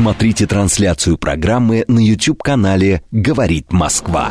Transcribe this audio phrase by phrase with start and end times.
[0.00, 4.30] Смотрите трансляцию программы на YouTube-канале «Говорит Москва».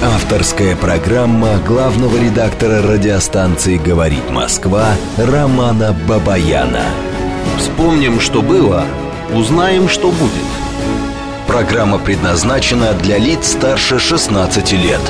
[0.00, 6.84] Авторская программа главного редактора радиостанции «Говорит Москва» Романа Бабаяна.
[7.58, 8.84] Вспомним, что было,
[9.34, 10.46] узнаем, что будет.
[11.48, 15.00] Программа предназначена для лиц старше 16 лет.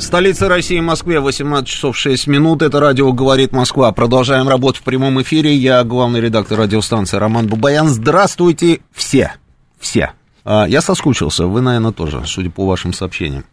[0.00, 2.62] Столица России, Москве, 18 часов 6 минут.
[2.62, 3.92] Это радио «Говорит Москва».
[3.92, 5.54] Продолжаем работу в прямом эфире.
[5.54, 7.86] Я главный редактор радиостанции Роман Бабаян.
[7.86, 9.34] Здравствуйте все.
[9.78, 10.12] Все.
[10.42, 11.46] А, я соскучился.
[11.46, 13.44] Вы, наверное, тоже, судя по вашим сообщениям.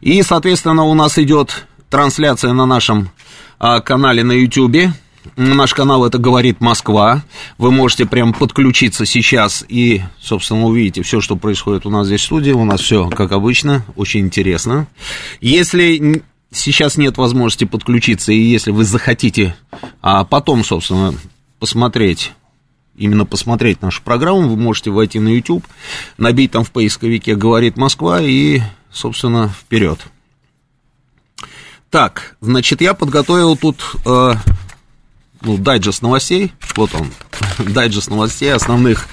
[0.01, 3.11] И, соответственно, у нас идет трансляция на нашем
[3.59, 4.93] а, канале на YouTube.
[5.37, 7.23] Наш канал это говорит Москва.
[7.59, 12.25] Вы можете прям подключиться сейчас и, собственно, увидите все, что происходит у нас здесь в
[12.25, 12.53] студии.
[12.53, 14.87] У нас все, как обычно, очень интересно.
[15.41, 19.55] Если сейчас нет возможности подключиться, и если вы захотите
[20.01, 21.15] а потом, собственно,
[21.59, 22.33] посмотреть
[22.97, 25.65] именно посмотреть нашу программу, вы можете войти на YouTube,
[26.17, 30.01] набить там в поисковике «Говорит Москва» и, собственно, вперед.
[31.91, 34.35] Так, значит, я подготовил тут э,
[35.41, 36.53] ну, дайджест новостей.
[36.77, 37.11] Вот он,
[37.67, 39.09] дайджест новостей основных,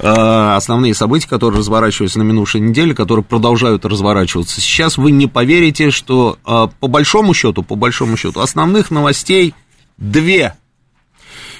[0.00, 4.60] э, основные события, которые разворачиваются на минувшей неделе, которые продолжают разворачиваться.
[4.60, 9.54] Сейчас вы не поверите, что э, по большому счету, по большому счету, основных новостей
[9.96, 10.56] две.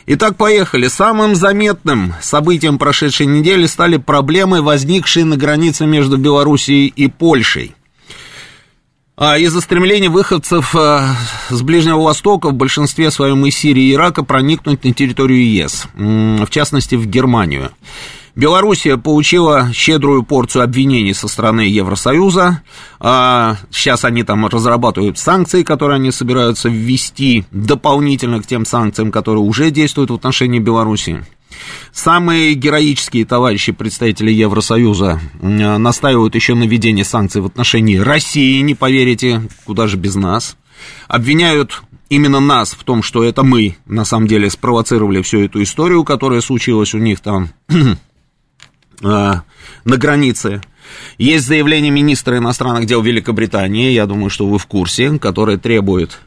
[0.06, 0.88] Итак, поехали.
[0.88, 7.75] Самым заметным событием прошедшей недели стали проблемы, возникшие на границе между Белоруссией и Польшей.
[9.18, 11.00] А из-за стремления выходцев э,
[11.48, 16.50] с Ближнего Востока, в большинстве своем из Сирии и Ирака, проникнуть на территорию ЕС, в
[16.50, 17.70] частности, в Германию.
[18.34, 22.60] Белоруссия получила щедрую порцию обвинений со стороны Евросоюза.
[23.00, 29.42] А сейчас они там разрабатывают санкции, которые они собираются ввести дополнительно к тем санкциям, которые
[29.42, 31.24] уже действуют в отношении Беларуси.
[31.92, 39.42] Самые героические товарищи, представители Евросоюза, настаивают еще на введении санкций в отношении России, не поверите,
[39.64, 40.56] куда же без нас.
[41.08, 46.04] Обвиняют именно нас в том, что это мы, на самом деле, спровоцировали всю эту историю,
[46.04, 47.50] которая случилась у них там
[49.02, 49.42] а,
[49.84, 50.60] на границе.
[51.18, 56.20] Есть заявление министра иностранных дел Великобритании, я думаю, что вы в курсе, которое требует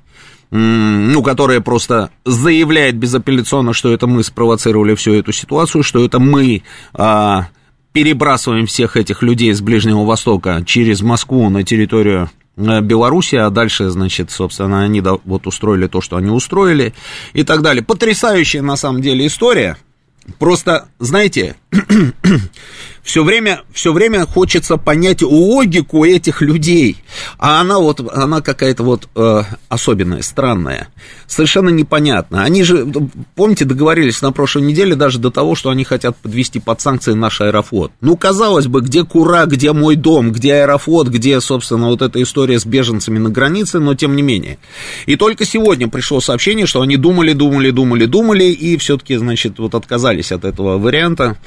[0.52, 6.64] ну, которая просто заявляет безапелляционно, что это мы спровоцировали всю эту ситуацию, что это мы
[6.94, 7.50] а,
[7.94, 13.90] перебрасываем всех этих людей с Ближнего Востока через Москву на территорию а, Беларуси, а дальше,
[13.90, 16.94] значит, собственно, они вот устроили то, что они устроили
[17.34, 17.84] и так далее.
[17.84, 19.78] Потрясающая, на самом деле, история.
[20.38, 21.56] Просто, знаете,
[23.09, 26.97] все время, все время хочется понять логику этих людей.
[27.40, 30.90] А она вот, она какая-то вот э, особенная, странная.
[31.25, 32.44] Совершенно непонятно.
[32.44, 32.88] Они же,
[33.34, 37.42] помните, договорились на прошлой неделе даже до того, что они хотят подвести под санкции наш
[37.42, 37.92] аэрофлот.
[38.00, 42.59] Ну, казалось бы, где Кура, где мой дом, где аэрофлот, где, собственно, вот эта история
[42.59, 44.59] с беженцами на границе, но тем не менее.
[45.08, 49.74] И только сегодня пришло сообщение, что они думали, думали, думали, думали, и все-таки, значит, вот
[49.74, 51.38] отказались от этого варианта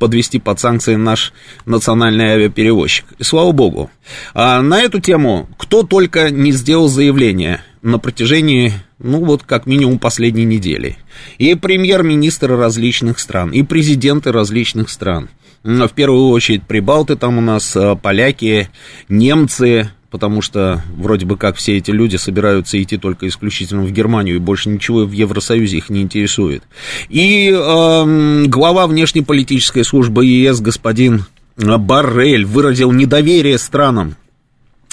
[0.00, 1.32] подвести под санкции наш наш
[1.66, 3.04] национальный авиаперевозчик.
[3.18, 3.90] И слава богу.
[4.34, 9.98] А на эту тему кто только не сделал заявление на протяжении, ну вот как минимум
[9.98, 10.96] последней недели.
[11.38, 15.28] И премьер-министры различных стран, и президенты различных стран.
[15.62, 18.68] В первую очередь прибалты там у нас, а, поляки,
[19.08, 24.36] немцы, потому что вроде бы как все эти люди собираются идти только исключительно в Германию,
[24.36, 26.62] и больше ничего в Евросоюзе их не интересует.
[27.08, 31.24] И э, глава внешнеполитической службы ЕС господин
[31.56, 34.16] Баррель выразил недоверие странам,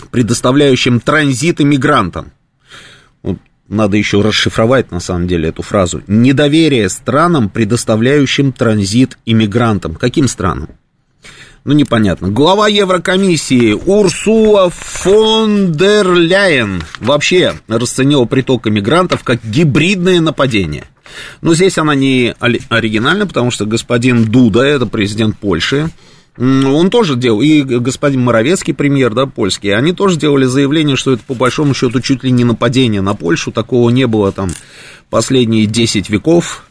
[0.09, 2.31] предоставляющим транзит иммигрантам.
[3.21, 6.01] Вот надо еще расшифровать, на самом деле, эту фразу.
[6.07, 9.95] Недоверие странам, предоставляющим транзит иммигрантам.
[9.95, 10.69] Каким странам?
[11.69, 12.29] Ну, непонятно.
[12.29, 20.85] Глава Еврокомиссии Урсула фон дер Ляйен вообще расценила приток иммигрантов как гибридное нападение.
[21.41, 25.91] Но здесь она не оригинальна, потому что господин Дуда, это президент Польши,
[26.39, 31.21] он тоже делал, и господин Моровецкий, премьер, да, польский, они тоже делали заявление, что это
[31.27, 34.49] по большому счету чуть ли не нападение на Польшу, такого не было там
[35.11, 36.63] последние 10 веков,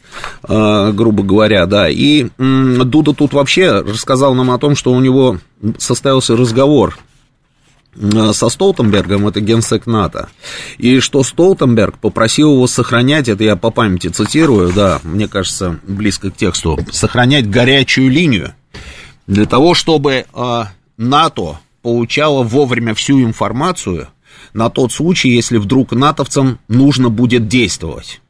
[0.43, 1.89] грубо говоря, да.
[1.89, 5.39] И Дуда тут вообще рассказал нам о том, что у него
[5.79, 6.99] состоялся разговор
[8.33, 10.29] со Столтенбергом, это генсек НАТО,
[10.77, 16.31] и что Столтенберг попросил его сохранять, это я по памяти цитирую, да, мне кажется, близко
[16.31, 18.55] к тексту, сохранять горячую линию
[19.27, 20.65] для того, чтобы э,
[20.97, 24.09] НАТО получало вовремя всю информацию
[24.55, 28.21] на тот случай, если вдруг натовцам нужно будет действовать.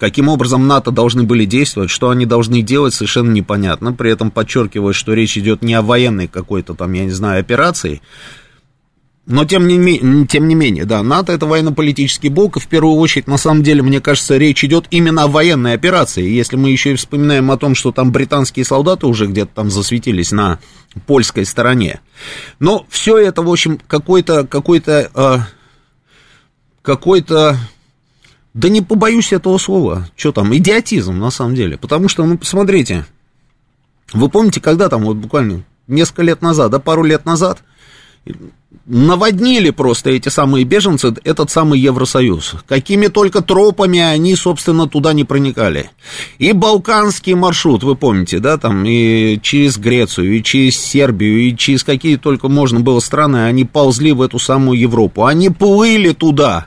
[0.00, 3.92] Каким образом НАТО должны были действовать, что они должны делать, совершенно непонятно.
[3.92, 8.00] При этом подчеркиваю, что речь идет не о военной какой-то там, я не знаю, операции,
[9.26, 13.26] но тем не, тем не менее, да, НАТО это военно-политический блок, и в первую очередь,
[13.26, 16.26] на самом деле, мне кажется, речь идет именно о военной операции.
[16.26, 20.32] Если мы еще и вспоминаем о том, что там британские солдаты уже где-то там засветились
[20.32, 20.58] на
[21.06, 22.00] польской стороне.
[22.58, 25.38] Но все это, в общем, какой-то, какой-то, э,
[26.82, 27.58] какой-то,
[28.54, 31.78] да не побоюсь этого слова, что там, идиотизм на самом деле.
[31.78, 33.04] Потому что, ну, посмотрите,
[34.12, 37.62] вы помните, когда там, вот буквально несколько лет назад, да, пару лет назад,
[38.86, 42.56] наводнили просто эти самые беженцы, этот самый Евросоюз.
[42.66, 45.90] Какими только тропами они, собственно, туда не проникали.
[46.38, 51.84] И Балканский маршрут, вы помните, да, там, и через Грецию, и через Сербию, и через
[51.84, 55.24] какие только можно было страны, они ползли в эту самую Европу.
[55.24, 56.66] Они плыли туда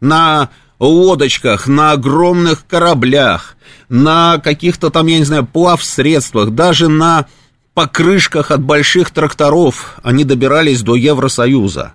[0.00, 0.50] на
[0.86, 3.56] лодочках, на огромных кораблях,
[3.88, 7.26] на каких-то там, я не знаю, плавсредствах, даже на
[7.74, 11.94] покрышках от больших тракторов они добирались до Евросоюза.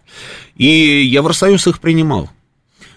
[0.55, 2.29] И Евросоюз их принимал.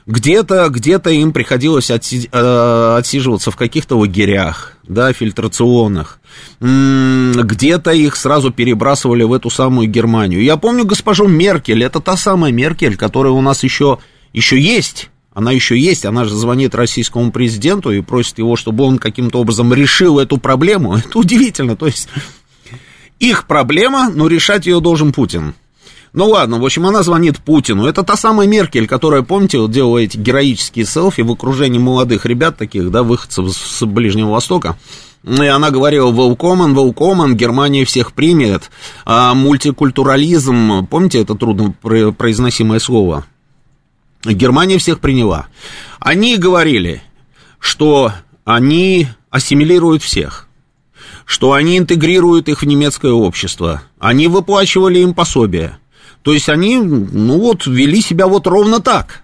[0.07, 6.19] Где-то, где-то им приходилось отси, э, отсиживаться в каких-то лагерях, да, фильтрационных.
[6.61, 10.43] Где-то их сразу перебрасывали в эту самую Германию.
[10.43, 13.99] Я помню госпожу Меркель, это та самая Меркель, которая у нас еще,
[14.33, 15.11] еще есть.
[15.33, 19.73] Она еще есть, она же звонит российскому президенту и просит его, чтобы он каким-то образом
[19.73, 20.97] решил эту проблему.
[21.07, 21.77] Это удивительно.
[21.77, 22.09] То есть
[23.19, 25.55] их проблема, но решать ее должен Путин.
[26.13, 27.87] Ну ладно, в общем, она звонит Путину.
[27.87, 32.57] Это та самая Меркель, которая, помните, вот делала эти героические селфи в окружении молодых ребят
[32.57, 34.79] таких, да, выходцев с Ближнего Востока.
[35.25, 38.71] И она говорила, welcome, welcome, Германия всех примет.
[39.05, 43.27] А мультикультурализм, помните это трудно произносимое слово?
[44.25, 45.47] Германия всех приняла.
[46.01, 47.03] Они говорили,
[47.59, 48.13] что
[48.45, 50.49] они ассимилируют всех
[51.29, 53.83] что они интегрируют их в немецкое общество.
[53.99, 55.79] Они выплачивали им пособия.
[56.23, 59.23] То есть они, ну вот, вели себя вот ровно так.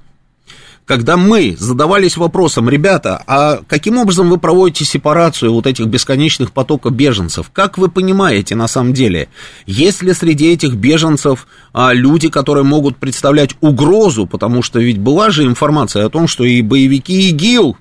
[0.87, 6.93] Когда мы задавались вопросом, ребята, а каким образом вы проводите сепарацию вот этих бесконечных потоков
[6.93, 7.51] беженцев?
[7.55, 9.29] Как вы понимаете на самом деле,
[9.65, 15.31] есть ли среди этих беженцев а, люди, которые могут представлять угрозу, потому что ведь была
[15.31, 17.79] же информация о том, что и боевики ИГИЛ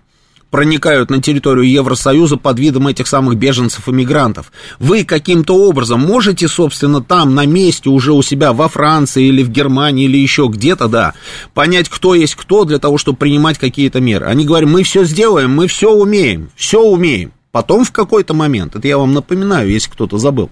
[0.54, 4.52] проникают на территорию Евросоюза под видом этих самых беженцев и мигрантов.
[4.78, 9.50] Вы каким-то образом можете, собственно, там на месте уже у себя во Франции или в
[9.50, 11.16] Германии или еще где-то, да,
[11.56, 14.28] понять, кто есть кто для того, чтобы принимать какие-то меры.
[14.28, 17.32] Они говорят, мы все сделаем, мы все умеем, все умеем.
[17.52, 20.52] Потом в какой-то момент, это я вам напоминаю, если кто-то забыл,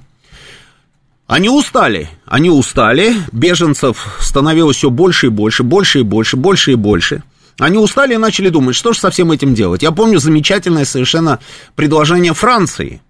[1.28, 6.76] они устали, они устали, беженцев становилось все больше и больше, больше и больше, больше и
[6.76, 7.22] больше.
[7.60, 9.84] Они устали и начали думать, что же со всем этим делать.
[9.84, 11.40] Я помню замечательное совершенно
[11.76, 13.02] предложение Франции,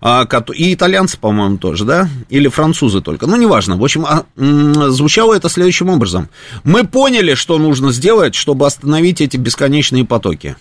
[0.00, 5.34] а, и итальянцы, по-моему, тоже, да, или французы только, ну, неважно, в общем, а, звучало
[5.34, 6.28] это следующим образом.
[6.64, 10.56] Мы поняли, что нужно сделать, чтобы остановить эти бесконечные потоки.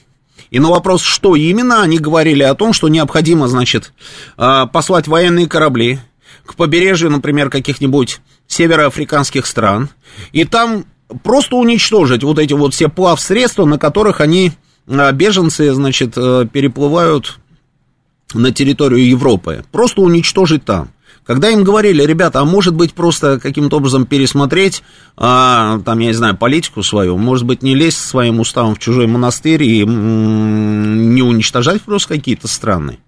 [0.51, 3.91] И на вопрос, что именно, они говорили о том, что необходимо, значит,
[4.37, 5.99] а, послать военные корабли
[6.45, 9.89] к побережью, например, каких-нибудь североафриканских стран,
[10.31, 10.85] и там
[11.23, 14.51] просто уничтожить вот эти вот все плавсредства, на которых они,
[14.87, 17.39] а, беженцы, значит, э, переплывают
[18.33, 19.63] на территорию Европы.
[19.71, 20.89] Просто уничтожить там.
[21.25, 24.83] Когда им говорили, ребята, а может быть просто каким-то образом пересмотреть,
[25.17, 29.07] а, там, я не знаю, политику свою, может быть, не лезть своим уставом в чужой
[29.07, 32.99] монастырь и м- не уничтожать просто какие-то страны.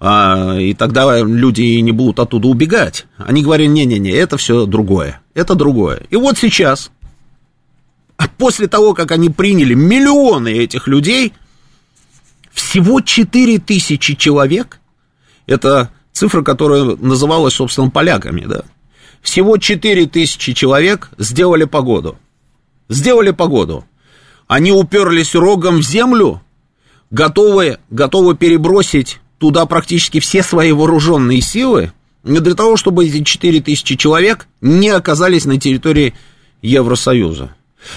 [0.00, 3.06] А, и тогда люди не будут оттуда убегать.
[3.18, 6.02] Они говорили, не-не-не, это все другое, это другое.
[6.08, 6.90] И вот сейчас
[8.16, 11.32] а после того, как они приняли миллионы этих людей,
[12.52, 14.80] всего 4 тысячи человек,
[15.46, 18.62] это цифра, которая называлась, собственно, поляками, да,
[19.20, 22.18] всего 4 тысячи человек сделали погоду.
[22.88, 23.84] Сделали погоду.
[24.46, 26.42] Они уперлись рогом в землю,
[27.10, 31.92] готовы, готовы перебросить туда практически все свои вооруженные силы,
[32.22, 36.14] для того, чтобы эти 4 тысячи человек не оказались на территории
[36.62, 37.54] Евросоюза.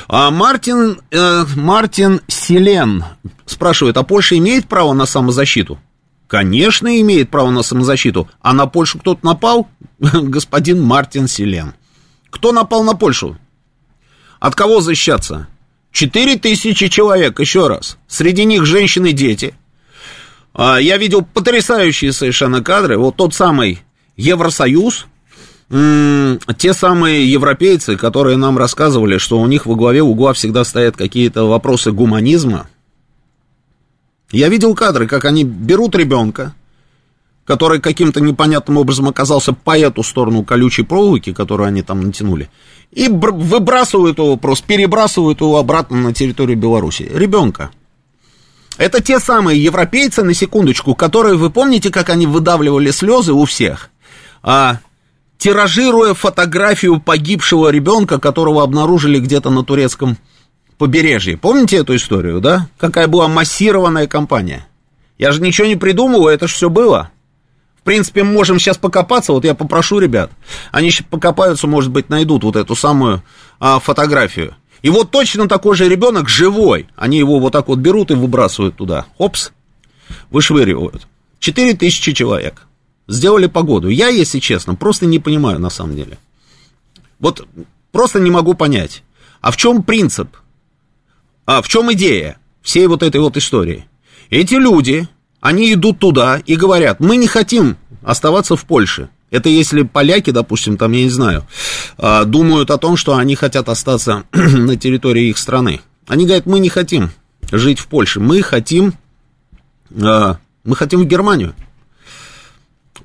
[0.08, 3.04] А Мартин, э, Мартин Селен
[3.46, 5.80] спрашивает, а Польша имеет право на самозащиту?
[6.28, 8.30] Конечно, имеет право на самозащиту.
[8.42, 9.70] А на Польшу кто-то напал?
[10.00, 11.74] Господин Мартин Селен.
[12.30, 13.38] Кто напал на Польшу?
[14.40, 15.48] От кого защищаться?
[15.92, 17.98] Четыре тысячи человек, еще раз.
[18.08, 19.56] Среди них женщины и дети.
[20.54, 22.98] А, я видел потрясающие совершенно кадры.
[22.98, 23.82] Вот тот самый
[24.16, 25.08] Евросоюз,
[25.70, 31.44] те самые европейцы, которые нам рассказывали, что у них во главе угла всегда стоят какие-то
[31.44, 32.68] вопросы гуманизма.
[34.32, 36.54] Я видел кадры, как они берут ребенка,
[37.46, 42.50] который каким-то непонятным образом оказался по эту сторону колючей проволоки, которую они там натянули,
[42.92, 47.10] и выбрасывают его просто, перебрасывают его обратно на территорию Беларуси.
[47.14, 47.72] Ребенка.
[48.78, 53.90] Это те самые европейцы, на секундочку, которые, вы помните, как они выдавливали слезы у всех?
[54.44, 54.80] А,
[55.38, 60.18] тиражируя фотографию погибшего ребенка, которого обнаружили где-то на турецком
[60.78, 61.38] побережье.
[61.38, 62.68] Помните эту историю, да?
[62.78, 64.68] Какая была массированная кампания.
[65.18, 67.12] Я же ничего не придумываю, это же все было.
[67.80, 70.30] В принципе, мы можем сейчас покопаться, вот я попрошу ребят,
[70.72, 73.24] они сейчас покопаются, может быть, найдут вот эту самую
[73.60, 74.56] а, фотографию.
[74.82, 76.88] И вот точно такой же ребенок живой.
[76.96, 79.06] Они его вот так вот берут и выбрасывают туда.
[79.18, 79.52] Хопс,
[80.30, 81.08] вышвыривают.
[81.40, 82.67] Четыре тысячи человек
[83.08, 83.90] сделали погоду.
[83.90, 86.18] Я, если честно, просто не понимаю на самом деле.
[87.20, 87.48] Вот
[87.92, 89.04] просто не могу понять.
[89.42, 90.30] А в чем принцип?
[91.46, 93.86] А в чем идея всей вот этой вот истории?
[94.30, 95.08] Эти люди,
[95.40, 99.10] они идут туда и говорят, мы не хотим оставаться в Польше.
[99.30, 101.46] Это если поляки, допустим, там, я не знаю,
[101.98, 105.82] а, думают о том, что они хотят остаться на территории их страны.
[106.08, 107.12] Они говорят, мы не хотим
[107.52, 108.94] жить в Польше, мы хотим,
[110.02, 111.54] а, мы хотим в Германию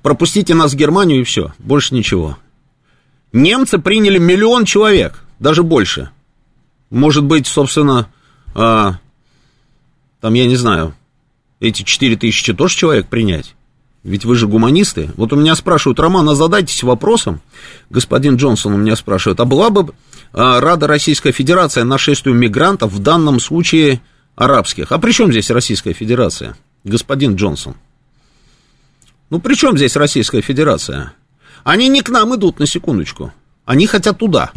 [0.02, 2.38] пропустите нас в Германию и все, больше ничего.
[3.32, 6.10] Немцы приняли миллион человек, даже больше.
[6.90, 8.08] Может быть, собственно,
[8.54, 8.98] а,
[10.20, 10.94] там, я не знаю,
[11.60, 13.54] эти 4 тысячи тоже человек принять?
[14.02, 15.10] Ведь вы же гуманисты.
[15.16, 17.40] Вот у меня спрашивают, Роман, а задайтесь вопросом,
[17.88, 19.94] господин Джонсон у меня спрашивает, а была бы
[20.32, 24.02] а, рада Российская Федерация нашествию мигрантов в данном случае
[24.34, 24.90] арабских?
[24.90, 27.76] А при чем здесь Российская Федерация, господин Джонсон?
[29.32, 31.14] Ну, при чем здесь Российская Федерация?
[31.64, 33.32] Они не к нам идут, на секундочку.
[33.64, 34.52] Они хотят туда.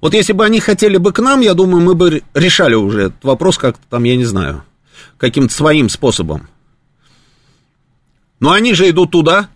[0.00, 3.22] Вот если бы они хотели бы к нам, я думаю, мы бы решали уже этот
[3.22, 4.64] вопрос как-то там, я не знаю,
[5.18, 6.48] каким-то своим способом.
[8.40, 9.50] Но они же идут туда.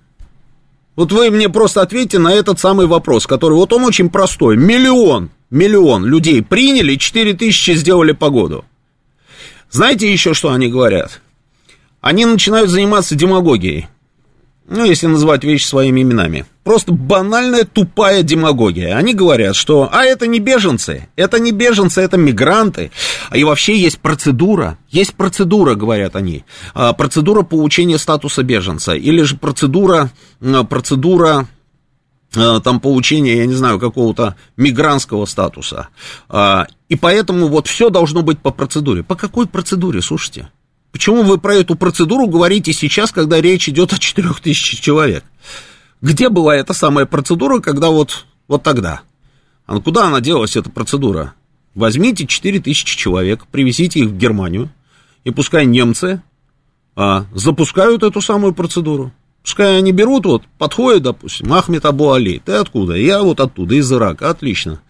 [0.94, 4.56] Вот вы мне просто ответьте на этот самый вопрос, который вот он очень простой.
[4.56, 8.64] Миллион, миллион людей приняли, 4 тысячи сделали погоду.
[9.72, 11.20] Знаете еще, что они говорят?
[12.00, 13.88] Они начинают заниматься демагогией
[14.66, 16.46] ну, если называть вещи своими именами.
[16.62, 18.96] Просто банальная тупая демагогия.
[18.96, 22.90] Они говорят, что, а это не беженцы, это не беженцы, это мигранты.
[23.34, 29.36] И вообще есть процедура, есть процедура, говорят они, а, процедура получения статуса беженца, или же
[29.36, 30.10] процедура,
[30.70, 31.46] процедура
[32.34, 35.88] а, там получения, я не знаю, какого-то мигрантского статуса.
[36.28, 39.02] А, и поэтому вот все должно быть по процедуре.
[39.02, 40.48] По какой процедуре, слушайте?
[40.94, 45.24] Почему вы про эту процедуру говорите сейчас, когда речь идет о 4000 человек?
[46.00, 49.00] Где была эта самая процедура, когда вот, вот тогда?
[49.66, 51.34] А куда она делась, эта процедура?
[51.74, 54.70] Возьмите 4000 человек, привезите их в Германию,
[55.24, 56.22] и пускай немцы
[56.94, 59.12] а, запускают эту самую процедуру.
[59.42, 62.94] Пускай они берут, вот, подходят, допустим, Ахмед Абу Али, ты откуда?
[62.94, 64.80] Я вот оттуда, из Ирака, отлично.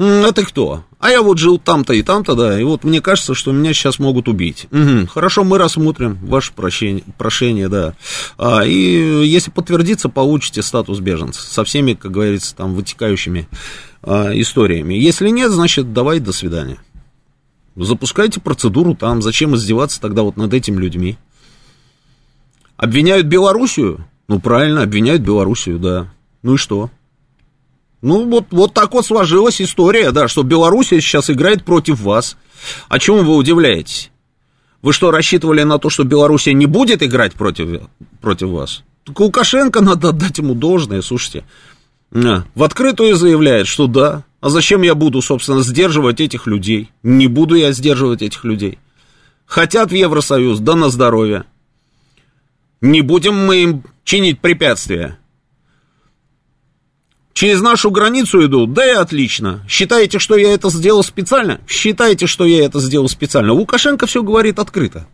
[0.00, 0.84] А ты кто?
[1.00, 3.98] А я вот жил там-то и там-то, да, и вот мне кажется, что меня сейчас
[3.98, 4.68] могут убить.
[4.70, 7.94] Угу, хорошо, мы рассмотрим ваше прощение, прошение, да.
[8.36, 13.48] А, и если подтвердится, получите статус беженца со всеми, как говорится, там, вытекающими
[14.04, 14.94] а, историями.
[14.94, 16.78] Если нет, значит, давай, до свидания.
[17.74, 21.18] Запускайте процедуру там, зачем издеваться тогда вот над этими людьми?
[22.76, 24.06] Обвиняют Белоруссию?
[24.28, 26.08] Ну, правильно, обвиняют Белоруссию, да.
[26.42, 26.88] Ну и что?
[28.00, 32.36] Ну, вот, вот так вот сложилась история, да, что Белоруссия сейчас играет против вас.
[32.88, 34.10] О чем вы удивляетесь?
[34.82, 37.88] Вы что, рассчитывали на то, что Белоруссия не будет играть против,
[38.20, 38.84] против вас?
[39.04, 41.44] Так Лукашенко надо отдать ему должное, слушайте.
[42.10, 44.24] В открытую заявляет, что да.
[44.40, 46.90] А зачем я буду, собственно, сдерживать этих людей?
[47.02, 48.78] Не буду я сдерживать этих людей.
[49.46, 51.44] Хотят в Евросоюз, да на здоровье.
[52.80, 55.18] Не будем мы им чинить препятствия.
[57.38, 58.72] Через нашу границу идут?
[58.72, 59.64] Да и отлично.
[59.68, 61.60] Считаете, что я это сделал специально?
[61.68, 63.52] Считаете, что я это сделал специально?
[63.52, 65.06] Лукашенко все говорит открыто.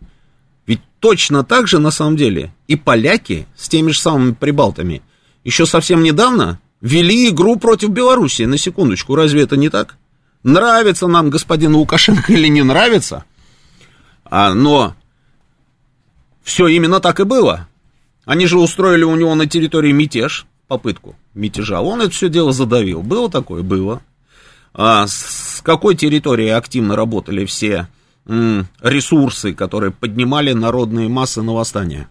[0.66, 5.02] Ведь точно так же, на самом деле, и поляки с теми же самыми прибалтами
[5.44, 9.98] еще совсем недавно вели игру против Белоруссии, на секундочку, разве это не так?
[10.44, 13.26] Нравится нам господин Лукашенко или не нравится,
[14.24, 14.96] а, но
[16.42, 17.68] все именно так и было.
[18.24, 21.80] Они же устроили у него на территории мятеж, попытку мятежа.
[21.80, 23.02] Он это все дело задавил.
[23.02, 23.62] Было такое?
[23.62, 24.02] Было.
[24.72, 27.86] А с какой территории активно работали все
[28.26, 32.08] ресурсы, которые поднимали народные массы на восстание?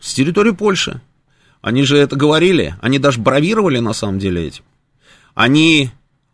[0.00, 1.00] С территории Польши.
[1.62, 4.64] Они же это говорили, они даже бравировали на самом деле этим.
[5.34, 5.90] Они...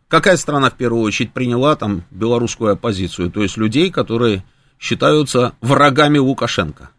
[0.07, 3.31] Какая страна в первую очередь приняла там белорусскую оппозицию?
[3.31, 4.43] То есть людей, которые
[4.77, 6.89] считаются врагами Лукашенко.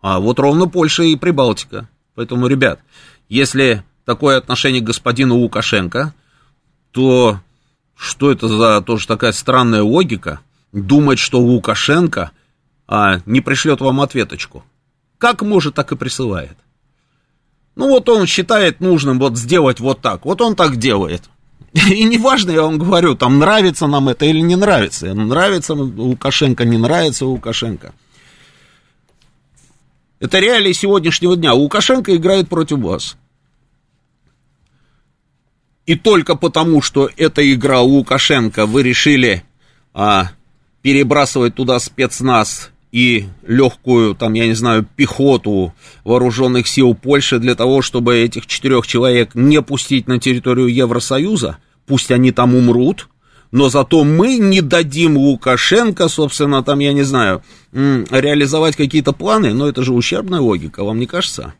[0.00, 1.88] А вот ровно Польша и Прибалтика.
[2.14, 2.78] Поэтому, ребят,
[3.28, 6.14] если такое отношение к господину Лукашенко,
[6.92, 7.40] то
[7.96, 10.40] что это за тоже такая странная логика
[10.72, 12.30] думать, что Лукашенко
[12.86, 14.64] а, не пришлет вам ответочку?
[15.18, 16.56] Как может, так и присылает.
[17.74, 21.22] Ну вот он считает нужным вот сделать вот так, вот он так делает.
[21.90, 25.12] И неважно, я вам говорю, там нравится нам это или не нравится.
[25.12, 27.92] Нравится Лукашенко, не нравится Лукашенко.
[30.18, 31.52] Это реалии сегодняшнего дня.
[31.52, 33.16] Лукашенко играет против вас.
[35.84, 39.44] И только потому, что эта игра Лукашенко, вы решили
[39.94, 40.30] а,
[40.82, 47.82] перебрасывать туда спецназ и легкую, там, я не знаю, пехоту вооруженных сил Польши для того,
[47.82, 53.08] чтобы этих четырех человек не пустить на территорию Евросоюза, пусть они там умрут,
[53.50, 59.68] но зато мы не дадим Лукашенко, собственно, там, я не знаю, реализовать какие-то планы, но
[59.68, 61.54] это же ущербная логика, вам не кажется?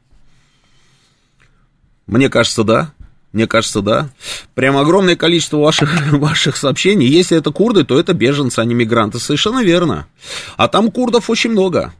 [2.06, 2.92] Мне кажется, да.
[3.32, 4.08] Мне кажется, да.
[4.54, 7.06] Прям огромное количество ваших, ваших сообщений.
[7.06, 9.18] Если это курды, то это беженцы, а не мигранты.
[9.18, 10.06] Совершенно верно.
[10.56, 11.92] А там курдов очень много.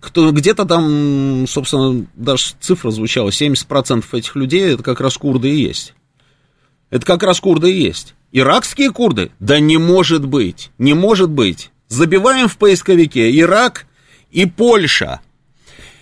[0.00, 5.60] Кто, где-то там, собственно, даже цифра звучала, 70% этих людей, это как раз курды и
[5.60, 5.94] есть.
[6.90, 8.14] Это как раз курды и есть.
[8.30, 9.30] Иракские курды?
[9.40, 11.70] Да не может быть, не может быть.
[11.88, 13.86] Забиваем в поисковике Ирак
[14.30, 15.20] и Польша.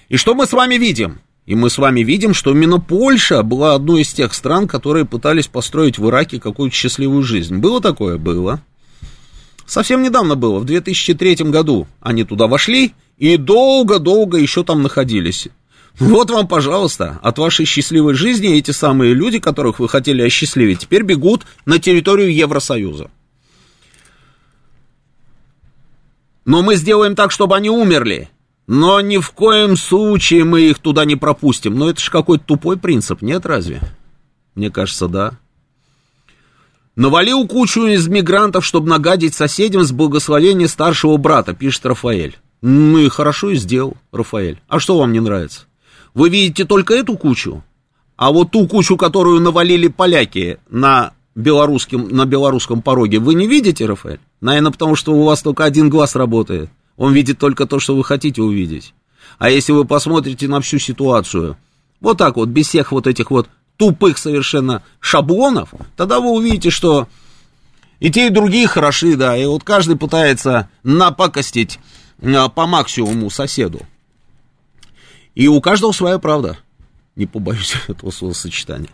[0.08, 1.20] И что мы с вами видим?
[1.46, 5.46] И мы с вами видим, что именно Польша была одной из тех стран, которые пытались
[5.46, 7.58] построить в Ираке какую-то счастливую жизнь.
[7.58, 8.18] Было такое?
[8.18, 8.60] Было.
[9.64, 15.48] Совсем недавно было, в 2003 году они туда вошли и долго-долго еще там находились.
[15.98, 21.02] Вот вам, пожалуйста, от вашей счастливой жизни эти самые люди, которых вы хотели осчастливить, теперь
[21.02, 23.10] бегут на территорию Евросоюза.
[26.44, 28.28] Но мы сделаем так, чтобы они умерли.
[28.66, 31.76] Но ни в коем случае мы их туда не пропустим.
[31.76, 33.80] Но это же какой-то тупой принцип, нет разве?
[34.54, 35.38] Мне кажется, да.
[36.94, 42.36] Навалил кучу из мигрантов, чтобы нагадить соседям с благословения старшего брата, пишет Рафаэль.
[42.62, 44.60] Ну и хорошо и сделал, Рафаэль.
[44.68, 45.65] А что вам не нравится?
[46.16, 47.62] Вы видите только эту кучу?
[48.16, 53.84] А вот ту кучу, которую навалили поляки на белорусском, на белорусском пороге, вы не видите,
[53.84, 54.20] Рафаэль?
[54.40, 56.70] Наверное, потому что у вас только один глаз работает.
[56.96, 58.94] Он видит только то, что вы хотите увидеть.
[59.38, 61.58] А если вы посмотрите на всю ситуацию,
[62.00, 67.08] вот так вот, без всех вот этих вот тупых совершенно шаблонов, тогда вы увидите, что
[68.00, 71.78] и те, и другие хороши, да, и вот каждый пытается напакостить
[72.22, 73.82] а, по максимуму соседу.
[75.36, 76.58] И у каждого своя правда.
[77.14, 78.90] Не побоюсь этого словосочетания.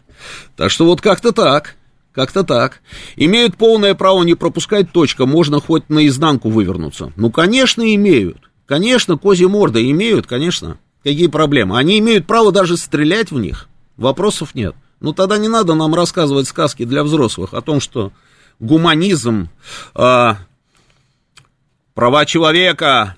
[0.57, 1.77] Так что вот как-то так.
[2.13, 2.83] Как-то так.
[3.17, 7.11] Имеют полное право не пропускать точка, можно хоть наизнанку вывернуться.
[7.17, 8.51] Ну, конечно, имеют.
[8.67, 10.79] Конечно, козьи морды имеют, конечно.
[11.03, 11.79] Какие проблемы?
[11.79, 13.69] Они имеют право даже стрелять в них.
[13.97, 14.75] Вопросов нет.
[15.01, 18.13] Ну, тогда не надо нам рассказывать сказки для взрослых о том, что
[18.61, 19.49] гуманизм,
[19.95, 20.35] э,
[21.95, 23.17] права человека,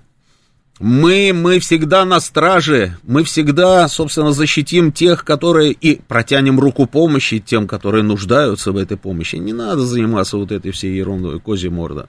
[0.80, 7.38] мы, мы всегда на страже, мы всегда, собственно, защитим тех, которые и протянем руку помощи
[7.38, 9.36] тем, которые нуждаются в этой помощи.
[9.36, 12.08] Не надо заниматься вот этой всей ерундой, козьей морда.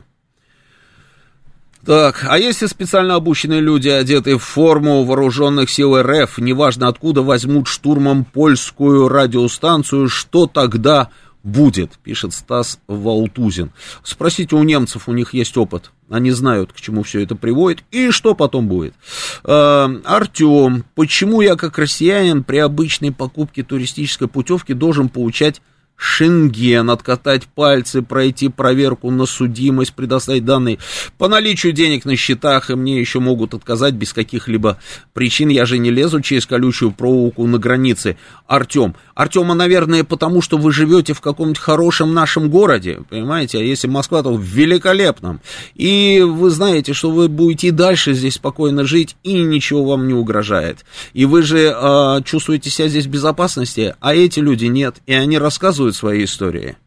[1.85, 7.67] Так, а если специально обученные люди, одетые в форму вооруженных сил РФ, неважно откуда, возьмут
[7.67, 11.09] штурмом польскую радиостанцию, что тогда
[11.45, 13.71] будет, пишет Стас Валтузин.
[14.03, 15.91] Спросите у немцев, у них есть опыт.
[16.09, 18.95] Они знают, к чему все это приводит и что потом будет.
[19.43, 25.61] Э, Артем, почему я как россиянин при обычной покупке туристической путевки должен получать
[25.97, 30.77] Шенген, откатать пальцы, пройти проверку на судимость, предоставить данные
[31.17, 34.77] по наличию денег на счетах, и мне еще могут отказать без каких-либо
[35.13, 35.49] причин.
[35.49, 38.17] Я же не лезу через колючую проволоку на границе.
[38.47, 38.95] Артем.
[39.13, 43.59] Артема, наверное, потому что вы живете в каком-нибудь хорошем нашем городе, понимаете?
[43.59, 45.39] А если Москва, то в великолепном.
[45.75, 50.13] И вы знаете, что вы будете и дальше здесь спокойно жить, и ничего вам не
[50.13, 50.85] угрожает.
[51.13, 54.97] И вы же э, чувствуете себя здесь в безопасности, а эти люди нет.
[55.05, 56.77] И они рассказывают рассказывают свои истории.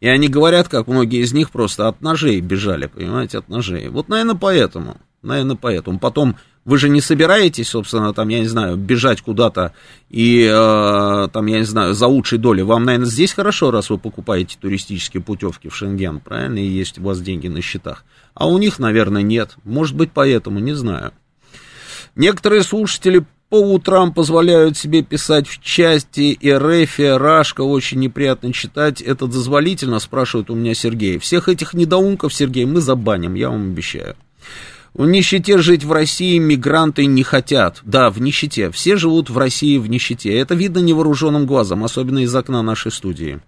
[0.00, 3.88] И они говорят, как многие из них просто от ножей бежали, понимаете, от ножей.
[3.88, 4.96] Вот, наверное, поэтому.
[5.22, 5.98] Наверное, поэтому.
[5.98, 6.36] Потом
[6.66, 9.72] вы же не собираетесь, собственно, там, я не знаю, бежать куда-то
[10.10, 12.62] и, э, там, я не знаю, за лучшей долей.
[12.62, 17.02] Вам, наверное, здесь хорошо, раз вы покупаете туристические путевки в Шенген, правильно, и есть у
[17.02, 18.04] вас деньги на счетах.
[18.34, 19.56] А у них, наверное, нет.
[19.64, 21.12] Может быть, поэтому, не знаю.
[22.16, 29.00] Некоторые слушатели по утрам позволяют себе писать в части РФ, Рашка, очень неприятно читать.
[29.00, 31.18] Это дозволительно, спрашивает у меня Сергей.
[31.18, 34.16] Всех этих недоумков, Сергей, мы забаним, я вам обещаю.
[34.92, 37.78] В нищете жить в России мигранты не хотят.
[37.84, 38.72] Да, в нищете.
[38.72, 40.36] Все живут в России в нищете.
[40.36, 43.38] Это видно невооруженным глазом, особенно из окна нашей студии.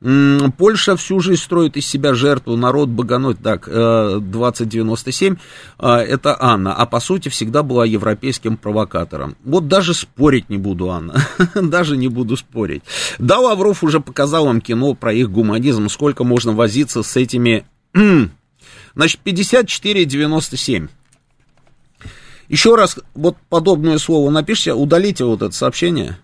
[0.00, 5.36] Польша всю жизнь строит из себя жертву, народ богонот, так, 2097, э,
[5.78, 9.36] э, это Анна, а по сути всегда была европейским провокатором.
[9.44, 12.82] Вот даже спорить не буду, Анна, даже не буду спорить.
[13.18, 17.66] Да, Лавров уже показал вам кино про их гуманизм, сколько можно возиться с этими,
[18.94, 20.88] значит, 54,97.
[22.48, 26.18] Еще раз вот подобное слово напишите, удалите вот это сообщение,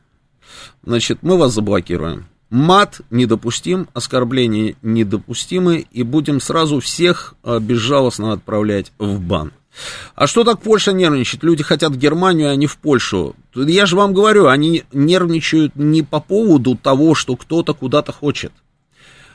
[0.82, 2.26] значит, мы вас заблокируем.
[2.50, 9.52] Мат недопустим, оскорбления недопустимы, и будем сразу всех а, безжалостно отправлять в бан.
[10.14, 11.42] А что так Польша нервничает?
[11.42, 13.34] Люди хотят в Германию, а не в Польшу.
[13.54, 18.52] Я же вам говорю, они нервничают не по поводу того, что кто-то куда-то хочет.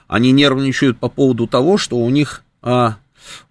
[0.08, 2.98] Они нервничают по поводу того, что у них, а,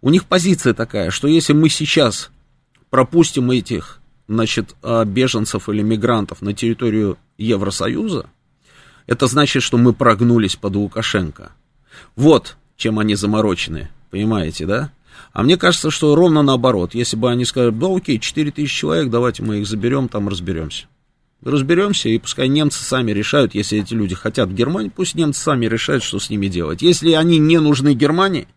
[0.01, 2.31] у них позиция такая, что если мы сейчас
[2.89, 8.27] пропустим этих, значит, а, беженцев или мигрантов на территорию Евросоюза,
[9.07, 11.53] это значит, что мы прогнулись под Лукашенко.
[12.17, 14.93] Вот чем они заморочены, понимаете, да?
[15.33, 16.95] А мне кажется, что ровно наоборот.
[16.95, 20.87] Если бы они сказали, да окей, 4 тысячи человек, давайте мы их заберем, там разберемся.
[21.43, 25.67] Разберемся, и пускай немцы сами решают, если эти люди хотят в Германии, пусть немцы сами
[25.67, 26.83] решают, что с ними делать.
[26.83, 28.49] Если они не нужны Германии,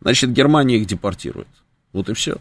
[0.00, 1.48] значит, Германия их депортирует.
[1.92, 2.36] Вот и все.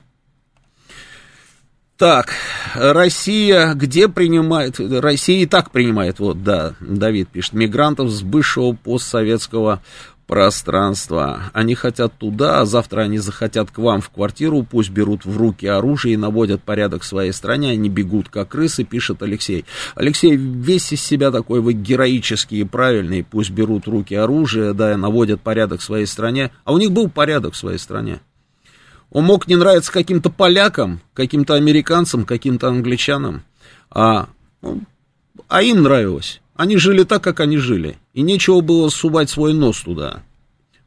[2.03, 2.33] Так,
[2.75, 4.77] Россия где принимает?
[4.77, 9.81] Россия и так принимает, вот, да, Давид пишет, мигрантов с бывшего постсоветского
[10.27, 11.43] пространства.
[11.53, 15.65] Они хотят туда, а завтра они захотят к вам в квартиру, пусть берут в руки
[15.65, 19.63] оружие и наводят порядок в своей стране, они бегут как крысы, пишет Алексей.
[19.95, 24.91] Алексей, весь из себя такой вы героический и правильный, пусть берут в руки оружие, да,
[24.91, 26.51] и наводят порядок в своей стране.
[26.65, 28.19] А у них был порядок в своей стране.
[29.13, 33.43] Он мог не нравиться каким-то полякам, каким-то американцам, каким-то англичанам,
[33.91, 34.27] а,
[34.63, 34.81] ну,
[35.47, 36.41] а им нравилось.
[36.55, 37.97] Они жили так, как они жили.
[38.15, 40.23] И нечего было сувать свой нос туда,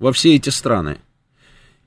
[0.00, 0.98] во все эти страны.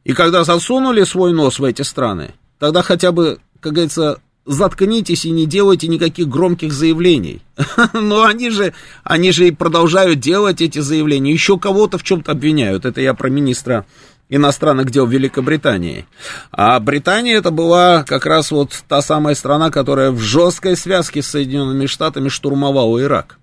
[0.05, 5.31] И когда засунули свой нос в эти страны, тогда хотя бы, как говорится, заткнитесь и
[5.31, 7.41] не делайте никаких громких заявлений.
[7.93, 8.73] Но они же,
[9.03, 11.33] они же и продолжают делать эти заявления.
[11.33, 12.85] Еще кого-то в чем-то обвиняют.
[12.85, 13.85] Это я про министра
[14.29, 16.05] иностранных дел Великобритании.
[16.51, 21.27] А Британия это была как раз вот та самая страна, которая в жесткой связке с
[21.27, 23.39] Соединенными Штатами штурмовала Ирак.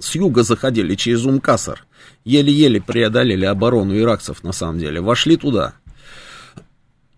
[0.00, 1.84] С юга заходили через Умкасар.
[2.24, 5.00] Еле-еле преодолели оборону иракцев на самом деле.
[5.00, 5.74] Вошли туда.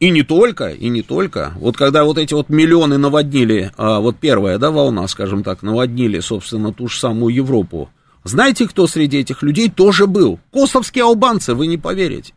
[0.01, 1.53] И не только, и не только.
[1.57, 6.21] Вот когда вот эти вот миллионы наводнили, а, вот первая, да, волна, скажем так, наводнили,
[6.21, 7.89] собственно, ту же самую Европу.
[8.25, 10.39] Знаете, кто среди этих людей тоже был?
[10.53, 12.35] Косовские албанцы, вы не поверите.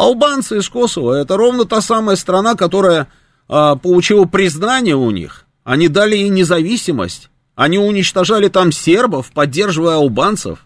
[0.00, 3.08] Албанцы из Косово это ровно та самая страна, которая
[3.48, 5.44] а, получила признание у них.
[5.62, 7.28] Они дали ей независимость.
[7.54, 10.60] Они уничтожали там сербов, поддерживая албанцев.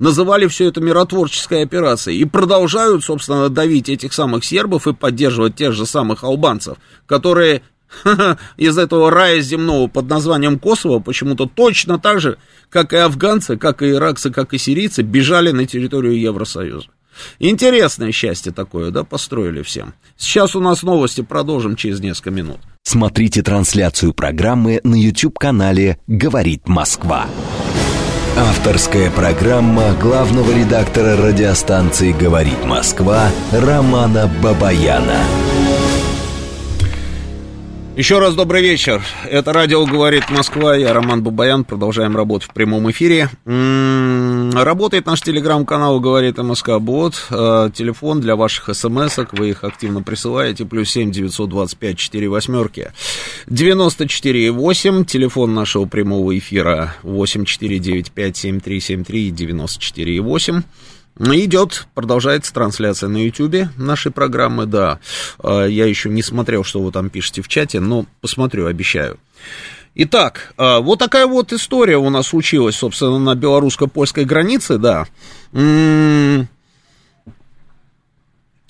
[0.00, 2.18] Называли все это миротворческой операцией.
[2.18, 7.62] И продолжают, собственно, давить этих самых сербов и поддерживать тех же самых албанцев, которые
[8.56, 12.36] из этого рая земного под названием Косово почему-то точно так же,
[12.68, 16.88] как и афганцы, как и иракцы, как и сирийцы, бежали на территорию Евросоюза.
[17.38, 19.94] Интересное счастье такое, да, построили всем.
[20.16, 22.58] Сейчас у нас новости, продолжим через несколько минут.
[22.82, 27.26] Смотрите трансляцию программы на YouTube-канале «Говорит Москва».
[28.36, 35.20] Авторская программа главного редактора радиостанции «Говорит Москва» Романа Бабаяна.
[37.96, 39.02] Еще раз добрый вечер.
[39.24, 40.76] Это радио «Говорит Москва».
[40.76, 41.64] Я Роман Бабаян.
[41.64, 43.30] Продолжаем работать в прямом эфире.
[43.46, 44.25] М-м,
[44.64, 47.26] работает наш телеграм-канал «Говорит МСК Бот».
[47.30, 49.32] Э, телефон для ваших смс-ок.
[49.32, 50.64] Вы их активно присылаете.
[50.64, 52.92] Плюс семь девятьсот двадцать пять четыре восьмерки.
[53.46, 55.04] Девяносто четыре восемь.
[55.04, 60.62] Телефон нашего прямого эфира восемь четыре девять пять семь три семь три девяносто четыре восемь.
[61.18, 65.00] Идет, продолжается трансляция на YouTube нашей программы, да.
[65.38, 69.18] А, я еще не смотрел, что вы там пишете в чате, но посмотрю, обещаю.
[69.98, 75.06] Итак, а, вот такая вот история у нас случилась, собственно, на белорусско-польской границе, да.
[75.54, 76.48] М-м-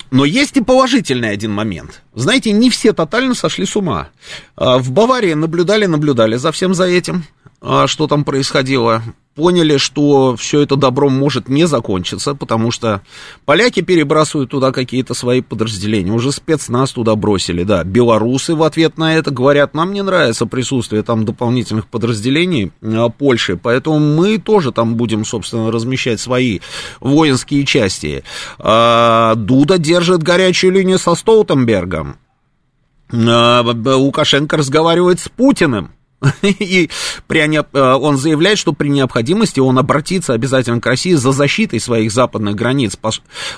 [0.09, 2.01] но есть и положительный один момент.
[2.13, 4.07] Знаете, не все тотально сошли с ума.
[4.55, 7.25] А, в Баварии наблюдали, наблюдали за всем за этим,
[7.61, 9.03] что там происходило
[9.37, 13.03] поняли, что все это добром может не закончиться, потому что
[13.45, 19.15] поляки перебрасывают туда какие-то свои подразделения, уже спецназ туда бросили, да, белорусы в ответ на
[19.15, 24.95] это говорят, нам не нравится присутствие там дополнительных подразделений а, Польши, поэтому мы тоже там
[24.95, 26.59] будем, собственно, размещать свои
[26.99, 28.23] воинские части.
[28.57, 32.17] А, Дуда держит горячую линию со Столтенбергом.
[33.13, 35.91] А, Лукашенко разговаривает с Путиным.
[36.41, 36.89] И
[37.27, 42.11] при, э, он заявляет, что при необходимости он обратится обязательно к России за защитой своих
[42.11, 42.97] западных границ.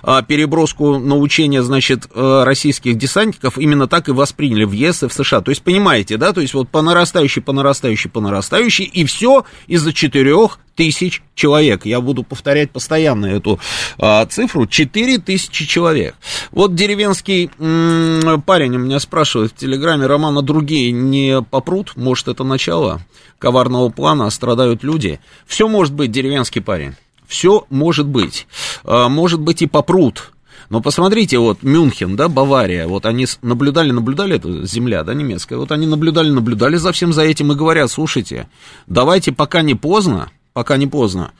[0.03, 5.07] А, переброску на учения, значит, э, российских десантников именно так и восприняли в ЕС и
[5.07, 5.41] в США.
[5.41, 9.45] То есть, понимаете, да, то есть вот по нарастающей, по нарастающей, по нарастающей, и все
[9.67, 11.85] из-за четырех тысяч человек.
[11.85, 13.59] Я буду повторять постоянно эту
[13.97, 14.65] а, цифру.
[14.65, 16.15] 4 тысячи человек.
[16.51, 21.97] Вот деревенский м- парень у меня спрашивает в Телеграме, Романа, другие не попрут?
[21.97, 23.01] Может, это начало
[23.39, 25.19] коварного плана, страдают люди?
[25.45, 26.93] Все может быть, деревенский парень.
[27.27, 28.47] Все может быть.
[28.85, 30.31] А, может быть и попрут.
[30.69, 35.71] Но посмотрите, вот Мюнхен, да, Бавария, вот они наблюдали, наблюдали, это земля, да, немецкая, вот
[35.71, 38.47] они наблюдали, наблюдали за всем за этим и говорят, слушайте,
[38.85, 41.31] давайте пока не поздно, пока не поздно.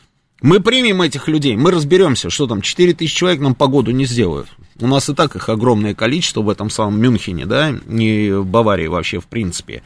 [0.42, 4.48] Мы примем этих людей, мы разберемся, что там, 4 тысячи человек нам погоду не сделают.
[4.80, 8.88] У нас и так их огромное количество в этом самом Мюнхене, да, не в Баварии
[8.88, 9.84] вообще, в принципе.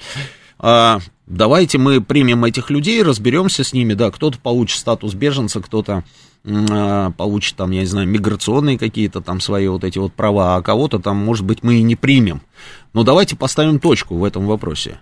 [0.60, 6.04] А, давайте мы примем этих людей, разберемся с ними, да, кто-то получит статус беженца, кто-то
[6.46, 10.62] а, получит там, я не знаю, миграционные какие-то там свои вот эти вот права, а
[10.62, 12.43] кого-то там, может быть, мы и не примем.
[12.93, 15.00] Но давайте поставим точку в этом вопросе.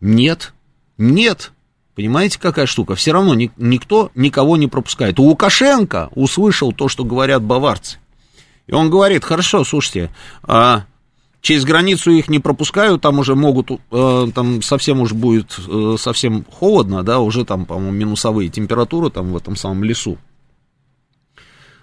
[0.00, 0.54] Нет,
[0.96, 1.50] нет,
[1.94, 2.94] Понимаете, какая штука?
[2.94, 5.20] Все равно ни, никто никого не пропускает.
[5.20, 7.98] У Лукашенко услышал то, что говорят баварцы.
[8.66, 10.10] И он говорит, хорошо, слушайте,
[10.42, 10.86] а
[11.40, 16.44] через границу их не пропускают, там уже могут, э, там совсем уж будет э, совсем
[16.50, 20.18] холодно, да, уже там, по-моему, минусовые температуры там в этом самом лесу.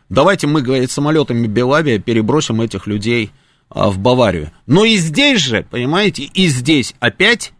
[0.09, 3.31] Давайте мы, говорит, самолетами Белавия перебросим этих людей
[3.69, 4.51] а, в Баварию.
[4.65, 7.53] Но и здесь же, понимаете, и здесь опять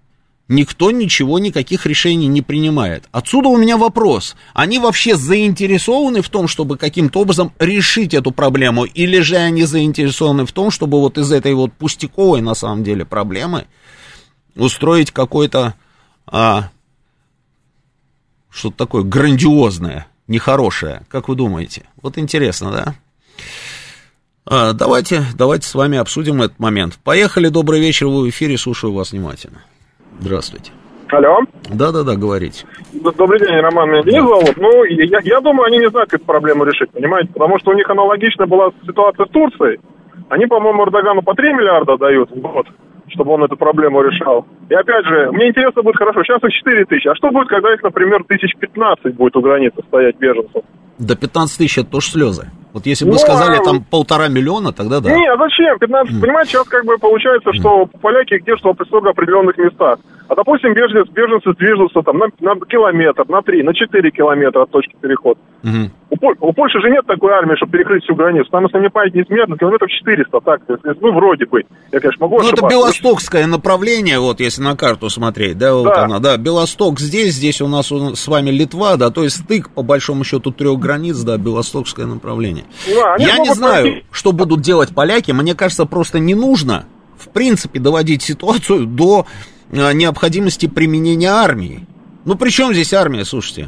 [0.47, 3.05] никто ничего, никаких решений не принимает.
[3.11, 4.35] Отсюда у меня вопрос.
[4.53, 8.85] Они вообще заинтересованы в том, чтобы каким-то образом решить эту проблему?
[8.85, 13.05] Или же они заинтересованы в том, чтобы вот из этой вот пустяковой, на самом деле,
[13.05, 13.65] проблемы
[14.55, 15.75] устроить какой-то
[16.27, 16.69] а,
[18.49, 21.03] что-то такое грандиозное, нехорошее?
[21.07, 21.83] Как вы думаете?
[22.01, 22.95] Вот интересно, да?
[24.45, 26.97] А, давайте, давайте с вами обсудим этот момент.
[27.03, 29.63] Поехали, добрый вечер, вы в эфире, слушаю вас внимательно.
[30.21, 30.71] Здравствуйте.
[31.09, 31.39] Алло.
[31.69, 32.65] Да-да-да, говорите.
[32.93, 33.89] Добрый день, Роман.
[33.89, 34.55] Меня Денис зовут.
[34.55, 37.33] Ну, я, я думаю, они не знают, как эту проблему решить, понимаете?
[37.33, 39.79] Потому что у них аналогично была ситуация с Турцией.
[40.29, 42.67] Они, по-моему, Эрдогану по 3 миллиарда дают в год,
[43.13, 44.45] чтобы он эту проблему решал.
[44.69, 47.07] И опять же, мне интересно будет хорошо, сейчас их 4 тысячи.
[47.07, 50.63] А что будет, когда их, например, тысяч 15 будет у границы стоять беженцев?
[50.97, 52.47] До 15 тысяч это тоже слезы.
[52.73, 55.11] Вот если бы ну, сказали а там полтора миллиона, тогда да.
[55.11, 55.77] Не, а зачем?
[55.77, 56.21] 15, mm.
[56.21, 57.99] понимаете, сейчас как бы получается, что mm.
[57.99, 59.99] поляки держатся в определенных местах.
[60.31, 64.71] А, допустим, беженцы, беженцы движутся там на, на километр, на три, на четыре километра от
[64.71, 65.41] точки перехода.
[65.61, 65.89] Mm-hmm.
[66.09, 68.49] У, у Польши же нет такой армии, чтобы перекрыть всю границу.
[68.49, 70.61] Там, если мне память не изменяет, на километров 400, так,
[71.01, 71.65] ну, вроде бы.
[71.91, 76.05] Я, конечно, могу Ну, это белостокское направление, вот, если на карту смотреть, да, вот да.
[76.05, 79.83] она, да, Белосток здесь, здесь у нас с вами Литва, да, то есть стык, по
[79.83, 82.63] большому счету, трех границ, да, белостокское направление.
[82.87, 84.05] Да, Я не знаю, пройти.
[84.13, 86.85] что будут делать поляки, мне кажется, просто не нужно,
[87.17, 89.25] в принципе, доводить ситуацию до
[89.71, 91.87] необходимости применения армии.
[92.25, 93.67] Ну, при чем здесь армия, слушайте?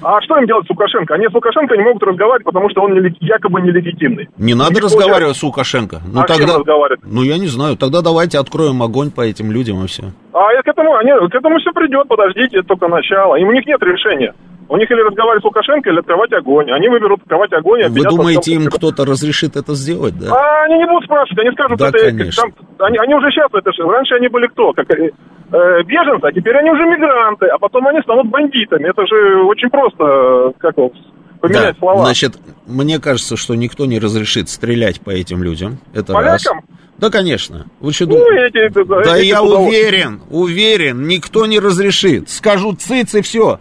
[0.00, 1.14] А что им делать с Лукашенко?
[1.14, 4.28] Они с Лукашенко не могут разговаривать, потому что он не, якобы нелегитимный.
[4.36, 6.00] Не надо разговаривать с Лукашенко.
[6.06, 6.58] Ну, а тогда,
[7.02, 7.76] Ну, я не знаю.
[7.76, 10.04] Тогда давайте откроем огонь по этим людям и все.
[10.32, 13.34] А к этому, они, к этому все придет, подождите, это только начало.
[13.36, 14.34] И у них нет решения.
[14.68, 16.70] У них или разговаривать с Лукашенко, или открывать огонь.
[16.70, 17.88] Они выберут открывать огонь.
[17.88, 20.34] Вы думаете, им кто-то разрешит это сделать, да?
[20.34, 22.42] А они не будут спрашивать, они скажут, да, это, конечно.
[22.42, 24.72] Там, они, они уже сейчас, это, раньше они были кто?
[24.72, 25.10] Как, э,
[25.52, 28.90] э, беженцы, а теперь они уже мигранты, а потом они станут бандитами.
[28.90, 30.92] Это же очень просто, как его,
[31.40, 32.04] поменять да, слова.
[32.04, 32.34] Значит,
[32.66, 35.78] мне кажется, что никто не разрешит стрелять по этим людям.
[35.94, 36.56] Это Полякам?
[36.56, 36.64] раз.
[36.98, 37.66] Да, конечно.
[37.80, 38.66] Вы что ну, думаете?
[38.66, 42.28] Эти, да эти я уверен, уверен, никто не разрешит.
[42.28, 43.60] Скажу циц и все.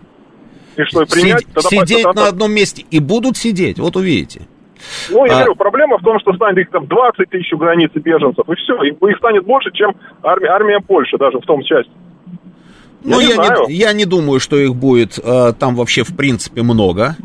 [0.86, 1.40] Что, принять?
[1.40, 2.22] Сид, тогда сидеть тогда...
[2.22, 2.86] на одном месте.
[2.92, 4.42] И будут сидеть, вот увидите.
[5.10, 5.36] Ну, я а...
[5.38, 8.82] говорю, проблема в том, что станет их там 20 тысяч у границы беженцев, и все.
[8.84, 11.92] И их станет больше, чем армия, армия Польши даже в том части.
[13.04, 16.62] Ну, я, я, не я не думаю, что их будет э, там вообще в принципе
[16.62, 17.16] много.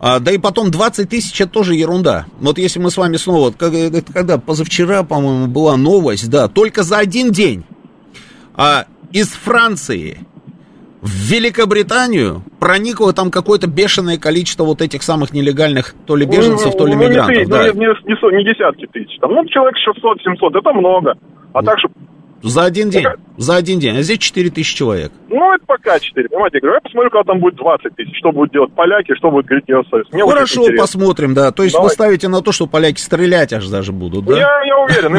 [0.00, 2.24] А, да и потом 20 тысяч это тоже ерунда.
[2.40, 6.82] Вот если мы с вами снова, как- это когда позавчера, по-моему, была новость, да, только
[6.82, 7.64] за один день
[8.56, 10.18] а, из Франции
[11.02, 16.86] в Великобританию проникло там какое-то бешеное количество вот этих самых нелегальных то ли беженцев, то
[16.86, 17.34] ли Ну, не мигрантов.
[17.36, 17.58] тысяч, да.
[17.74, 19.18] ну, не, не со- не десятки тысяч.
[19.20, 21.14] Там, ну, человек 600-700, это много.
[21.52, 21.88] А так, что,
[22.42, 23.02] За один день.
[23.04, 23.96] Так- За один день.
[23.98, 25.12] А здесь 4 тысячи человек.
[25.28, 28.32] ну, это пока 4, понимаете, я говорю, я посмотрю, когда там будет 20 тысяч, что
[28.32, 30.06] будут делать поляки, что будет говорить Евросоюз.
[30.12, 30.82] Мне Хорошо, интересно.
[30.82, 31.50] посмотрим, да.
[31.52, 31.94] То есть вы Давай.
[31.94, 34.36] ставите на то, что поляки стрелять аж даже будут, да?
[34.38, 35.16] Я, я уверен,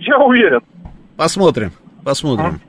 [0.00, 0.60] я уверен.
[1.16, 1.72] Посмотрим,
[2.04, 2.60] посмотрим.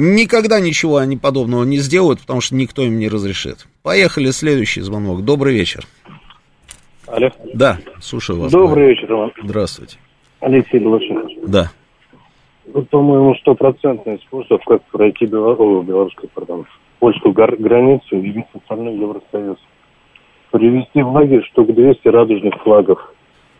[0.00, 3.66] Никогда ничего они подобного не сделают, потому что никто им не разрешит.
[3.82, 5.24] Поехали, следующий звонок.
[5.24, 5.84] Добрый вечер.
[7.08, 7.30] Алло.
[7.52, 8.52] Да, слушаю вас.
[8.52, 9.32] Добрый вечер, Иван.
[9.42, 9.96] Здравствуйте.
[10.38, 11.28] Алексей Глушин.
[11.48, 11.72] Да.
[12.72, 15.54] Ну, по-моему, стопроцентный способ, как пройти Бело...
[15.54, 16.66] О, белорусскую, пардон,
[17.00, 19.58] польскую гар- границу и весь остальной Евросоюз.
[20.52, 23.00] Привезти в лагерь штук 200 радужных флагов.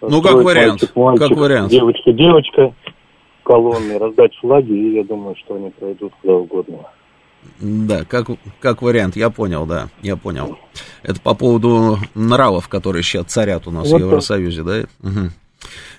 [0.01, 1.71] Ну, как вариант, мальчик, мальчик, как вариант.
[1.73, 2.73] Девочка, девочка,
[3.49, 6.79] колонны, раздать флаги, и я думаю, что они пройдут куда угодно.
[7.61, 8.27] Да, как,
[8.61, 10.59] как вариант, я понял, да, я понял.
[11.03, 14.83] Это по поводу нравов, которые сейчас царят у нас Вот в Евросоюзе, да?
[15.01, 15.31] Мгм.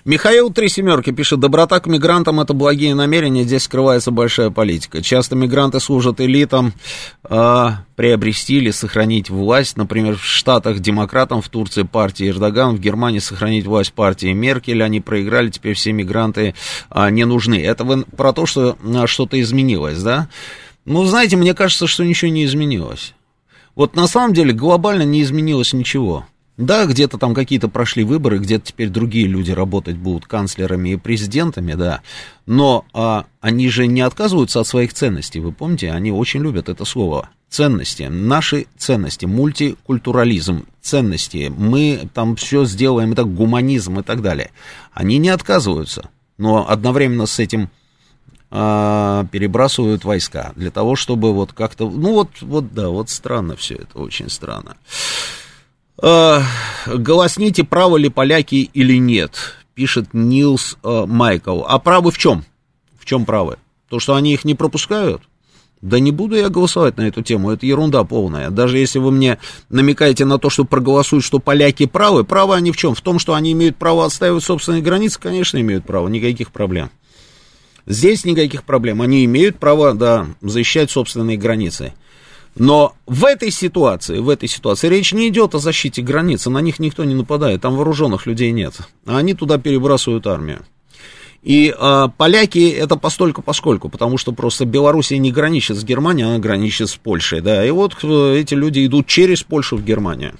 [0.04, 5.02] Михаил Три Семерки пишет, доброта к мигрантам это благие намерения, здесь скрывается большая политика.
[5.02, 6.72] Часто мигранты служат элитам
[7.22, 9.76] а, приобрести или сохранить власть.
[9.76, 14.82] Например, в Штатах демократам, в Турции партии Эрдоган, в Германии сохранить власть партии Меркель.
[14.82, 16.54] Они проиграли, теперь все мигранты
[16.88, 17.62] а, не нужны.
[17.62, 20.28] Это вы про то, что а, что-то изменилось, да?
[20.86, 23.14] Ну, знаете, мне кажется, что ничего не изменилось.
[23.76, 26.26] Вот на самом деле глобально не изменилось ничего.
[26.60, 31.72] Да, где-то там какие-то прошли выборы, где-то теперь другие люди работать будут канцлерами и президентами,
[31.72, 32.02] да.
[32.44, 36.84] Но а, они же не отказываются от своих ценностей, вы помните, они очень любят это
[36.84, 37.30] слово.
[37.48, 44.50] Ценности, наши ценности, мультикультурализм, ценности, мы там все сделаем, это гуманизм и так далее.
[44.92, 47.70] Они не отказываются, но одновременно с этим
[48.50, 53.76] а, перебрасывают войска для того, чтобы вот как-то, ну вот, вот да, вот странно все
[53.76, 54.76] это, очень странно.
[56.02, 56.42] А,
[56.86, 61.62] голосните, правы ли поляки или нет, пишет Нилс а, Майкл.
[61.66, 62.44] А правы в чем?
[62.98, 63.58] В чем правы?
[63.88, 65.22] То, что они их не пропускают?
[65.82, 68.50] Да не буду я голосовать на эту тему, это ерунда полная.
[68.50, 69.38] Даже если вы мне
[69.70, 72.94] намекаете на то, что проголосуют, что поляки правы, правы они в чем?
[72.94, 76.90] В том, что они имеют право отстаивать собственные границы, конечно, имеют право, никаких проблем.
[77.86, 79.00] Здесь никаких проблем.
[79.00, 81.94] Они имеют право, да, защищать собственные границы.
[82.56, 86.78] Но в этой ситуации, в этой ситуации речь не идет о защите границы, на них
[86.78, 88.74] никто не нападает, там вооруженных людей нет.
[89.06, 90.64] Они туда перебрасывают армию.
[91.42, 96.38] И а, поляки это постольку поскольку, потому что просто Белоруссия не граничит с Германией, она
[96.38, 97.64] граничит с Польшей, да.
[97.64, 100.34] И вот э, эти люди идут через Польшу в Германию.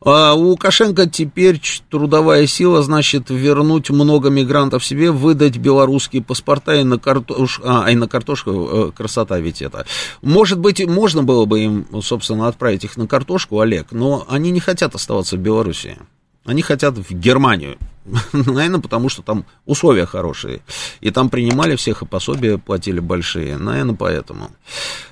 [0.00, 6.84] А у Лукашенко теперь трудовая сила, значит, вернуть много мигрантов себе, выдать белорусские паспорта и
[6.84, 9.86] на картошку, а, и на картошку, э, красота ведь это.
[10.22, 14.60] Может быть, можно было бы им, собственно, отправить их на картошку, Олег, но они не
[14.60, 15.98] хотят оставаться в Белоруссии.
[16.44, 17.76] Они хотят в Германию.
[18.32, 20.60] Наверное, потому что там условия хорошие.
[21.00, 23.56] И там принимали всех, и пособия платили большие.
[23.56, 24.50] Наверное, поэтому.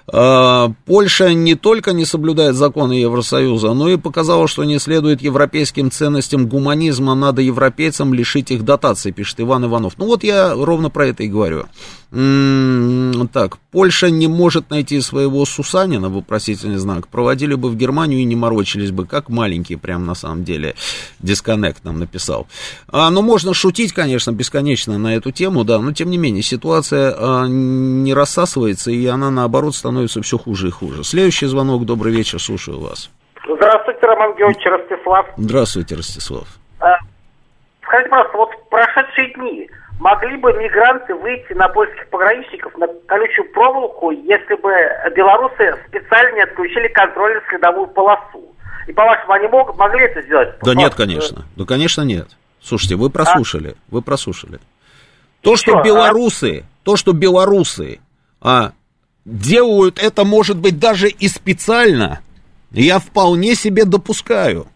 [0.09, 5.91] А, Польша не только не соблюдает законы Евросоюза, но и показала, что не следует европейским
[5.91, 7.15] ценностям гуманизма.
[7.15, 9.95] Надо европейцам лишить их дотаций, пишет Иван Иванов.
[9.99, 11.67] Ну вот я ровно про это и говорю.
[12.11, 17.09] Так, Польша не может найти своего Сусанина, вопросительный знак.
[17.09, 20.75] Проводили бы в Германию и не морочились бы, как маленькие, прям на самом деле.
[21.19, 22.47] Дисконнект нам написал.
[22.91, 27.15] А, ну, можно шутить, конечно, бесконечно на эту тему, да, но тем не менее, ситуация
[27.17, 31.03] а, не рассасывается, и она, наоборот, становится все хуже и хуже.
[31.03, 33.11] Следующий звонок, добрый вечер, слушаю вас.
[33.45, 35.27] Здравствуйте, Роман Георгиевич Ростислав.
[35.37, 36.47] Здравствуйте, Ростислав.
[36.79, 36.99] А,
[37.83, 43.51] Скажите, пожалуйста, вот в прошедшие дни могли бы мигранты выйти на польских пограничников на колючую
[43.53, 44.71] проволоку, если бы
[45.15, 48.55] белорусы специально не отключили контрольно-следовую полосу?
[48.87, 50.55] И, по-вашему, они могут, могли это сделать?
[50.63, 51.45] Да нет, конечно.
[51.57, 52.29] Да, конечно, нет.
[52.63, 54.61] Слушайте, вы прослушали, вы прослушали.
[55.41, 55.83] То, И что а?
[55.85, 58.01] белорусы, то, что белорусы
[58.41, 58.73] а,
[59.25, 62.21] делают это, может быть, даже и специально,
[62.71, 64.67] я вполне себе допускаю.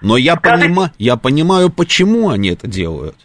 [0.00, 3.16] Но я, Скажите- понима, я понимаю, почему они это делают.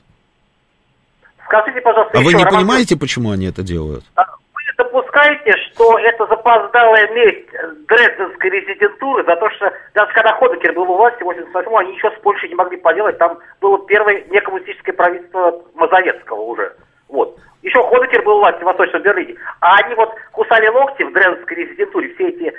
[1.45, 4.03] Скажите, пожалуйста, А вы еще, не Роман понимаете, почему они это делают?
[4.15, 7.49] А Вы допускаете, что это запоздалая месть
[7.87, 12.09] Дрезденской резидентуры за то, что даже когда Ходекер был у власти в 88 они еще
[12.11, 16.75] с Польшей не могли поделать, там было первое некоммунистическое правительство Мазовецкого уже.
[17.09, 17.37] Вот.
[17.61, 19.35] Еще Ходокер был власти в Восточном Берлине.
[19.59, 22.53] А они вот кусали локти в Дрезденской резидентуре, все эти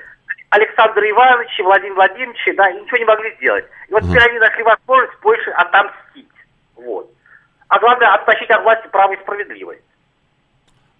[0.50, 3.64] Александр Иванович, Владимир Владимирович, да, и ничего не могли сделать.
[3.88, 6.28] И вот теперь они нашли возможность Польше отомстить.
[6.76, 7.10] Вот.
[7.68, 9.82] А главное, оттащить от власти право и справедливость.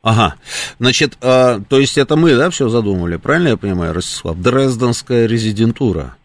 [0.03, 0.35] Ага.
[0.79, 4.37] Значит, э, то есть это мы, да, все задумали, правильно я понимаю, Ростислав?
[4.41, 6.17] Дрезденская резидентура.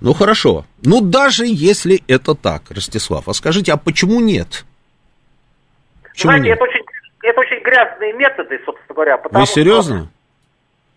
[0.00, 0.64] Ну хорошо.
[0.84, 4.64] Ну даже если это так, Ростислав, а скажите, а почему нет?
[6.04, 6.56] Почему Знаете, нет?
[6.56, 6.84] Это, очень,
[7.22, 9.20] это очень грязные методы, собственно говоря.
[9.30, 9.96] Вы серьезно?
[9.98, 10.08] Что...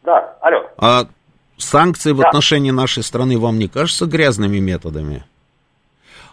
[0.03, 0.69] Да, алло.
[0.77, 1.07] А
[1.57, 2.17] санкции да.
[2.17, 5.23] в отношении нашей страны вам не кажутся грязными методами?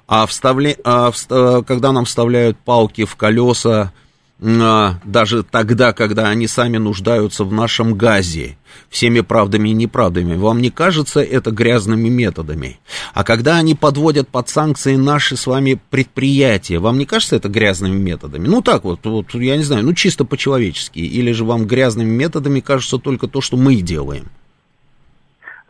[0.07, 0.77] А, вставля...
[0.85, 1.17] а в...
[1.31, 3.93] Э, когда нам вставляют палки в колеса,
[4.41, 8.57] а, даже тогда, когда они сами нуждаются в нашем газе,
[8.91, 12.79] всеми правдами и неправдами, вам не кажется это грязными методами?
[13.15, 17.97] А когда они подводят под санкции наши с вами предприятия, вам не кажется это грязными
[17.97, 18.47] методами?
[18.47, 22.61] Ну так вот, вот я не знаю, ну чисто по-человечески, или же вам грязными методами
[22.61, 24.27] кажется только то, что мы делаем?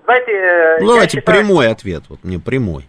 [0.06, 0.32] знаете...
[0.32, 2.86] Э, ну, давайте считаю, прямой ответ, вот мне прямой.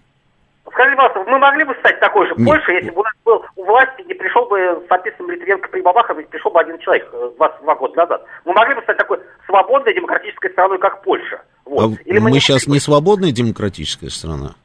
[0.71, 3.45] Скажите, пожалуйста, мы могли бы стать такой же в Польше, если бы у нас был
[3.55, 4.57] у власти, не пришел бы
[4.87, 8.25] с описанным Литвенко при Бабахове, пришел бы один человек 22 э, года назад.
[8.45, 11.41] Мы могли бы стать такой свободной демократической страной, как Польша.
[11.65, 11.93] Вот.
[11.93, 14.55] А Или мы, мы не сейчас не свободная демократическая страна?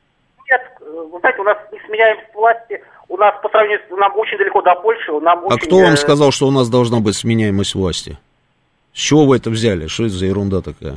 [0.51, 3.97] Нет, э, вы знаете, у нас не сменяемость власти, у нас по сравнению с...
[3.97, 5.67] Нам очень далеко до Польши, нам А очень...
[5.67, 8.19] кто вам сказал, что у нас должна быть сменяемость власти?
[8.93, 9.87] С чего вы это взяли?
[9.87, 10.97] Что это за ерунда такая?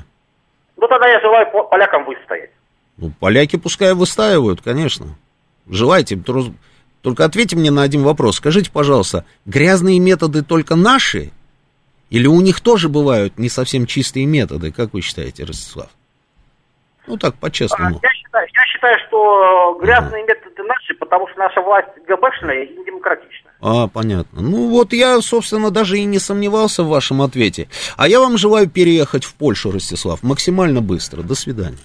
[0.77, 2.51] Ну, тогда я желаю полякам выстоять.
[2.97, 5.17] Ну, поляки пускай выстаивают, конечно.
[5.67, 6.17] Желайте.
[7.01, 8.37] Только ответьте мне на один вопрос.
[8.37, 11.31] Скажите, пожалуйста, грязные методы только наши?
[12.09, 14.71] Или у них тоже бывают не совсем чистые методы?
[14.71, 15.89] Как вы считаете, Ростислав?
[17.07, 17.99] Ну, так, по-честному.
[18.01, 20.33] Я считаю, я считаю, что грязные ага.
[20.33, 23.53] методы наши, потому что наша власть ГБшная и недемократичная.
[23.61, 24.41] А, понятно.
[24.41, 27.67] Ну, вот я, собственно, даже и не сомневался в вашем ответе.
[27.97, 31.21] А я вам желаю переехать в Польшу, Ростислав, максимально быстро.
[31.21, 31.77] До свидания.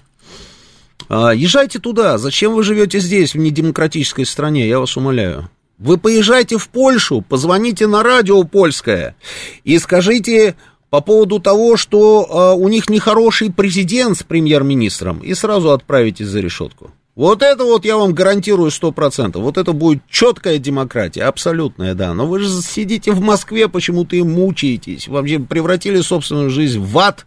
[1.09, 2.17] А, езжайте туда.
[2.17, 5.49] Зачем вы живете здесь, в недемократической стране, я вас умоляю.
[5.77, 9.15] Вы поезжайте в Польшу, позвоните на радио польское
[9.63, 10.55] и скажите
[10.91, 16.41] по поводу того, что э, у них нехороший президент с премьер-министром, и сразу отправитесь за
[16.41, 16.91] решетку.
[17.15, 19.41] Вот это вот я вам гарантирую сто процентов.
[19.41, 22.13] Вот это будет четкая демократия, абсолютная, да.
[22.13, 25.07] Но вы же сидите в Москве, почему-то и мучаетесь.
[25.07, 27.25] Вообще превратили собственную жизнь в ад.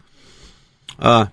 [0.97, 1.31] А,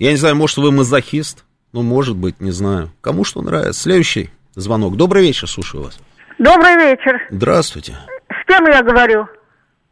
[0.00, 1.44] я не знаю, может, вы мазохист?
[1.72, 2.90] Ну, может быть, не знаю.
[3.02, 3.82] Кому что нравится.
[3.82, 4.96] Следующий звонок.
[4.96, 6.00] Добрый вечер, слушаю вас.
[6.38, 7.20] Добрый вечер.
[7.30, 7.96] Здравствуйте.
[8.28, 9.28] С кем я говорю?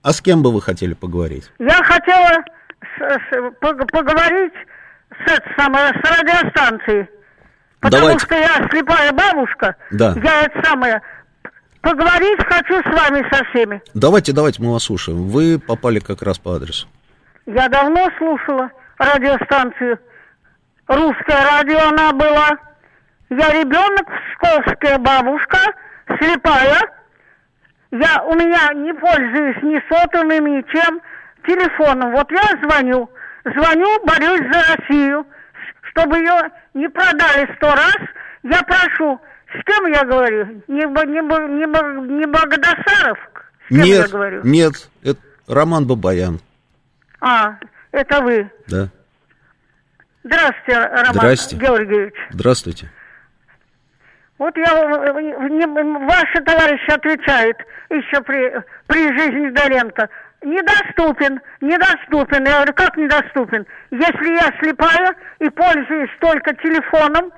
[0.02, 1.50] А с кем бы вы хотели поговорить?
[1.58, 2.42] Я хотела
[2.80, 4.54] с, с, поговорить
[5.26, 7.06] с, с, с радиостанцией.
[7.80, 8.24] Потому Давайте.
[8.24, 9.76] что я слепая бабушка.
[9.90, 10.14] Да.
[10.24, 11.02] Я это самое...
[11.80, 13.80] Поговорить хочу с вами со всеми.
[13.94, 15.28] Давайте, давайте, мы вас слушаем.
[15.28, 16.88] Вы попали как раз по адресу.
[17.46, 19.98] Я давно слушала радиостанцию.
[20.86, 22.58] Русское радио она была.
[23.30, 25.58] Я ребенок, псковская бабушка,
[26.18, 26.80] слепая.
[27.90, 31.00] Я, у меня не пользуюсь ни сотовым, ничем,
[31.46, 32.12] телефоном.
[32.12, 33.10] Вот я звоню,
[33.44, 35.26] звоню, борюсь за Россию.
[35.90, 37.96] Чтобы ее не продали сто раз,
[38.42, 40.46] я прошу, с кем я говорю?
[40.68, 43.18] Не, не, не, не Богдасаров?
[43.66, 44.40] С кем нет, я говорю?
[44.44, 46.40] Нет, это Роман Бабаян.
[47.20, 47.56] А,
[47.92, 48.50] это вы?
[48.66, 48.88] Да.
[50.24, 51.64] Здравствуйте, Роман Здравствуйте.
[51.64, 52.14] Георгиевич.
[52.30, 52.90] Здравствуйте.
[54.38, 57.56] Вот я, ваши товарищи отвечают
[57.90, 60.08] еще при, при жизни Доренко.
[60.42, 62.46] Недоступен, недоступен.
[62.46, 63.66] Я говорю, как недоступен?
[63.90, 67.32] Если я слепая и пользуюсь только телефоном,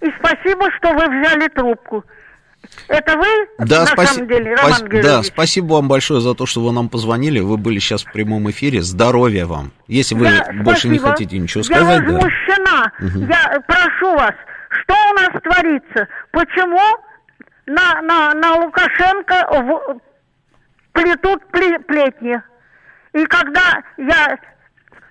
[0.00, 2.04] и спасибо, что вы взяли трубку.
[2.88, 3.26] Это вы,
[3.58, 4.14] да, на спаси...
[4.14, 5.02] самом деле, Роман спас...
[5.02, 7.40] Да, спасибо вам большое за то, что вы нам позвонили.
[7.40, 8.82] Вы были сейчас в прямом эфире.
[8.82, 9.72] Здоровья вам.
[9.88, 10.48] Если вы Я...
[10.62, 10.92] больше спасибо.
[10.92, 12.92] не хотите ничего сказать, Я возмущена.
[12.98, 13.06] Да.
[13.06, 13.26] Угу.
[13.26, 14.34] Я прошу вас,
[14.82, 16.08] что у нас творится?
[16.30, 16.80] Почему
[17.66, 20.00] на, на, на Лукашенко в...
[20.92, 22.40] плетут плетни?
[23.12, 24.38] И когда я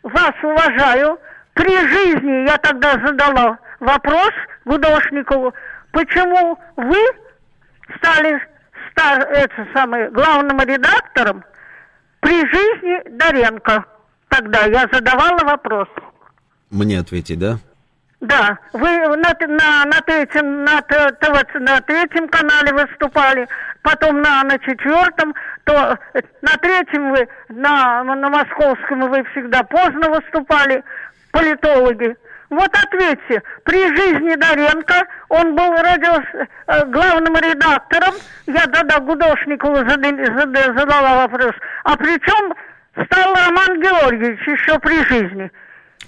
[0.04, 1.20] вас уважаю,
[1.54, 4.32] при жизни я тогда задала вопрос
[4.66, 5.54] Гудошникову,
[5.92, 6.98] почему вы
[7.98, 8.42] стали
[8.92, 11.44] стар, это самое, главным редактором
[12.20, 13.86] при жизни Доренко.
[14.30, 15.88] Тогда я задавала вопрос.
[16.72, 17.58] Мне ответить, да?
[18.22, 23.48] Да, вы на, на, на, третьем, на, ТВ, на третьем канале выступали,
[23.84, 26.00] потом на, на четвертом, то
[26.42, 30.84] на третьем вы, на, на московском вы всегда поздно выступали,
[31.32, 32.16] политологи.
[32.50, 36.22] Вот ответьте, при жизни Доренко он был радио,
[36.68, 38.14] э, главным редактором,
[38.46, 42.54] я тогда Гудошникову задала вопрос, а при чем
[43.06, 45.52] стал Роман Георгиевич еще при жизни?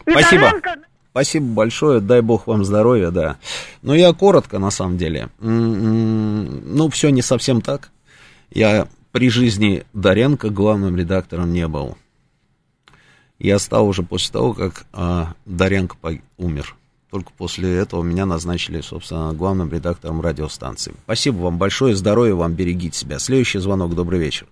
[0.06, 0.44] И Спасибо.
[0.44, 0.76] Доренко...
[1.12, 3.38] Спасибо большое, дай бог вам здоровья, да.
[3.82, 5.30] Но я коротко, на самом деле.
[5.40, 7.90] Ну, все не совсем так.
[8.52, 11.98] Я при жизни Доренко главным редактором не был.
[13.40, 15.96] Я стал уже после того, как а, Доренко
[16.38, 16.76] умер.
[17.12, 20.94] Только после этого меня назначили, собственно, главным редактором радиостанции.
[21.06, 23.20] Спасибо вам большое, здоровья вам, берегите себя.
[23.20, 24.48] Следующий звонок, добрый вечер.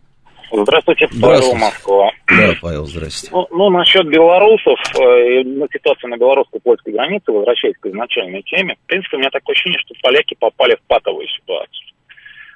[0.51, 2.11] Здравствуйте, Павел Москва.
[2.27, 3.29] Да, Павел, здрасте.
[3.31, 9.17] Ну, ну насчет белорусов, э, ситуация на белорусско-польской границе, возвращаясь к изначальной теме, в принципе,
[9.17, 11.84] у меня такое ощущение, что поляки попали в патовую ситуацию.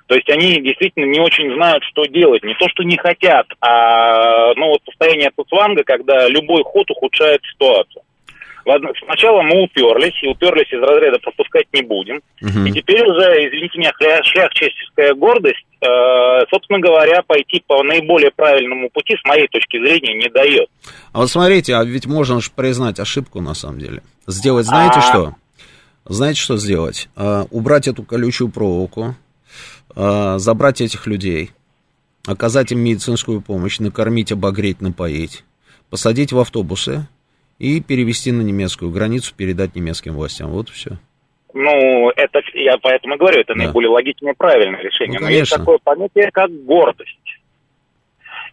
[0.09, 2.43] То есть они действительно не очень знают, что делать.
[2.43, 8.01] Не то, что не хотят, а ну, вот состояние Цуцванга, когда любой ход ухудшает ситуацию.
[8.65, 12.21] Ладно, сначала мы уперлись, и уперлись из разряда пропускать не будем.
[12.41, 12.65] Угу.
[12.65, 13.91] И теперь уже, извините меня,
[14.23, 15.87] шляхческая гордость, э,
[16.49, 20.69] собственно говоря, пойти по наиболее правильному пути, с моей точки зрения, не дает.
[21.13, 24.01] А вот смотрите, а ведь можно же признать ошибку на самом деле.
[24.25, 25.01] Сделать, знаете а...
[25.01, 25.35] что?
[26.05, 27.09] Знаете, что сделать?
[27.15, 29.15] А, убрать эту колючую проволоку,
[29.95, 31.51] забрать этих людей,
[32.27, 35.43] оказать им медицинскую помощь, накормить, обогреть, напоить,
[35.89, 37.07] посадить в автобусы
[37.57, 40.49] и перевести на немецкую границу, передать немецким властям.
[40.49, 40.97] Вот и все.
[41.53, 43.65] Ну, это я поэтому говорю, это да.
[43.65, 45.19] наиболее логичное и правильное решение.
[45.19, 47.17] Ну, Но есть такое понятие, как гордость.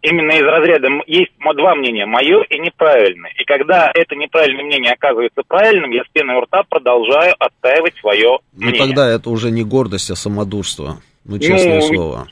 [0.03, 3.33] Именно из разряда есть два мнения, мое и неправильное.
[3.39, 8.39] И когда это неправильное мнение оказывается правильным, я с пеной у рта продолжаю отстаивать свое
[8.53, 8.81] ну, мнение.
[8.81, 10.99] Ну тогда это уже не гордость, а самодурство.
[11.29, 12.29] Ну, честное ну, слово.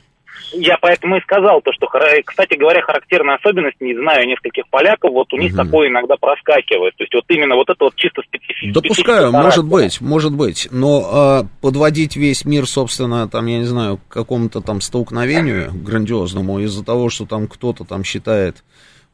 [0.57, 1.89] Я поэтому и сказал то, что,
[2.25, 5.65] кстати говоря, характерная особенность, не знаю, нескольких поляков, вот у них угу.
[5.65, 6.95] такое иногда проскакивает.
[6.97, 8.73] То есть вот именно вот это вот чисто специфическое.
[8.73, 10.69] Допускаю, может быть, может быть.
[10.71, 16.61] Но а, подводить весь мир, собственно, там, я не знаю, к какому-то там столкновению грандиозному
[16.61, 18.63] из-за того, что там кто-то там считает,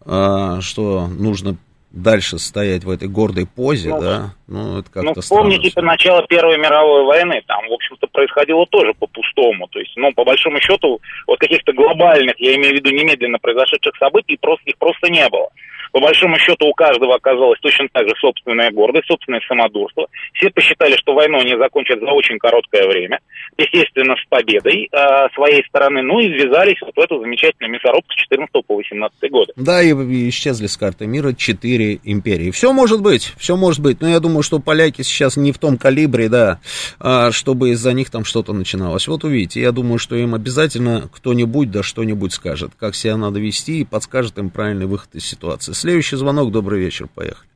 [0.05, 1.57] а, что нужно
[1.91, 5.91] дальше стоять в этой гордой позе, ну, да, ну, это как-то Ну, вспомните странно.
[5.93, 10.61] начало Первой мировой войны, там, в общем-то, происходило тоже по-пустому, то есть, ну, по большому
[10.61, 15.29] счету, вот каких-то глобальных, я имею в виду немедленно произошедших событий, просто, их просто не
[15.29, 15.49] было.
[15.93, 20.07] По большому счету у каждого оказалось точно так же собственная гордость, собственное самодурство.
[20.35, 23.21] Все посчитали, что войну они закончат за очень короткое время,
[23.59, 28.17] естественно, с победой э, своей стороны, ну и ввязались вот в эту замечательную мясорубку с
[28.17, 29.53] 14 по 18 годы.
[29.57, 32.51] Да, и, и исчезли с карты мира четыре империи.
[32.51, 35.79] Все может быть, все может быть, но я думаю, что поляки сейчас не в том
[35.79, 36.61] калибре, да,
[36.99, 39.09] а, чтобы из-за них там что-то начиналось.
[39.09, 43.81] Вот увидите, я думаю, что им обязательно кто-нибудь да что-нибудь скажет, как себя надо вести
[43.81, 45.73] и подскажет им правильный выход из ситуации.
[45.81, 47.49] Следующий звонок, добрый вечер, поехали.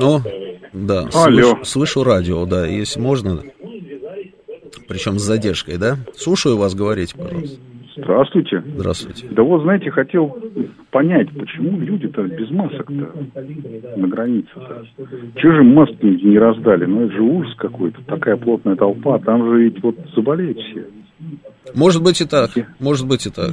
[0.00, 0.20] О,
[0.72, 1.10] да, Алло.
[1.10, 3.42] Слышу, слышу радио, да, если можно.
[4.88, 5.98] Причем с задержкой, да?
[6.14, 7.60] Слушаю вас, говорите, пожалуйста.
[7.94, 8.62] Здравствуйте.
[8.66, 9.26] Здравствуйте.
[9.32, 10.34] Да вот, знаете, хотел
[10.90, 13.12] понять, почему люди-то без масок-то
[13.96, 14.86] на границе-то.
[15.36, 16.86] Чего же маски не раздали?
[16.86, 20.86] Ну, это же ужас какой-то, такая плотная толпа, там же ведь вот заболеют все.
[21.74, 23.52] Может быть и так, может быть и так.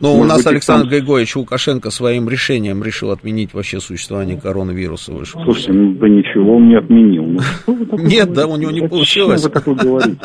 [0.00, 5.12] Но может у нас Александр Григорьевич Лукашенко своим решением решил отменить вообще существование коронавируса.
[5.12, 5.42] Вышел.
[5.42, 7.40] Слушайте, ну да ничего он не отменил.
[7.66, 9.42] Ну, Нет, да, у него не получилось.
[9.42, 10.16] Вы такое говорите?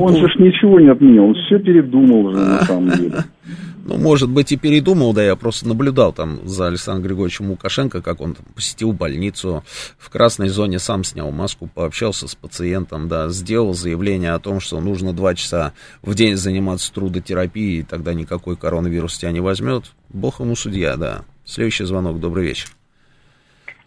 [0.00, 3.24] Он же ничего не отменил, он все передумал уже на самом деле.
[3.84, 8.20] Ну, может быть, и передумал, да, я просто наблюдал там за Александром Григорьевичем Лукашенко, как
[8.20, 9.64] он посетил больницу,
[9.98, 14.80] в красной зоне сам снял маску, пообщался с пациентом, да, сделал заявление о том, что
[14.80, 15.72] нужно два часа
[16.02, 19.92] в день заниматься трудотерапией, и тогда никакой коронавирус тебя не возьмет.
[20.10, 21.24] Бог ему судья, да.
[21.44, 22.70] Следующий звонок, добрый вечер.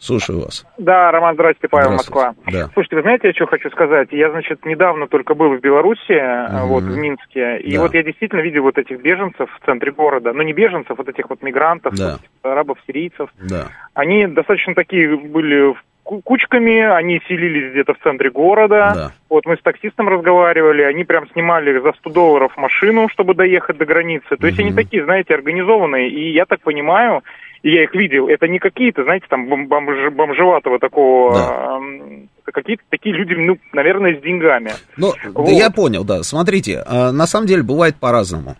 [0.05, 0.63] Слушаю вас.
[0.77, 2.35] Да, Роман, здравствуйте, Павел, Москва.
[2.45, 2.69] Да.
[2.73, 4.09] Слушайте, вы знаете, я что хочу сказать?
[4.11, 6.65] Я, значит, недавно только был в Беларуси, mm-hmm.
[6.67, 7.81] вот, в Минске, и да.
[7.81, 11.27] вот я действительно видел вот этих беженцев в центре города, ну, не беженцев, вот этих
[11.31, 12.19] вот мигрантов, да.
[12.43, 13.31] арабов, сирийцев.
[13.41, 13.69] Да.
[13.95, 18.93] Они достаточно такие были кучками, они селились где-то в центре города.
[18.95, 19.11] Да.
[19.27, 23.85] Вот мы с таксистом разговаривали, они прям снимали за 100 долларов машину, чтобы доехать до
[23.85, 24.27] границы.
[24.29, 24.45] То mm-hmm.
[24.45, 26.09] есть они такие, знаете, организованные.
[26.09, 27.23] И я так понимаю,
[27.65, 31.79] и я их видел, это не какие-то, знаете, там бомж, бомжеватого такого, да.
[31.81, 34.73] э, какие-то такие люди, ну, наверное, с деньгами.
[34.97, 35.47] Ну, вот.
[35.47, 36.21] да я понял, да.
[36.21, 38.55] Смотрите, э, на самом деле бывает по-разному.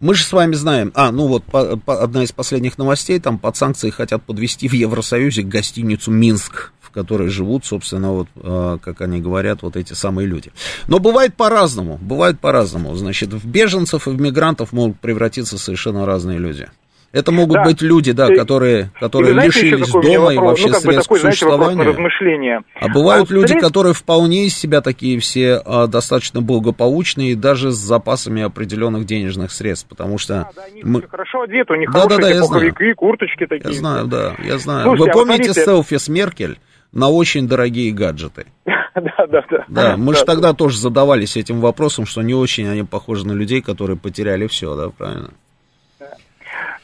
[0.00, 3.36] Мы же с вами знаем, а, ну вот по, по, одна из последних новостей, там
[3.36, 9.02] под санкции хотят подвести в Евросоюзе гостиницу Минск, в которой живут, собственно, вот, э, как
[9.02, 10.52] они говорят, вот эти самые люди.
[10.86, 12.94] Но бывает по-разному, бывает по-разному.
[12.94, 16.66] Значит, в беженцев и в мигрантов могут превратиться совершенно разные люди.
[17.10, 17.64] Это могут да.
[17.64, 21.92] быть люди, да, которые, которые знаете, лишились дома и вообще ну, как бы такой, существования.
[21.92, 22.60] Знаете.
[22.74, 23.62] А бывают а вот люди, встреч...
[23.62, 29.88] которые вполне из себя такие все а, достаточно благополучные, даже с запасами определенных денежных средств,
[29.88, 30.34] потому что...
[30.34, 31.02] Да, да, они мы...
[31.02, 32.94] хорошо одеты, у них да, хорошие да, да, я знаю.
[32.96, 33.72] курточки такие.
[33.72, 34.82] Я знаю, да, я знаю.
[34.82, 35.64] Слушайте, Вы а помните смотрите...
[35.64, 36.58] селфи с Меркель
[36.92, 38.46] на очень дорогие гаджеты?
[38.94, 39.64] Да, да, да.
[39.68, 43.62] Да, мы же тогда тоже задавались этим вопросом, что не очень они похожи на людей,
[43.62, 45.30] которые потеряли все, да, правильно?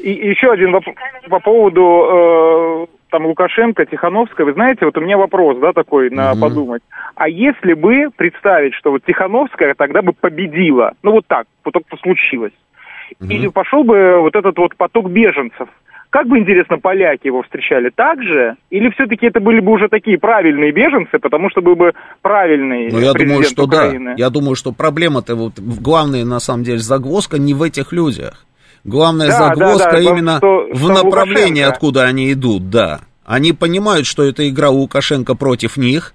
[0.05, 0.95] И, еще один вопрос
[1.31, 4.45] по поводу э, там Лукашенко, Тихановская.
[4.45, 6.41] Вы знаете, вот у меня вопрос, да, такой на угу.
[6.41, 6.83] подумать.
[7.15, 11.97] А если бы представить, что вот Тихановская тогда бы победила, ну вот так, вот только
[12.03, 12.53] случилось,
[13.19, 13.31] угу.
[13.31, 15.69] и пошел бы вот этот вот поток беженцев,
[16.11, 18.57] как бы, интересно, поляки его встречали так же?
[18.71, 21.93] Или все-таки это были бы уже такие правильные беженцы, потому что был бы
[22.23, 24.11] правильный Ну, я думаю, что Украины?
[24.11, 24.15] да.
[24.17, 28.45] Я думаю, что проблема-то, вот, главная, на самом деле, загвоздка не в этих людях.
[28.85, 31.68] Главная да, загвоздка да, да, именно что, в что направлении, Лукашенко.
[31.68, 33.01] откуда они идут, да.
[33.24, 36.14] Они понимают, что это игра Лукашенко против них,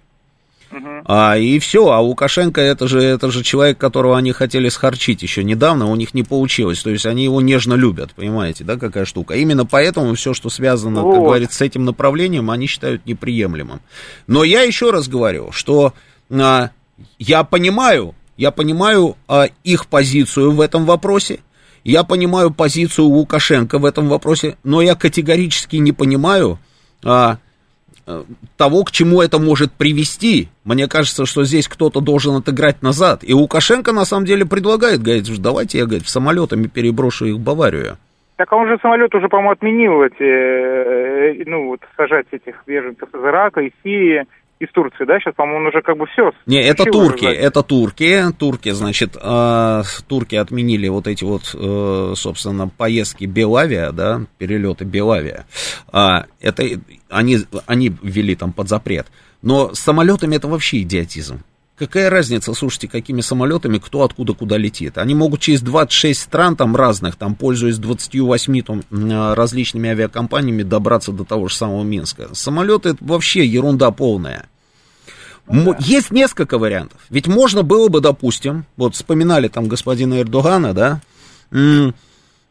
[0.71, 0.87] угу.
[1.05, 5.43] а, и все, а Лукашенко это же, это же человек, которого они хотели схарчить еще
[5.43, 9.33] недавно, у них не получилось, то есть они его нежно любят, понимаете, да, какая штука.
[9.33, 11.15] Именно поэтому все, что связано, вот.
[11.15, 13.81] как говорится, с этим направлением, они считают неприемлемым.
[14.27, 15.95] Но я еще раз говорю, что
[16.29, 16.69] а,
[17.17, 21.39] я понимаю, я понимаю а, их позицию в этом вопросе,
[21.83, 26.59] я понимаю позицию Лукашенко в этом вопросе, но я категорически не понимаю
[27.05, 27.37] а,
[28.05, 28.23] а,
[28.57, 30.49] того, к чему это может привести.
[30.63, 33.23] Мне кажется, что здесь кто-то должен отыграть назад.
[33.23, 37.97] И Лукашенко на самом деле предлагает, говорит, давайте я, говорит, самолетами переброшу их в Баварию.
[38.39, 43.09] Так а он же самолет уже, по-моему, отменил эти, э, ну, вот, сажать этих беженцев
[43.13, 44.25] из Ирака, из Сирии
[44.59, 45.19] из Турции, да?
[45.19, 46.31] Сейчас, по-моему, уже как бы все.
[46.45, 48.31] Не, это турки, уже, это турки.
[48.37, 55.45] Турки, значит, э, турки отменили вот эти вот, э, собственно, поездки Белавия, да, перелеты Белавия.
[55.91, 56.63] А, это
[57.09, 59.07] они, они ввели там под запрет.
[59.41, 61.43] Но с самолетами это вообще идиотизм.
[61.79, 64.97] Какая разница, слушайте, какими самолетами, кто откуда куда летит?
[64.97, 68.83] Они могут через 26 стран там разных, там, пользуясь 28 там,
[69.33, 72.35] различными авиакомпаниями, добраться до того же самого Минска.
[72.35, 74.49] Самолеты это вообще ерунда полная.
[75.47, 75.77] Ну, да.
[75.79, 76.99] Есть несколько вариантов.
[77.09, 81.01] Ведь можно было бы, допустим, вот вспоминали там господина Эрдогана, да,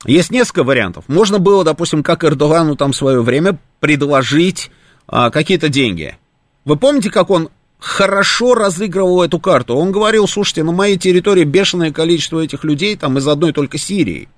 [0.06, 1.04] есть несколько вариантов.
[1.06, 4.70] Можно было, допустим, как Эрдогану там в свое время предложить
[5.06, 6.16] а, какие-то деньги.
[6.64, 9.76] Вы помните, как он хорошо разыгрывал эту карту.
[9.76, 14.28] Он говорил, слушайте, на моей территории бешеное количество этих людей, там из одной только Сирии.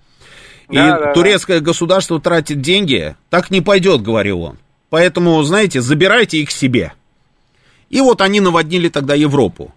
[0.69, 1.65] И да, да, турецкое да.
[1.65, 4.59] государство тратит деньги, так не пойдет, говорил он.
[4.89, 6.93] Поэтому, знаете, забирайте их себе.
[7.89, 9.75] И вот они наводнили тогда Европу.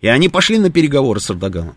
[0.00, 1.76] И они пошли на переговоры с Эрдоганом.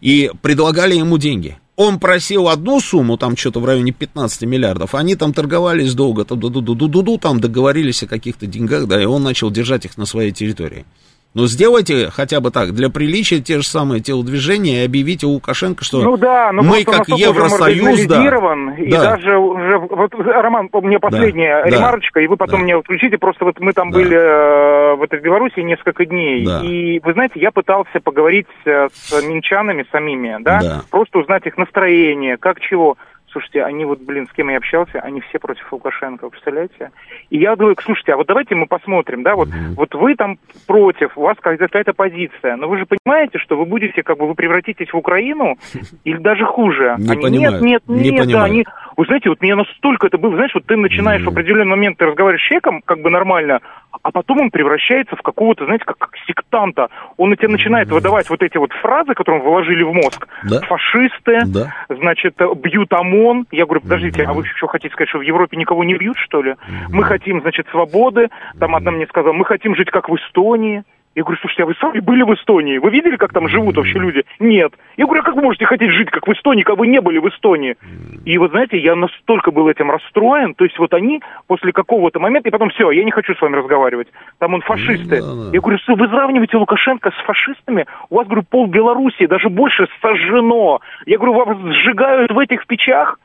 [0.00, 1.58] И предлагали ему деньги.
[1.82, 6.38] Он просил одну сумму, там что-то в районе 15 миллиардов, они там торговались долго, там,
[6.38, 9.86] ду -ду -ду -ду -ду, там договорились о каких-то деньгах, да, и он начал держать
[9.86, 10.84] их на своей территории.
[11.32, 16.02] Ну, сделайте хотя бы так, для приличия те же самые телодвижения и объявите Лукашенко, что
[16.02, 18.24] ну, да, но мы как Евросоюз, да,
[18.76, 19.16] и да.
[19.16, 22.64] даже уже, вот, Роман, мне последняя да, ремарочка, да, и вы потом да.
[22.64, 23.98] мне включите, просто вот мы там да.
[23.98, 26.62] были э, в этой Беларуси несколько дней, да.
[26.64, 32.38] и вы знаете, я пытался поговорить с минчанами самими, да, да, просто узнать их настроение,
[32.38, 32.96] как чего.
[33.32, 36.90] Слушайте, они вот, блин, с кем я общался, они все против Лукашенко, представляете?
[37.30, 39.74] И я говорю, слушайте, а вот давайте мы посмотрим, да, вот, mm-hmm.
[39.76, 44.02] вот вы там против, у вас какая-то позиция, но вы же понимаете, что вы будете,
[44.02, 45.56] как бы, вы превратитесь в Украину,
[46.04, 46.96] или даже хуже.
[46.98, 47.62] Не они, понимаю.
[47.62, 48.30] Нет, нет, не нет, понимаю.
[48.30, 48.64] да, они,
[49.00, 51.24] вы знаете, вот меня настолько это было, знаешь, вот ты начинаешь mm-hmm.
[51.24, 53.60] в определенный момент, ты разговариваешь с человеком, как бы нормально,
[54.02, 56.88] а потом он превращается в какого-то, знаете, как, как сектанта.
[57.16, 57.94] Он на тебя начинает mm-hmm.
[57.94, 60.28] выдавать вот эти вот фразы, которые вложили в мозг.
[60.44, 60.60] Да?
[60.60, 61.74] Фашисты, да?
[61.88, 63.46] значит, бьют ОМОН.
[63.52, 64.28] Я говорю, подождите, mm-hmm.
[64.28, 66.50] а вы что хотите сказать, что в Европе никого не бьют, что ли?
[66.50, 66.88] Mm-hmm.
[66.90, 68.28] Мы хотим, значит, свободы.
[68.58, 70.84] Там одна мне сказала, мы хотим жить как в Эстонии.
[71.16, 72.78] Я говорю, слушайте, а вы сами были в Эстонии?
[72.78, 74.22] Вы видели, как там живут вообще люди?
[74.38, 74.72] Нет.
[74.96, 77.18] Я говорю, а как вы можете хотеть жить, как в Эстонии, как вы не были
[77.18, 77.76] в Эстонии?
[78.24, 82.48] И вот знаете, я настолько был этим расстроен, то есть вот они после какого-то момента,
[82.48, 84.06] и потом все, я не хочу с вами разговаривать,
[84.38, 85.16] там он фашисты.
[85.52, 87.86] Я говорю, что вы сравниваете Лукашенко с фашистами?
[88.08, 90.80] У вас, говорю, пол Белоруссии, даже больше сожжено.
[91.06, 93.18] Я говорю, вас сжигают в этих печах?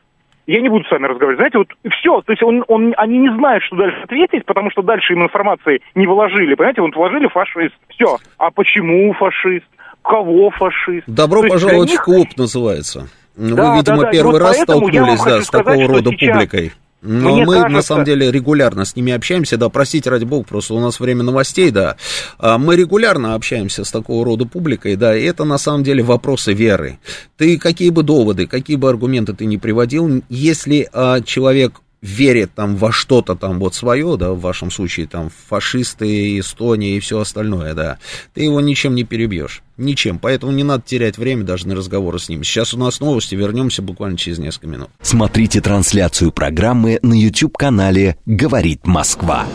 [0.48, 1.38] Я не буду с вами разговаривать.
[1.38, 4.82] Знаете, вот все, то есть он, он, они не знают, что дальше ответить, потому что
[4.82, 6.56] дальше им информации не вложили.
[6.56, 7.76] Понимаете, вот вложили фашист.
[7.90, 8.18] Все.
[8.38, 9.66] А почему фашист?
[10.04, 11.06] Кого фашист?
[11.08, 12.02] Добро то пожаловать них...
[12.02, 13.08] в клуб называется.
[13.36, 14.12] Да, Вы, видимо, да, да.
[14.12, 16.30] первый вот раз столкнулись да, с такого рода сейчас...
[16.30, 16.72] публикой.
[17.02, 17.74] Но Мне мы, кажется...
[17.74, 21.24] на самом деле, регулярно с ними общаемся, да, простите, ради бога, просто у нас время
[21.24, 21.98] новостей, да.
[22.40, 26.54] А, мы регулярно общаемся с такого рода публикой, да, и это, на самом деле, вопросы
[26.54, 26.98] веры.
[27.38, 32.76] Ты какие бы доводы, какие бы аргументы ты не приводил, если а, человек верит там
[32.76, 37.74] во что-то там вот свое, да, в вашем случае там фашисты, Эстония и все остальное,
[37.74, 37.98] да,
[38.34, 42.30] ты его ничем не перебьешь, ничем, поэтому не надо терять время даже на разговоры с
[42.30, 42.44] ним.
[42.44, 44.90] Сейчас у нас новости, вернемся буквально через несколько минут.
[45.02, 49.46] Смотрите трансляцию программы на YouTube-канале «Говорит Москва».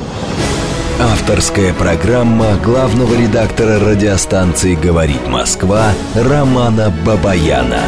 [0.99, 7.85] Авторская программа главного редактора радиостанции «Говорит Москва» Романа Бабаяна.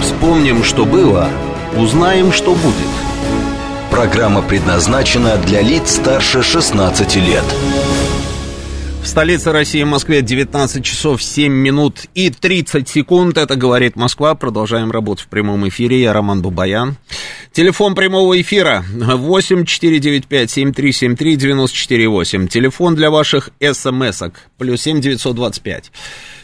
[0.00, 1.28] Вспомним, что было,
[1.76, 2.88] узнаем, что будет–
[3.96, 7.44] Программа предназначена для лиц старше 16 лет.
[9.02, 13.38] В столице России, Москве, 19 часов 7 минут и 30 секунд.
[13.38, 14.34] Это «Говорит Москва».
[14.34, 16.02] Продолжаем работу в прямом эфире.
[16.02, 16.96] Я Роман Бабаян.
[17.52, 24.34] Телефон прямого эфира 8 495 7373 94 Телефон для ваших смс-ок.
[24.58, 25.90] Плюс 7 925.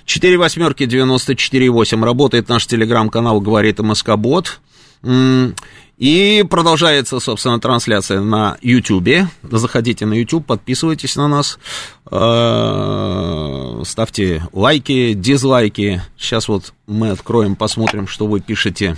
[0.06, 2.02] 4 восьмерки 94 8.
[2.02, 4.58] Работает наш телеграм-канал «Говорит МСК-бот».
[6.02, 9.28] И продолжается, собственно, трансляция на YouTube.
[9.44, 11.60] Заходите на YouTube, подписывайтесь на нас,
[12.10, 16.02] э, ставьте лайки, дизлайки.
[16.18, 18.96] Сейчас вот мы откроем, посмотрим, что вы пишете.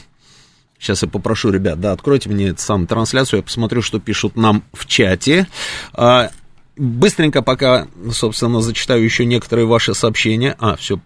[0.79, 4.87] Сейчас я попрошу ребят, да, откройте мне сам трансляцию, я посмотрю, что пишут нам в
[4.87, 5.47] чате.
[5.93, 6.31] А,
[6.79, 10.57] быстренько пока, собственно, зачитаю еще некоторые ваши сообщения.
[10.59, 10.99] А, все,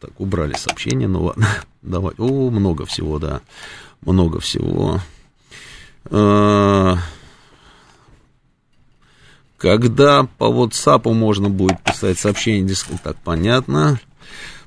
[0.00, 1.46] так, убрали сообщения, ну ладно,
[1.82, 2.14] давай.
[2.16, 3.42] О, много всего, да
[4.02, 5.00] много всего.
[6.06, 6.98] А,
[9.58, 14.00] когда по WhatsApp можно будет писать сообщение, дескать, так понятно.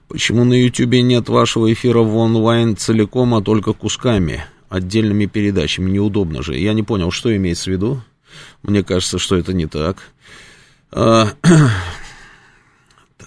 [0.08, 5.90] Почему на YouTube нет вашего эфира в онлайн целиком, а только кусками, отдельными передачами?
[5.90, 6.58] Неудобно же.
[6.58, 8.02] Я не понял, что имеется в виду.
[8.62, 9.98] Мне кажется, что это не так.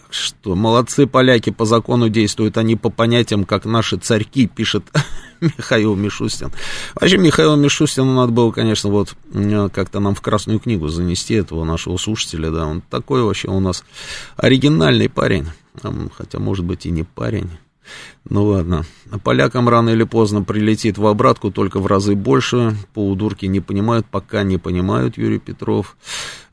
[0.09, 4.84] А, что молодцы поляки, по закону действуют они по понятиям, как наши царьки, пишет
[5.40, 6.50] Михаил Мишустин.
[6.94, 9.14] Вообще, Михаил Мишустину надо было, конечно, вот
[9.72, 13.84] как-то нам в Красную книгу занести этого нашего слушателя, да, он такой вообще у нас
[14.36, 15.46] оригинальный парень,
[16.16, 17.50] хотя, может быть, и не парень.
[18.28, 18.84] Ну ладно.
[19.22, 22.76] Полякам рано или поздно прилетит в обратку, только в разы больше.
[22.93, 25.97] Полудурки не понимают, пока не понимают, Юрий Петров.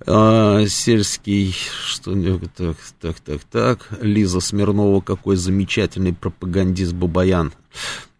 [0.06, 1.56] А, сельский,
[1.86, 2.14] что
[2.56, 3.90] так, так, так, так.
[4.02, 7.54] Лиза Смирнова, какой замечательный пропагандист Бабаян.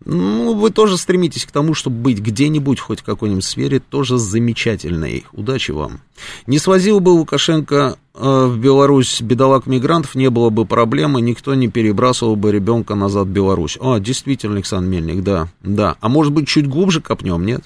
[0.06, 5.26] Ну, вы тоже стремитесь к тому, чтобы быть где-нибудь, хоть в какой-нибудь сфере, тоже замечательной.
[5.32, 6.02] Удачи вам.
[6.46, 12.36] Не свозил бы Лукашенко э, в Беларусь бедолаг-мигрантов, не было бы проблемы, никто не перебрасывал
[12.36, 13.78] бы ребенка назад в Беларусь.
[13.80, 15.96] А, действительно, Александр Мельник, да, да.
[16.02, 17.64] А может быть, чуть глубже копнем, нет?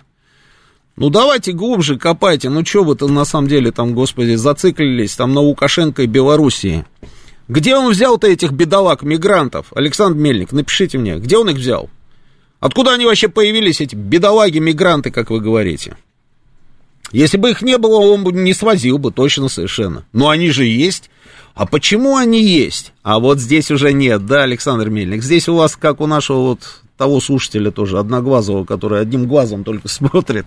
[0.95, 2.49] Ну, давайте глубже копайте.
[2.49, 6.85] Ну, что вы-то на самом деле там, господи, зациклились там на Лукашенко и Белоруссии?
[7.47, 9.67] Где он взял-то этих бедолаг-мигрантов?
[9.73, 11.89] Александр Мельник, напишите мне, где он их взял?
[12.59, 15.95] Откуда они вообще появились, эти бедолаги, мигранты, как вы говорите?
[17.11, 20.05] Если бы их не было, он бы не свозил бы, точно совершенно.
[20.11, 21.09] Но они же есть.
[21.53, 22.93] А почему они есть?
[23.03, 25.23] А вот здесь уже нет, да, Александр Мельник?
[25.23, 29.87] Здесь у вас, как у нашего вот того слушателя тоже, одноглазого, который одним глазом только
[29.87, 30.45] смотрит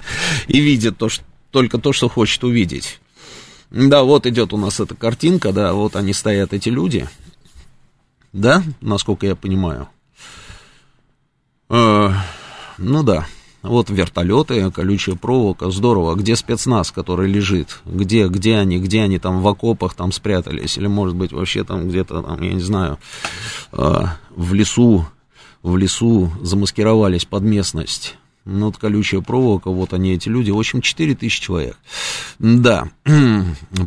[0.48, 3.00] и видит то, что, только то, что хочет увидеть.
[3.70, 7.08] Да, вот идет у нас эта картинка, да, вот они стоят, эти люди.
[8.32, 9.88] Да, насколько я понимаю.
[11.70, 12.10] Э,
[12.78, 13.26] ну да,
[13.62, 16.16] вот вертолеты, колючая проволока, здорово.
[16.16, 17.80] Где спецназ, который лежит?
[17.86, 20.76] Где, где они, где они там в окопах там спрятались?
[20.76, 22.98] Или, может быть, вообще там где-то, там, я не знаю,
[23.72, 24.02] э,
[24.34, 25.06] в лесу,
[25.62, 28.16] в лесу замаскировались под местность.
[28.46, 30.50] Ну, вот колючая проволока, вот они, эти люди.
[30.50, 31.76] В общем, 4 тысячи человек.
[32.38, 32.88] Да.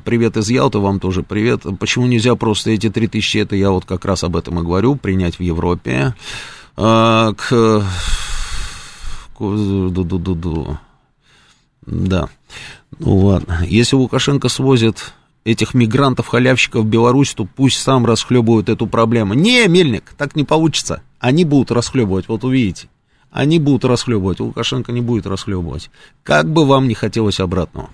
[0.05, 1.63] Привет из Ялты, вам тоже привет.
[1.79, 4.95] Почему нельзя просто эти 3 тысячи, это я вот как раз об этом и говорю,
[4.95, 6.13] принять в Европе.
[6.75, 7.83] А, к...
[11.85, 12.29] Да.
[12.99, 13.63] Ну ладно.
[13.67, 15.13] Если Лукашенко свозит
[15.43, 19.33] этих мигрантов-халявщиков в Беларусь, то пусть сам расхлебывают эту проблему.
[19.33, 21.01] Не, Мельник, так не получится.
[21.19, 22.87] Они будут расхлебывать, вот увидите.
[23.31, 25.89] Они будут расхлебывать, Лукашенко не будет расхлебывать.
[26.23, 27.89] Как бы вам не хотелось обратного.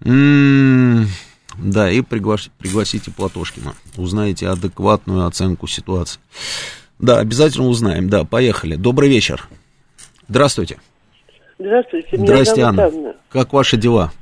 [0.00, 1.08] М-м-м,
[1.58, 2.48] да, и приглас...
[2.58, 3.74] пригласите Платошкина.
[3.96, 6.20] Узнаете адекватную оценку ситуации.
[6.98, 8.08] Да, обязательно узнаем.
[8.08, 8.76] Да, поехали.
[8.76, 9.48] Добрый вечер.
[10.28, 10.78] Здравствуйте.
[11.58, 12.08] Здравствуйте.
[12.16, 12.84] Меня Здрасте, Анна.
[12.86, 13.14] Анна.
[13.30, 14.12] Как ваши дела?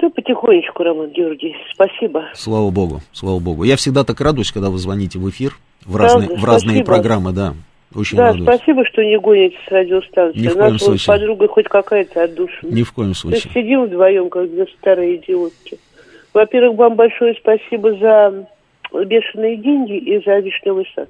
[0.00, 1.56] Да потихонечку, Роман Георгиевич.
[1.74, 2.26] Спасибо.
[2.34, 3.64] Слава богу, слава богу.
[3.64, 7.54] Я всегда так радуюсь, когда вы звоните в эфир, в разные, в разные программы, да.
[7.94, 8.44] Очень да, радуюсь.
[8.44, 10.38] спасибо, что не гоните с радиостанции.
[10.38, 11.06] Ни в У нас коем случае.
[11.06, 12.70] вот подруга хоть какая-то отдушина.
[12.70, 13.40] Ни в коем То случае.
[13.42, 15.78] есть сидим вдвоем, как две старые идиотки.
[16.34, 18.46] Во-первых, вам большое спасибо за
[19.06, 21.08] бешеные деньги и за вишневый сад.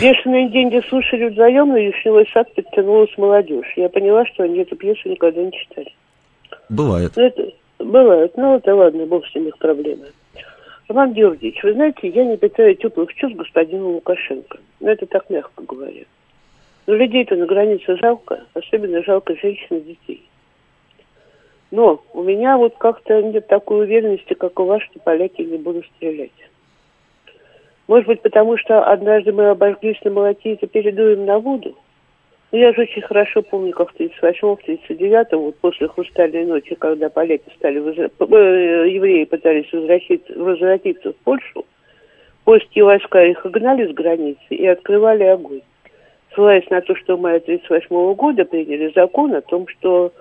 [0.00, 3.72] Бешеные деньги слушали вдвоем, но вишневый сад подтянулась молодежь.
[3.76, 5.92] Я поняла, что они эту пьесу никогда не читали.
[6.68, 7.12] Бывает.
[7.16, 8.36] Ну, это бывает.
[8.36, 10.06] Ну, это ладно, бог с ним их проблемы.
[10.88, 14.58] Роман Георгиевич, вы знаете, я не питаю теплых чувств господину Лукашенко.
[14.80, 16.04] Ну, это так мягко говоря.
[16.86, 20.22] Но людей-то на границе жалко, особенно жалко женщин и детей.
[21.72, 25.86] Но у меня вот как-то нет такой уверенности, как у вас, что поляки не будут
[25.96, 26.30] стрелять.
[27.88, 31.76] Может быть, потому что однажды мы обожглись на молоте и теперь на воду?
[32.52, 36.74] Но я же очень хорошо помню, как в 38-м, в 39-м, вот после «Хрустальной ночи»,
[36.76, 41.66] когда поляки стали, возра- э, евреи пытались возвратиться, возвратиться в Польшу,
[42.44, 45.62] польские войска их гнали с границы и открывали огонь.
[46.34, 50.12] Ссылаясь на то, что мы 1938 года приняли закон о том, что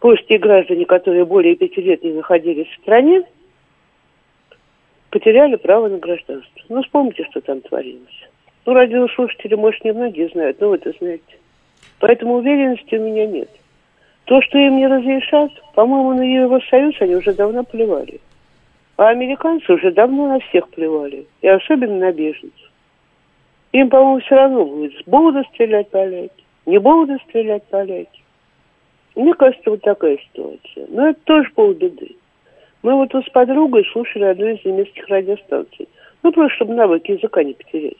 [0.00, 3.22] польские граждане, которые более пяти лет не находились в стране,
[5.16, 6.62] потеряли право на гражданство.
[6.68, 8.28] Ну, вспомните, что там творилось.
[8.66, 11.38] Ну, радиослушатели, может, не многие знают, но вы это знаете.
[12.00, 13.48] Поэтому уверенности у меня нет.
[14.26, 18.20] То, что им не разрешат, по-моему, на Евросоюз они уже давно плевали.
[18.98, 21.24] А американцы уже давно на всех плевали.
[21.40, 22.70] И особенно на беженцев.
[23.72, 28.22] Им, по-моему, все равно будет, будут стрелять поляки, не будут стрелять поляки.
[29.14, 30.86] Мне кажется, вот такая ситуация.
[30.90, 32.16] Но это тоже полбеды.
[32.86, 35.88] Мы вот с подругой слушали одну из немецких радиостанций.
[36.22, 37.96] Ну, просто чтобы навыки языка не потерять.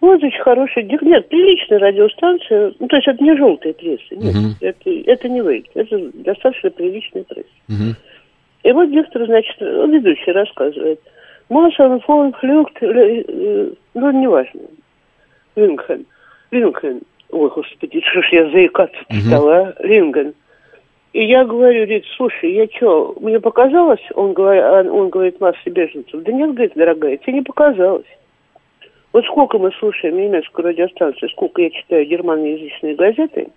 [0.00, 4.56] Вот очень хорошая, нет, приличная радиостанция, ну, то есть это не желтая пресса, нет, Мгм.
[4.60, 7.48] это, это не вы, это достаточно приличная пресса.
[7.68, 7.94] Мгм.
[8.64, 11.00] И вот диктор, значит, ну, ведущий рассказывает.
[11.48, 14.62] Масса, фон, флюкт, э, ну, неважно.
[15.54, 16.06] Линген.
[16.50, 17.02] Линген.
[17.30, 18.98] Ой, господи, что ж я заикаться
[19.28, 19.86] стала, а?
[19.86, 20.34] Линген.
[21.12, 24.00] И я говорю, говорит, слушай, я что, мне показалось?
[24.14, 26.22] Он, говорит, он говорит, масса беженцев.
[26.22, 28.06] Да нет, говорит, дорогая, тебе не показалось.
[29.12, 33.48] Вот сколько мы слушаем немецкую радиостанцию, сколько я читаю германоязычные газеты,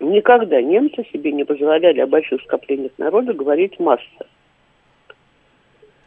[0.00, 4.26] никогда немцы себе не позволяли о больших скоплениях народа говорить масса.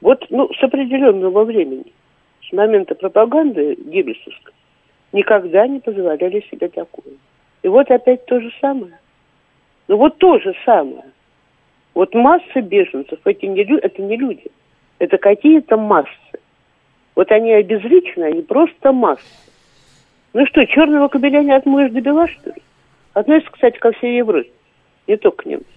[0.01, 1.93] Вот, ну, с определенного времени,
[2.49, 4.53] с момента пропаганды геббельсовской,
[5.13, 7.13] никогда не позволяли себе такое.
[7.61, 8.97] И вот опять то же самое.
[9.87, 11.03] Ну вот то же самое.
[11.93, 14.45] Вот масса беженцев, эти не, лю- это не люди,
[14.99, 16.11] это какие-то массы.
[17.15, 19.23] Вот они обезличены, они просто массы.
[20.33, 22.61] Ну что, черного кобеля не отмоешь до бела, что ли?
[23.13, 24.51] Относится, кстати, ко всей Европе,
[25.07, 25.71] не только к немцам.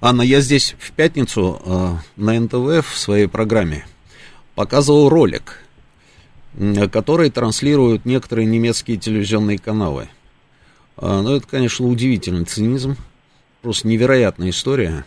[0.00, 1.70] Анна, я здесь в пятницу э,
[2.16, 3.84] на НТВ в своей программе
[4.56, 5.62] показывал ролик,
[6.90, 10.08] который транслируют некоторые немецкие телевизионные каналы.
[10.96, 12.96] А, ну, это, конечно, удивительный цинизм,
[13.62, 15.04] просто невероятная история.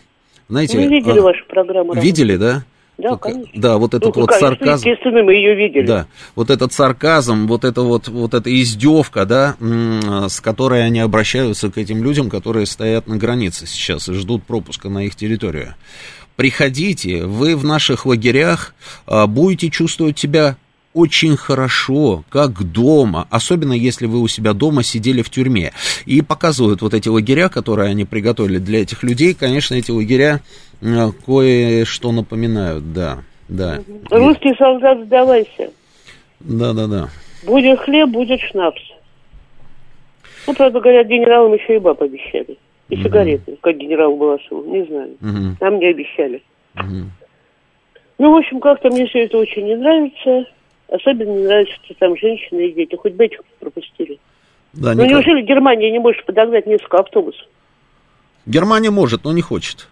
[0.48, 1.94] Знаете, Мы видели а, вашу программу.
[1.94, 2.64] Видели, да?
[2.96, 3.60] Да, Только- конечно.
[3.60, 4.88] Да, вот этот Ну, вот конечно, сарказм.
[4.88, 5.84] Естественно, мы ее видели.
[5.84, 9.56] Да, вот этот сарказм, вот это вот, вот эта издевка, да,
[10.28, 14.88] с которой они обращаются к этим людям, которые стоят на границе сейчас и ждут пропуска
[14.88, 15.74] на их территорию.
[16.36, 18.74] Приходите, вы в наших лагерях
[19.06, 20.56] а, будете чувствовать себя
[20.94, 25.72] очень хорошо, как дома, особенно если вы у себя дома сидели в тюрьме.
[26.06, 29.34] И показывают вот эти лагеря, которые они приготовили для этих людей.
[29.34, 30.40] Конечно, эти лагеря
[30.80, 33.18] э, кое-что напоминают, да,
[33.48, 33.80] да.
[34.10, 35.70] Русский солдат, сдавайся.
[36.40, 37.08] Да, да, да.
[37.44, 38.80] Будет хлеб, будет шнапс.
[40.46, 42.56] Ну, правда, говорят, генералам еще и баб обещали.
[42.90, 45.16] И сигареты, как генерал Баласову, не знаю.
[45.20, 45.56] Мгм.
[45.60, 46.42] Нам не обещали.
[46.74, 47.10] Мгм.
[48.18, 50.46] Ну, в общем, как-то мне все это очень не нравится.
[50.88, 52.94] Особенно не нравится, что там женщины и дети.
[52.96, 54.18] Хоть бы этих пропустили.
[54.72, 57.46] Да, ну, никак- неужели Германия не может подогнать несколько автобусов?
[58.46, 59.88] Германия может, но не хочет.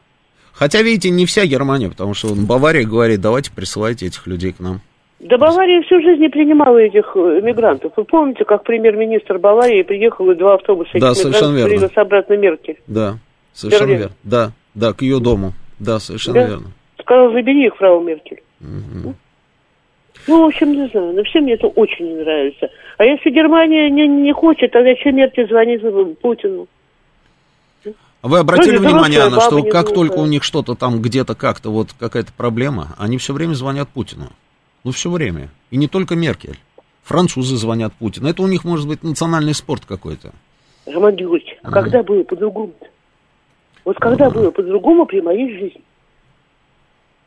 [0.53, 4.81] Хотя, видите, не вся Германия, потому что Бавария говорит, давайте присылайте этих людей к нам.
[5.21, 7.93] Да Бавария всю жизнь не принимала этих э, мигрантов.
[7.97, 11.87] Вы помните, как премьер-министр Баварии приехал и два автобуса этих Да, совершенно мигрантов верно.
[11.89, 12.79] привез обратно Меркель?
[12.89, 13.19] Да,
[13.53, 13.99] совершенно Берлин.
[14.01, 14.17] верно.
[14.25, 15.53] Да, да, к ее дому.
[15.79, 16.47] Да, совершенно Да.
[16.49, 16.67] верно.
[17.01, 18.43] Сказал, забери их, фрау Меркель.
[20.27, 22.71] Ну, в общем, не знаю, но всем мне это очень не нравится.
[22.99, 25.83] А если Германия не, не хочет, тогда чем Меркель звонит
[26.21, 26.69] Путину?
[28.23, 29.95] А Вы обратили Вроде внимание, Анна, что как глупая.
[29.95, 34.29] только у них что-то там где-то как-то вот какая-то проблема, они все время звонят Путину.
[34.85, 35.49] Ну, все время.
[35.71, 36.57] И не только Меркель.
[37.03, 38.29] Французы звонят Путину.
[38.29, 40.33] Это у них может быть национальный спорт какой-то.
[40.87, 42.87] Роман Георгиевич, а когда было по-другому-то?
[43.85, 45.83] Вот когда было по-другому при моей жизни?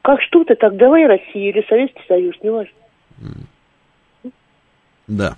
[0.02, 2.72] Как что-то, так давай Россия или Советский Союз, неважно.
[5.08, 5.38] Да.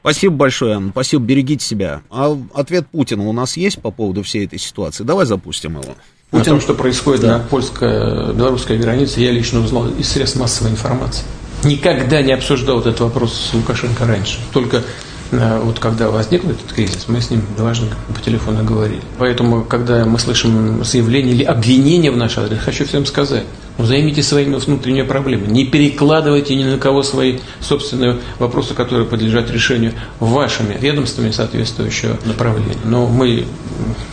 [0.00, 0.90] Спасибо большое, Анна.
[0.90, 2.02] Спасибо, берегите себя.
[2.10, 5.02] А ответ Путина у нас есть по поводу всей этой ситуации?
[5.02, 5.94] Давай запустим его.
[6.30, 6.42] Путин...
[6.42, 7.38] О том, что происходит да.
[7.38, 11.24] на польско-белорусской границе, я лично узнал из средств массовой информации.
[11.62, 14.38] Никогда не обсуждал этот вопрос с Лукашенко раньше.
[14.52, 14.82] Только
[15.62, 19.02] вот когда возник этот кризис, мы с ним дважды по телефону говорили.
[19.18, 23.44] Поэтому, когда мы слышим заявление или обвинение в наш адрес, хочу всем сказать,
[23.76, 25.50] ну, займите своими внутренними проблемами.
[25.50, 32.76] Не перекладывайте ни на кого свои собственные вопросы, которые подлежат решению вашими ведомствами соответствующего направления.
[32.84, 33.46] Но мы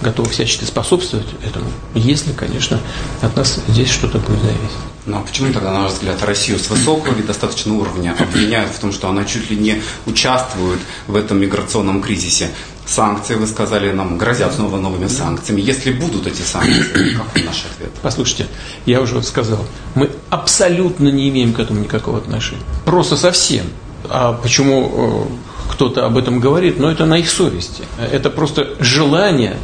[0.01, 2.79] готовы всячески способствовать этому, если, конечно,
[3.21, 4.90] от нас здесь что-то будет зависеть.
[5.05, 8.79] Ну а почему тогда, на ваш взгляд, Россию с высокого или достаточного уровня обвиняют в
[8.79, 12.51] том, что она чуть ли не участвует в этом миграционном кризисе?
[12.85, 15.61] Санкции, вы сказали, нам грозят снова новыми санкциями.
[15.61, 17.91] Если будут эти санкции, какой наш ответ?
[18.01, 18.47] Послушайте,
[18.85, 22.61] я уже сказал, мы абсолютно не имеем к этому никакого отношения.
[22.85, 23.65] Просто совсем.
[24.09, 26.79] А почему э, кто-то об этом говорит?
[26.79, 27.83] Но это на их совести.
[28.11, 29.57] Это просто желание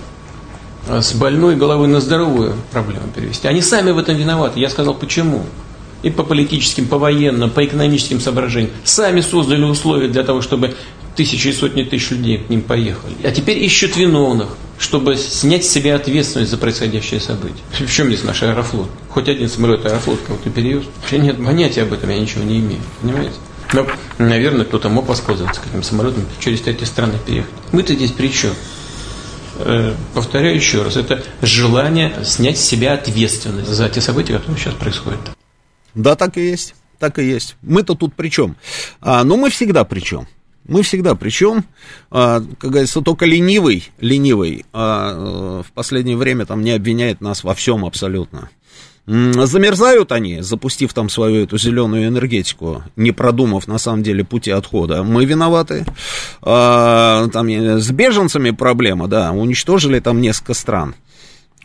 [0.90, 3.48] с больной головы на здоровую проблему перевести.
[3.48, 4.60] Они сами в этом виноваты.
[4.60, 5.46] Я сказал, почему.
[6.04, 8.72] И по политическим, по военным, по экономическим соображениям.
[8.84, 10.76] Сами создали условия для того, чтобы
[11.16, 13.16] тысячи и сотни тысяч людей к ним поехали.
[13.24, 17.58] А теперь ищут виновных, чтобы снять с себя ответственность за происходящее событие.
[17.72, 18.90] В чем здесь наш аэрофлот?
[19.10, 20.84] Хоть один самолет аэрофлот кого-то перевез?
[21.12, 22.82] Нет понятия об этом, я ничего не имею.
[23.02, 23.34] Понимаете?
[23.74, 23.86] Но,
[24.20, 27.52] наверное, кто-то мог воспользоваться этим самолетом через эти страны переехать.
[27.72, 28.52] Мы-то здесь при чем?
[29.60, 34.74] Э, повторяю еще раз, это желание снять с себя ответственность за те события, которые сейчас
[34.74, 35.20] происходят.
[35.94, 36.76] Да, так и есть.
[37.00, 37.56] Так и есть.
[37.62, 38.56] Мы-то тут при чем?
[39.02, 40.28] А, но мы всегда при чем.
[40.68, 41.64] Мы всегда причем,
[42.12, 47.46] а, как говорится, только ленивый, ленивый а, э, в последнее время там не обвиняет нас
[47.46, 48.50] во всем абсолютно.
[49.08, 55.02] Замерзают они, запустив там свою эту зеленую энергетику, не продумав на самом деле пути отхода.
[55.04, 55.86] Мы виноваты.
[56.42, 60.94] А, там с беженцами проблема, да, уничтожили там несколько стран.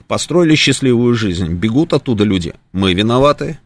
[0.06, 2.54] Построили счастливую жизнь, бегут оттуда люди.
[2.72, 3.58] Мы виноваты.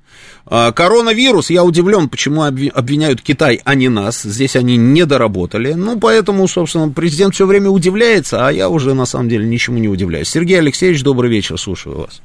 [0.47, 4.22] А, коронавирус, я удивлен, почему обвиняют Китай, а не нас.
[4.22, 5.74] Здесь они не доработали.
[5.74, 9.89] Ну, поэтому, собственно, президент все время удивляется, а я уже на самом деле ничему не
[9.89, 10.31] удивляюсь.
[10.31, 12.22] Сергей Алексеевич, добрый вечер, слушаю вас.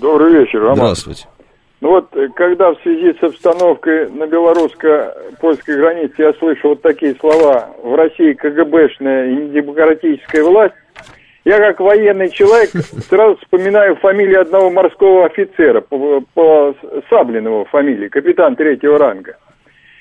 [0.00, 0.76] Добрый вечер, Роман.
[0.76, 1.26] Здравствуйте.
[1.80, 7.14] Ну вот, э, когда в связи с обстановкой на белорусско-польской границе я слышу вот такие
[7.16, 10.74] слова «в России КГБшная и недемократическая власть»,
[11.44, 12.70] я как военный человек
[13.08, 16.74] сразу вспоминаю фамилию одного морского офицера, по, по
[17.10, 19.36] Саблинову фамилии, капитан третьего ранга,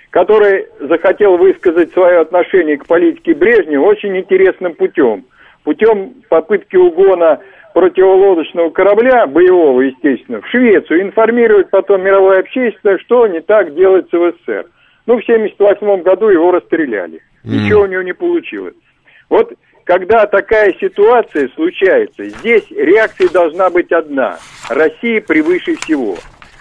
[0.09, 5.25] который захотел высказать свое отношение к политике Брежнева очень интересным путем.
[5.65, 7.39] Путем попытки угона
[7.73, 14.31] противолодочного корабля, боевого, естественно, в Швецию, информирует потом мировое общество, что не так делается в
[14.31, 14.67] СССР.
[15.05, 17.21] Ну, в 1978 году его расстреляли.
[17.43, 18.75] Ничего у него не получилось.
[19.29, 19.51] Вот
[19.83, 24.37] когда такая ситуация случается, здесь реакция должна быть одна.
[24.69, 26.15] Россия превыше всего.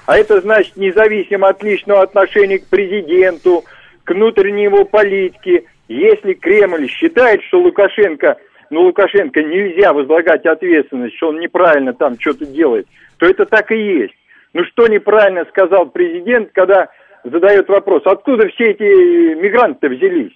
[0.06, 3.62] А это значит, независимо от личного отношения к президенту,
[4.02, 8.38] к внутренней его политике, если Кремль считает, что Лукашенко–
[8.72, 12.86] ну, Лукашенко нельзя возлагать ответственность, что он неправильно там что-то делает,
[13.18, 14.14] то это так и есть.
[14.54, 16.88] Ну, что неправильно сказал президент, когда
[17.22, 20.32] задает вопрос, откуда все эти мигранты взялись?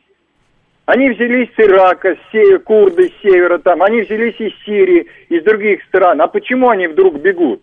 [0.84, 5.42] Они взялись с Ирака, с севера, курды с севера там, они взялись из Сирии, из
[5.42, 6.20] других стран.
[6.20, 7.62] А почему они вдруг бегут?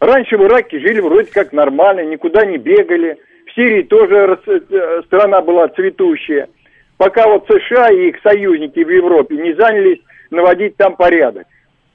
[0.00, 3.18] Раньше в Ираке жили вроде как нормально, никуда не бегали.
[3.46, 6.48] В Сирии тоже э, страна была цветущая.
[6.96, 9.98] Пока вот США и их союзники в Европе не занялись
[10.32, 11.46] наводить там порядок.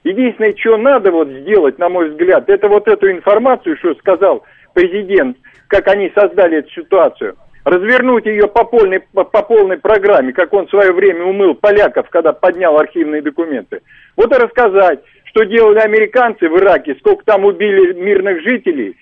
[0.03, 5.37] Единственное, что надо вот сделать, на мой взгляд, это вот эту информацию, что сказал президент,
[5.67, 7.35] как они создали эту ситуацию,
[7.65, 12.09] развернуть ее по полной, по, по полной программе, как он в свое время умыл поляков,
[12.09, 13.81] когда поднял архивные документы.
[14.15, 18.95] Вот и рассказать, что делали американцы в Ираке, сколько там убили мирных жителей,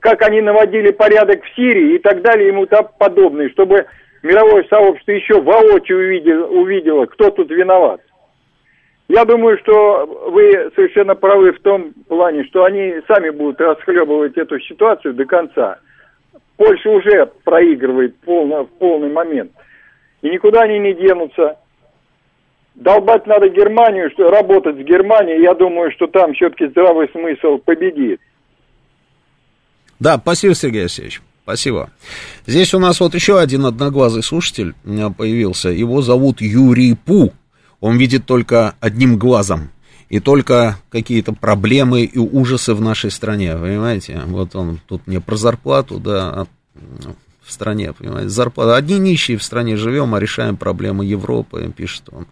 [0.00, 3.86] как они наводили порядок в Сирии и так далее, ему тому подобное, чтобы
[4.22, 8.00] мировое сообщество еще воочию увидело, увидело кто тут виноват.
[9.08, 14.58] Я думаю, что вы совершенно правы в том плане, что они сами будут расхлебывать эту
[14.60, 15.78] ситуацию до конца.
[16.56, 19.52] Польша уже проигрывает полно, в полный момент.
[20.22, 21.58] И никуда они не денутся.
[22.74, 28.20] Долбать надо Германию, что работать с Германией, я думаю, что там все-таки здравый смысл победит.
[30.00, 31.20] Да, спасибо, Сергей Алексеевич.
[31.44, 31.90] Спасибо.
[32.46, 35.68] Здесь у нас вот еще один одноглазый слушатель появился.
[35.68, 37.32] Его зовут Юрий Пу
[37.84, 39.70] он видит только одним глазом.
[40.08, 44.22] И только какие-то проблемы и ужасы в нашей стране, понимаете?
[44.24, 46.46] Вот он тут мне про зарплату, да,
[47.42, 48.74] в стране, понимаете, зарплата.
[48.76, 52.26] Одни нищие в стране живем, а решаем проблемы Европы, пишет он.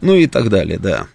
[0.00, 1.06] Ну и так далее, да.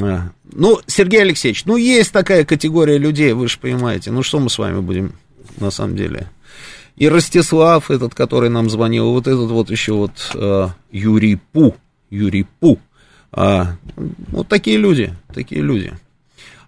[0.00, 4.10] А, ну, Сергей Алексеевич, ну есть такая категория людей, вы же понимаете.
[4.10, 5.12] Ну что мы с вами будем
[5.58, 6.30] на самом деле?
[6.96, 11.76] И Ростислав, этот, который нам звонил, вот этот вот еще вот э, Юрий Пу,
[12.08, 12.78] Юрий Пу.
[13.32, 15.92] А, вот такие люди, такие люди.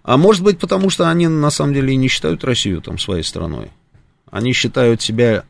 [0.03, 3.23] А может быть, потому что они на самом деле и не считают Россию там своей
[3.23, 3.71] страной.
[4.29, 5.45] Они считают себя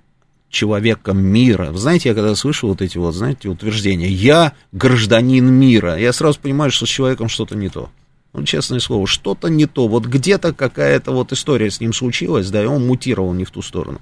[0.50, 1.72] человеком мира.
[1.72, 6.40] Вы знаете, я когда слышу вот эти вот, знаете, утверждения, я гражданин мира, я сразу
[6.40, 7.90] понимаю, что с человеком что-то не то
[8.36, 9.88] ну, честное слово, что-то не то.
[9.88, 13.62] Вот где-то какая-то вот история с ним случилась, да, и он мутировал не в ту
[13.62, 14.02] сторону.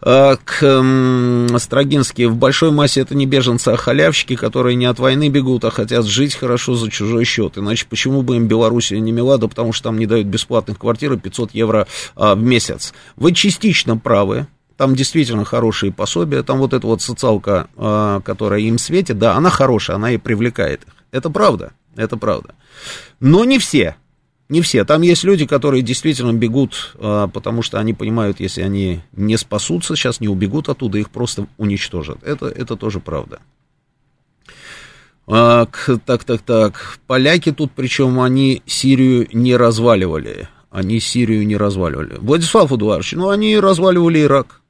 [0.00, 5.28] А, к Строгински, в большой массе это не беженцы, а халявщики, которые не от войны
[5.28, 7.56] бегут, а хотят жить хорошо за чужой счет.
[7.56, 9.38] Иначе почему бы им Белоруссия не мила?
[9.38, 11.86] Да потому что там не дают бесплатных квартир и 500 евро
[12.16, 12.92] а, в месяц.
[13.16, 14.46] Вы частично правы,
[14.76, 19.50] там действительно хорошие пособия, там вот эта вот социалка, а, которая им светит, да, она
[19.50, 20.94] хорошая, она и привлекает их.
[21.12, 22.54] Это правда, это правда.
[23.24, 23.96] Но не все.
[24.50, 24.84] Не все.
[24.84, 29.96] Там есть люди, которые действительно бегут, а, потому что они понимают, если они не спасутся,
[29.96, 32.22] сейчас не убегут оттуда, их просто уничтожат.
[32.22, 33.40] Это, это тоже правда.
[35.26, 35.66] А,
[36.04, 36.98] так, так, так.
[37.06, 40.50] Поляки тут, причем они Сирию не разваливали.
[40.70, 42.18] Они Сирию не разваливали.
[42.18, 44.60] Владислав Эдуардович, ну они разваливали Ирак.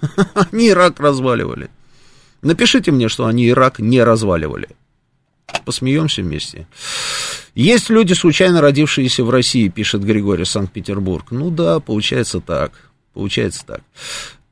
[0.50, 1.70] Они Ирак разваливали.
[2.42, 4.70] Напишите мне, что они Ирак не разваливали.
[5.64, 6.66] Посмеемся вместе.
[7.54, 11.26] Есть люди, случайно родившиеся в России, пишет Григорий Санкт-Петербург.
[11.30, 12.72] Ну да, получается так.
[13.12, 13.82] Получается так.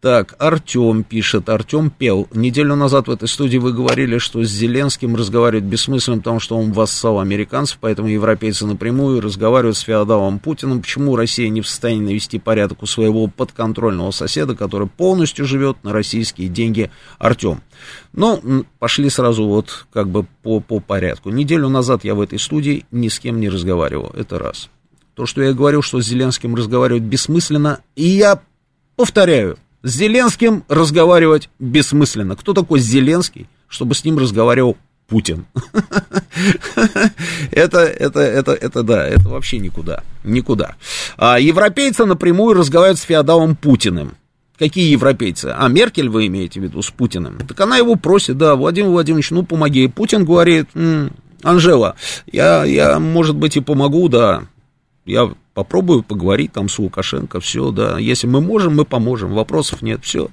[0.00, 2.26] Так, Артем пишет, Артем пел.
[2.32, 6.72] Неделю назад в этой студии вы говорили, что с Зеленским разговаривать бессмысленно, потому что он
[6.72, 10.80] вассал американцев, поэтому европейцы напрямую разговаривают с феодалом Путиным.
[10.80, 15.92] Почему Россия не в состоянии навести порядок у своего подконтрольного соседа, который полностью живет на
[15.92, 17.60] российские деньги Артем?
[18.14, 21.28] Ну, пошли сразу вот как бы по, по порядку.
[21.28, 24.70] Неделю назад я в этой студии ни с кем не разговаривал, это раз.
[25.14, 28.40] То, что я говорил, что с Зеленским разговаривать бессмысленно, и я
[28.96, 32.36] повторяю, с Зеленским разговаривать бессмысленно.
[32.36, 34.76] Кто такой Зеленский, чтобы с ним разговаривал
[35.08, 35.46] Путин?
[37.50, 40.76] это, это, это, это, да, это вообще никуда, никуда.
[41.16, 44.16] А европейцы напрямую разговаривают с феодалом Путиным.
[44.58, 45.54] Какие европейцы?
[45.56, 47.38] А Меркель вы имеете в виду с Путиным?
[47.48, 49.88] Так она его просит, да, Владимир Владимирович, ну помоги.
[49.88, 50.68] Путин говорит,
[51.42, 51.96] Анжела,
[52.30, 54.42] я, я, может быть, и помогу, да,
[55.06, 57.98] я попробую поговорить там с Лукашенко, все, да.
[57.98, 60.28] Если мы можем, мы поможем, вопросов нет, все.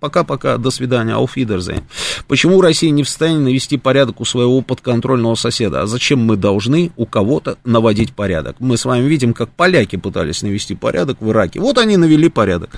[0.00, 1.82] Пока-пока, до свидания, ауфидерзейн.
[2.26, 5.82] Почему Россия не в состоянии навести порядок у своего подконтрольного соседа?
[5.82, 8.56] А зачем мы должны у кого-то наводить порядок?
[8.60, 11.60] Мы с вами видим, как поляки пытались навести порядок в Ираке.
[11.60, 12.70] Вот они навели порядок.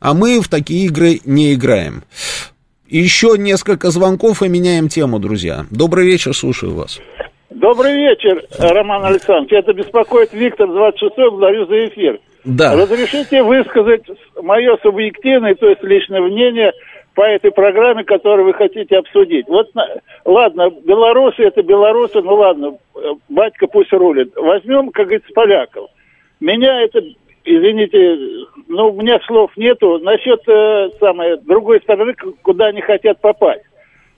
[0.00, 2.02] А мы в такие игры не играем.
[2.88, 5.66] Еще несколько звонков и меняем тему, друзья.
[5.70, 6.98] Добрый вечер, слушаю вас.
[7.50, 9.52] Добрый вечер, Роман Александрович.
[9.52, 12.20] Это беспокоит Виктор 26 благодарю за эфир.
[12.44, 12.74] Да.
[12.74, 14.02] Разрешите высказать
[14.40, 16.72] мое субъективное, то есть личное мнение
[17.14, 19.46] по этой программе, которую вы хотите обсудить.
[19.48, 19.70] Вот,
[20.24, 22.78] ладно, белорусы это белорусы, ну ладно,
[23.28, 24.32] батька пусть рулит.
[24.36, 25.90] Возьмем, как говорится, поляков.
[26.40, 27.00] Меня это,
[27.44, 29.98] извините, ну, у меня слов нету.
[30.00, 33.64] Насчет э, самой другой стороны, куда они хотят попасть.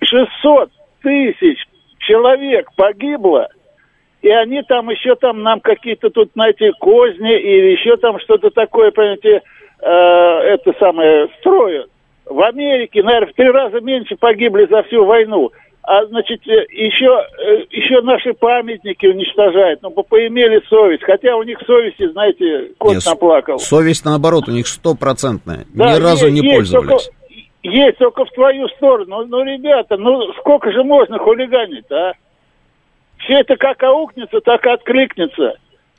[0.02, 0.70] 600
[1.02, 1.67] тысяч
[2.08, 3.48] человек погибло,
[4.22, 8.90] и они там еще там нам какие-то тут, знаете, козни или еще там что-то такое,
[8.90, 9.42] понимаете,
[9.80, 11.90] э, это самое, строят.
[12.24, 15.50] В Америке, наверное, в три раза меньше погибли за всю войну.
[15.82, 17.06] А, значит, еще,
[17.38, 19.80] э, еще наши памятники уничтожают.
[19.80, 21.02] Ну, поимели совесть.
[21.04, 23.58] Хотя у них совести, знаете, кот Нет, наплакал.
[23.58, 25.64] Совесть, наоборот, у них стопроцентная.
[25.74, 27.04] Да, Ни разу не есть, пользовались.
[27.04, 27.17] Только,
[27.62, 29.26] есть только в твою сторону.
[29.26, 32.12] Ну, ребята, ну сколько же можно хулиганить, а?
[33.18, 35.54] Все это как аукнется, так и откликнется.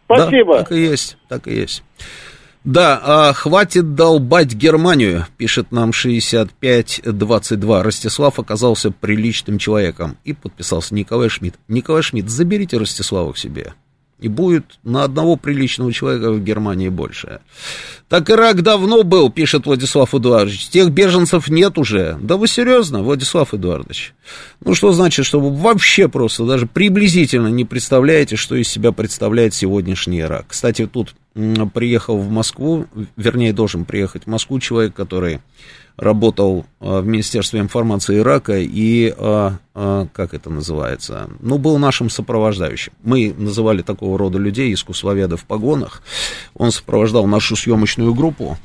[0.06, 0.54] Спасибо.
[0.54, 1.84] Да, так и есть, так и есть.
[2.64, 7.84] Да, а хватит долбать Германию, пишет нам 6522.
[7.84, 10.18] Ростислав оказался приличным человеком.
[10.24, 11.56] И подписался Николай Шмидт.
[11.68, 13.74] Николай Шмидт, заберите Ростислава к себе
[14.20, 17.40] и будет на одного приличного человека в Германии больше.
[18.10, 20.68] Так Ирак давно был, пишет Владислав Эдуардович.
[20.70, 22.18] Тех беженцев нет уже.
[22.22, 24.14] Да вы серьезно, Владислав Эдуардович?
[24.64, 29.54] Ну, что значит, что вы вообще просто даже приблизительно не представляете, что из себя представляет
[29.54, 30.48] сегодняшний Ирак.
[30.50, 31.16] Кстати, тут
[31.74, 35.40] приехал в Москву, вернее, должен приехать в Москву человек, который
[36.00, 42.10] работал а, в Министерстве информации Ирака и, а, а, как это называется, ну, был нашим
[42.10, 42.94] сопровождающим.
[43.04, 46.02] Мы называли такого рода людей искусствоведы в погонах.
[46.56, 48.58] Он сопровождал нашу съемочную группу.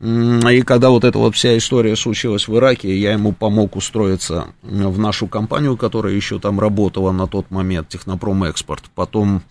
[0.00, 4.96] И когда вот эта вот вся история случилась в Ираке, я ему помог устроиться в
[4.96, 8.84] нашу компанию, которая еще там работала на тот момент, Технопром Экспорт.
[8.94, 9.42] Потом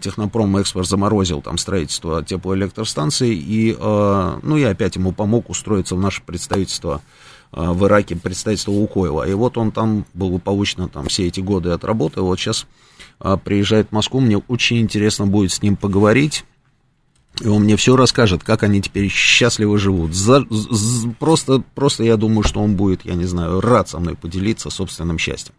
[0.00, 6.00] Технопром Экспорт заморозил там строительство теплоэлектростанций, и, э, ну, я опять ему помог устроиться в
[6.00, 7.02] наше представительство
[7.52, 9.28] э, в Ираке, представительство Лукойла.
[9.28, 12.66] И вот он там благополучно там все эти годы отработал, вот сейчас
[13.20, 16.44] э, приезжает в Москву, мне очень интересно будет с ним поговорить,
[17.40, 20.14] и он мне все расскажет, как они теперь счастливо живут.
[20.14, 24.14] За, за, просто, просто я думаю, что он будет, я не знаю, рад со мной
[24.14, 25.54] поделиться собственным счастьем.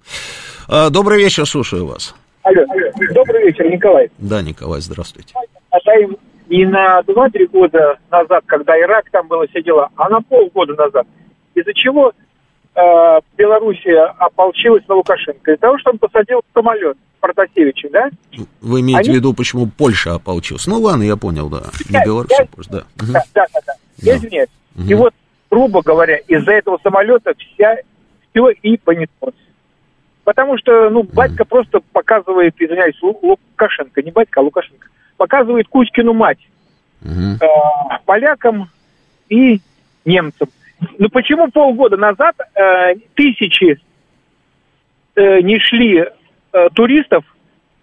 [0.67, 2.15] Добрый вечер, слушаю вас.
[2.47, 2.65] Алло,
[3.13, 4.09] добрый вечер, Николай.
[4.19, 5.33] Да, Николай, здравствуйте.
[5.69, 5.91] Это
[6.47, 11.05] не на 2-3 года назад, когда Ирак там было все дела, а на полгода назад.
[11.55, 12.13] Из-за чего
[12.73, 15.51] э, Белоруссия ополчилась на Лукашенко?
[15.51, 18.09] Из-за того, что он посадил самолет Протасевича, да?
[18.61, 19.09] Вы имеете Они...
[19.09, 20.67] в виду, почему Польша ополчилась?
[20.67, 21.63] Ну ладно, я понял, да.
[21.89, 22.83] Не Беларусь, а Польша, да.
[22.95, 23.59] Да, да, да.
[23.67, 23.73] да.
[23.97, 24.19] Я да.
[24.19, 24.49] извиняюсь.
[24.77, 24.87] Угу.
[24.87, 25.13] И вот,
[25.51, 27.75] грубо говоря, из-за этого самолета вся,
[28.31, 29.35] все и понеслось.
[30.27, 31.51] Потому что, ну, батька угу.
[31.51, 36.45] просто показывает, извиняюсь, Лукашенко, не батька, а Лукашенко, показывает Кузькину мать
[37.01, 37.37] угу.
[37.41, 37.47] э,
[38.03, 38.69] полякам
[39.29, 39.61] и
[40.03, 40.49] немцам.
[40.99, 43.79] Ну почему полгода назад э, тысячи
[45.15, 47.23] э, не шли э, туристов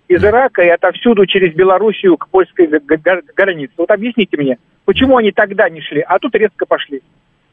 [0.08, 3.72] из Ирака и отовсюду через Белоруссию к польской границе.
[3.78, 7.00] Вот объясните мне, почему они тогда не шли, а тут резко пошли.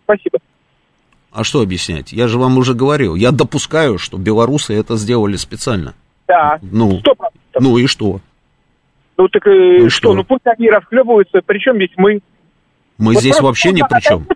[0.03, 0.39] Спасибо.
[1.31, 2.11] А что объяснять?
[2.11, 3.15] Я же вам уже говорил.
[3.15, 5.93] Я допускаю, что белорусы это сделали специально.
[6.27, 6.59] Да.
[6.61, 7.01] Ну, 100%.
[7.59, 8.19] ну и что?
[9.17, 10.09] Ну так э, ну, что?
[10.09, 10.13] что?
[10.13, 12.19] Ну пусть они расхлебываются, причем здесь мы.
[12.97, 14.27] Мы вот здесь вообще ни при чем.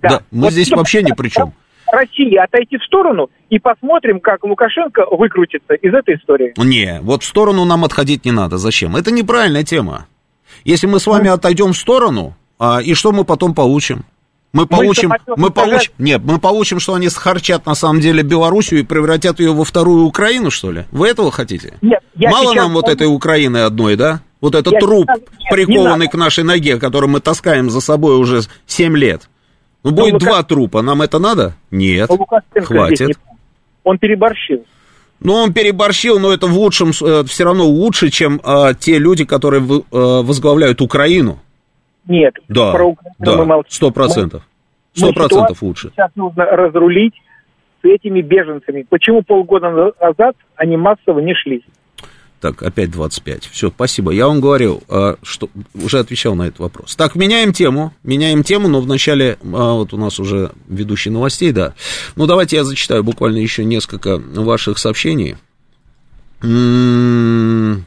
[0.00, 0.08] Да.
[0.08, 1.52] да, мы вот здесь вообще ни при чем.
[1.90, 6.52] России отойти в сторону и посмотрим, как Лукашенко выкрутится из этой истории.
[6.56, 8.58] Не, вот в сторону нам отходить не надо.
[8.58, 8.96] Зачем?
[8.96, 10.06] Это неправильная тема.
[10.64, 14.04] Если мы с вами отойдем в сторону, а, и что мы потом получим?
[14.52, 18.82] Мы получим, мы, получим, нет, мы получим, что они схарчат на самом деле Белоруссию и
[18.84, 20.84] превратят ее во вторую Украину, что ли?
[20.92, 21.74] Вы этого хотите?
[21.82, 24.22] Нет, я Мало нам вот этой Украины одной, да?
[24.40, 28.16] Вот этот я труп, сейчас, нет, прикованный к нашей ноге, который мы таскаем за собой
[28.16, 29.28] уже 7 лет.
[29.82, 30.26] Ну, будет Лука...
[30.26, 31.54] два трупа, нам это надо?
[31.70, 32.10] Нет,
[32.64, 33.08] хватит.
[33.08, 33.14] Не...
[33.84, 34.64] Он переборщил.
[35.20, 39.24] Ну, он переборщил, но это в лучшем, э, все равно лучше, чем э, те люди,
[39.24, 41.38] которые в, э, возглавляют Украину.
[42.08, 44.42] Нет, да, про Украину да, сто процентов.
[44.94, 45.90] Сто процентов лучше.
[45.90, 47.14] Сейчас нужно разрулить
[47.82, 48.86] с этими беженцами.
[48.88, 51.62] Почему полгода назад они массово не шли?
[52.40, 53.46] Так, опять 25.
[53.46, 54.12] Все, спасибо.
[54.12, 56.94] Я вам говорил, а, что уже отвечал на этот вопрос.
[56.94, 57.92] Так, меняем тему.
[58.02, 61.74] Меняем тему, но вначале, а, вот у нас уже ведущий новостей, да.
[62.14, 65.36] Ну, давайте я зачитаю буквально еще несколько ваших сообщений.
[66.42, 67.84] М-м-м.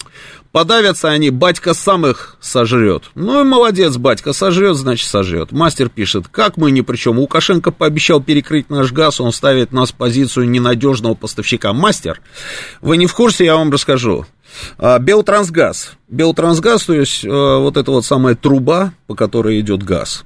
[0.51, 3.03] Подавятся они, батька сам их сожрет.
[3.13, 5.51] Ну и молодец, батька, сожрет, значит сожрет.
[5.51, 7.19] Мастер пишет, как мы ни при чем.
[7.19, 11.71] Лукашенко пообещал перекрыть наш газ, он ставит нас в позицию ненадежного поставщика.
[11.71, 12.19] Мастер,
[12.81, 14.25] вы не в курсе, я вам расскажу.
[14.79, 15.91] А, Белтрансгаз.
[16.07, 20.23] Белтрансгаз, то есть э, вот эта вот самая труба, по которой идет газ.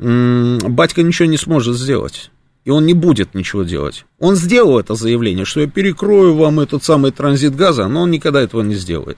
[0.00, 2.30] Батька ничего не сможет сделать
[2.64, 4.04] и он не будет ничего делать.
[4.18, 8.40] Он сделал это заявление, что я перекрою вам этот самый транзит газа, но он никогда
[8.40, 9.16] этого не сделает.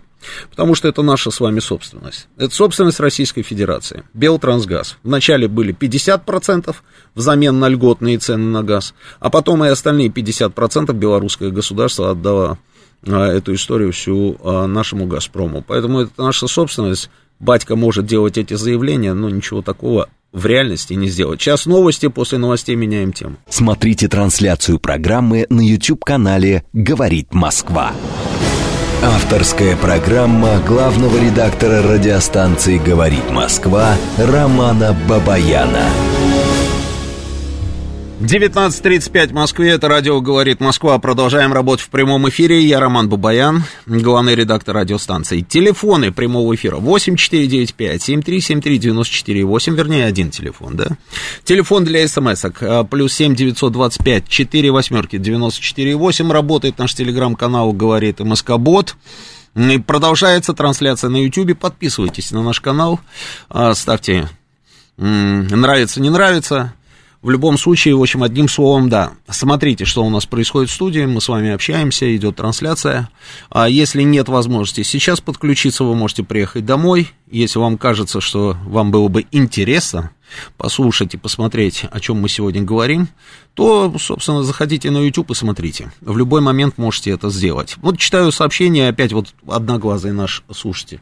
[0.50, 2.28] Потому что это наша с вами собственность.
[2.36, 4.04] Это собственность Российской Федерации.
[4.14, 4.98] Белтрансгаз.
[5.02, 6.74] Вначале были 50%
[7.16, 12.58] взамен на льготные цены на газ, а потом и остальные 50% белорусское государство отдало
[13.04, 15.64] а, эту историю всю а, нашему «Газпрому».
[15.66, 17.10] Поэтому это наша собственность.
[17.40, 21.40] Батька может делать эти заявления, но ничего такого в реальности не сделать.
[21.40, 23.36] Час новости, после новостей меняем тему.
[23.48, 27.92] Смотрите трансляцию программы на YouTube-канале «Говорит Москва».
[29.02, 35.88] Авторская программа главного редактора радиостанции «Говорит Москва» Романа Бабаяна.
[38.22, 40.96] 19.35 в Москве, это радио «Говорит Москва».
[41.00, 42.62] Продолжаем работать в прямом эфире.
[42.62, 45.40] Я Роман Бабаян, главный редактор радиостанции.
[45.40, 50.96] Телефоны прямого эфира 8495-7373-94-8, вернее, один телефон, да?
[51.42, 56.30] Телефон для смс-ок а, плюс 7 925 4 восьмерки 94-8.
[56.30, 58.94] Работает наш телеграм-канал «Говорит МСК-бот».
[59.56, 61.58] И продолжается трансляция на YouTube.
[61.58, 63.00] Подписывайтесь на наш канал,
[63.48, 64.28] а, ставьте
[64.96, 66.72] нравится, не нравится
[67.22, 69.12] в любом случае, в общем, одним словом, да.
[69.28, 73.08] Смотрите, что у нас происходит в студии, мы с вами общаемся, идет трансляция.
[73.48, 77.12] А если нет возможности сейчас подключиться, вы можете приехать домой.
[77.30, 80.10] Если вам кажется, что вам было бы интересно
[80.56, 83.08] послушать и посмотреть, о чем мы сегодня говорим,
[83.54, 85.92] то, собственно, заходите на YouTube и смотрите.
[86.00, 87.76] В любой момент можете это сделать.
[87.82, 91.00] Вот читаю сообщение, опять вот одноглазый наш слушатель.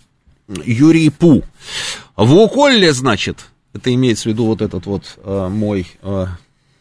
[0.64, 1.44] Юрий Пу.
[2.16, 6.26] В Уколле, значит, Это имеется в виду вот этот вот э, мой э,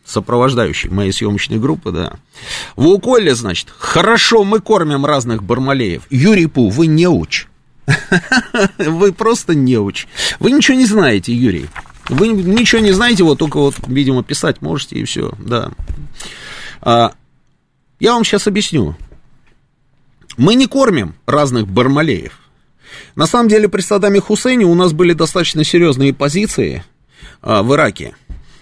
[0.05, 2.13] сопровождающий моей съемочной группы, да.
[2.75, 6.03] В Уколе, значит, хорошо, мы кормим разных бармалеев.
[6.09, 7.47] Юрий Пу, вы неуч.
[8.77, 10.05] Вы просто неуч.
[10.39, 11.67] Вы ничего не знаете, Юрий.
[12.07, 15.71] Вы ничего не знаете, вот только вот, видимо, писать можете и все, да.
[16.81, 17.13] А,
[17.99, 18.95] я вам сейчас объясню.
[20.37, 22.39] Мы не кормим разных бармалеев.
[23.15, 26.83] На самом деле при Саддаме Хусейне у нас были достаточно серьезные позиции
[27.41, 28.15] а, в Ираке.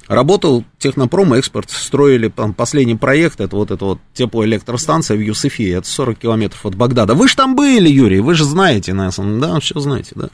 [0.08, 5.86] Работал технопром, экспорт, строили там, последний проект, это вот эта вот теплоэлектростанция в Юсефии, это
[5.86, 7.14] 40 километров от Багдада.
[7.14, 10.30] Вы же там были, Юрий, вы же знаете нас, да, все знаете, да.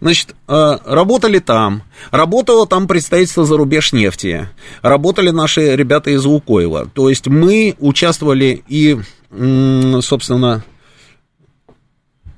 [0.00, 1.82] Значит, э, работали там,
[2.12, 4.48] работало там представительство за рубеж нефти,
[4.82, 8.98] работали наши ребята из Лукойла, то есть мы участвовали и,
[10.00, 10.62] собственно,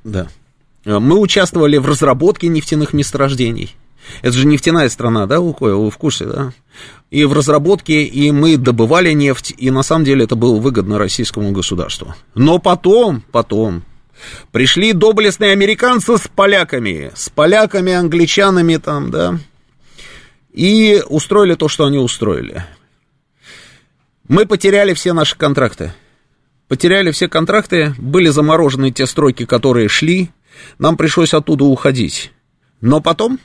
[0.02, 0.28] да,
[0.84, 3.76] мы участвовали в разработке нефтяных месторождений,
[4.22, 6.52] это же нефтяная страна, да, Лукойл, вы в курсе, да?
[7.10, 11.52] И в разработке, и мы добывали нефть, и на самом деле это было выгодно российскому
[11.52, 12.14] государству.
[12.34, 13.82] Но потом, потом,
[14.52, 19.38] пришли доблестные американцы с поляками, с поляками, англичанами там, да,
[20.52, 22.64] и устроили то, что они устроили.
[24.28, 25.92] Мы потеряли все наши контракты.
[26.68, 30.30] Потеряли все контракты, были заморожены те стройки, которые шли,
[30.78, 32.32] нам пришлось оттуда уходить.
[32.80, 33.38] Но потом,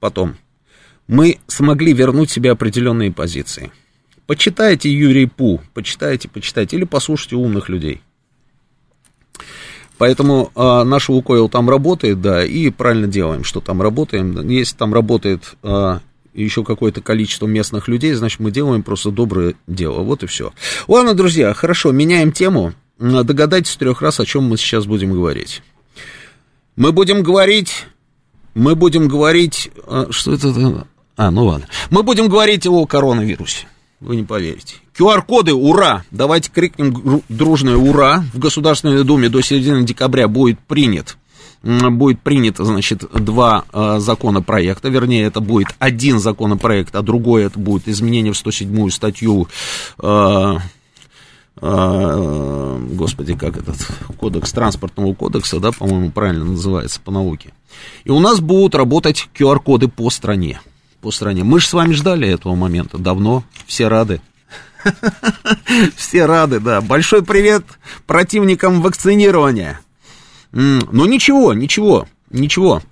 [0.00, 0.36] потом
[1.08, 3.72] мы смогли вернуть себе определенные позиции.
[4.26, 8.02] Почитайте Юрий Пу, почитайте, почитайте, или послушайте умных людей.
[9.96, 14.48] Поэтому э, наш Лукойл там работает, да, и правильно делаем, что там работаем.
[14.48, 15.98] Если там работает э,
[16.34, 20.02] еще какое-то количество местных людей, значит, мы делаем просто доброе дело.
[20.02, 20.52] Вот и все.
[20.86, 22.74] Ладно, друзья, хорошо, меняем тему.
[22.98, 25.62] Догадайтесь трех раз, о чем мы сейчас будем говорить.
[26.78, 27.86] Мы будем говорить
[28.54, 29.70] мы будем говорить...
[29.86, 30.86] А, что это?
[31.16, 31.66] А, ну ладно.
[31.90, 33.66] Мы будем говорить о коронавирусе.
[34.00, 34.76] Вы не поверите.
[34.98, 36.04] QR-коды, ура!
[36.10, 38.24] Давайте крикнем дружное ура.
[38.32, 41.16] В Государственной Думе до середины декабря будет принят
[41.62, 47.88] будет принято, значит, два э, законопроекта, вернее, это будет один законопроект, а другой это будет
[47.88, 49.48] изменение в 107-ю статью
[49.98, 50.56] э,
[51.60, 53.76] господи, как этот
[54.18, 57.52] кодекс транспортного кодекса, да, по-моему, правильно называется по науке.
[58.04, 60.60] И у нас будут работать QR-коды по стране.
[61.00, 61.44] По стране.
[61.44, 63.44] Мы же с вами ждали этого момента давно.
[63.66, 64.20] Все рады.
[65.96, 66.80] Все рады, да.
[66.80, 67.64] Большой привет
[68.06, 69.80] противникам вакцинирования.
[70.52, 72.82] Ну ничего, ничего, ничего.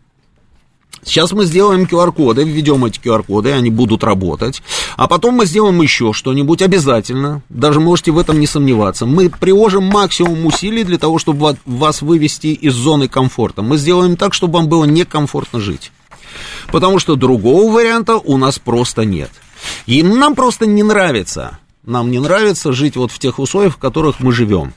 [1.07, 4.61] Сейчас мы сделаем QR-коды, введем эти QR-коды, они будут работать.
[4.97, 7.43] А потом мы сделаем еще что-нибудь обязательно.
[7.49, 9.07] Даже можете в этом не сомневаться.
[9.07, 13.63] Мы приложим максимум усилий для того, чтобы вас вывести из зоны комфорта.
[13.63, 15.93] Мы сделаем так, чтобы вам было некомфортно жить.
[16.73, 19.31] Потому что другого варианта у нас просто нет.
[19.87, 21.61] И нам просто не нравится.
[21.85, 24.75] Нам не нравится жить вот в тех условиях, в которых мы живем.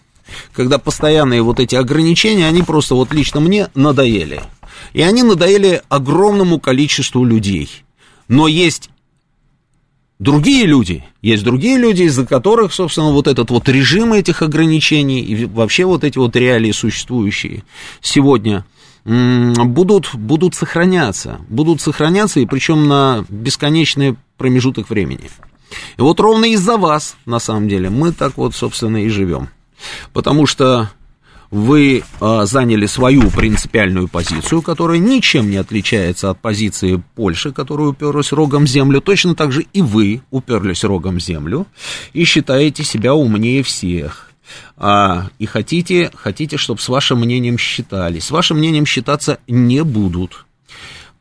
[0.54, 4.44] Когда постоянные вот эти ограничения, они просто вот лично мне надоели.
[4.94, 7.84] И они надоели огромному количеству людей.
[8.28, 8.90] Но есть
[10.20, 15.46] другие люди, есть другие люди, из-за которых, собственно, вот этот вот режим этих ограничений и
[15.46, 17.64] вообще вот эти вот реалии существующие
[18.02, 18.66] сегодня
[19.06, 25.30] будут, будут сохраняться, будут сохраняться, и причем на бесконечный промежуток времени.
[25.98, 29.50] И вот ровно из-за вас, на самом деле, мы так вот, собственно, и живем.
[30.14, 30.90] Потому что
[31.52, 38.32] вы э, заняли свою принципиальную позицию, которая ничем не отличается от позиции Польши, которая уперлась
[38.32, 39.02] рогом в землю.
[39.02, 41.66] Точно так же и вы уперлись рогом в землю
[42.14, 44.32] и считаете себя умнее всех.
[44.78, 48.26] А, и хотите, хотите, чтобы с вашим мнением считались.
[48.26, 50.46] С вашим мнением считаться не будут.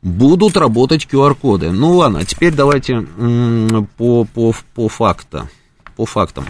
[0.01, 1.71] Будут работать QR-коды.
[1.71, 3.01] Ну ладно, теперь давайте
[3.97, 5.49] по, по, по факту
[5.99, 6.45] по фактам.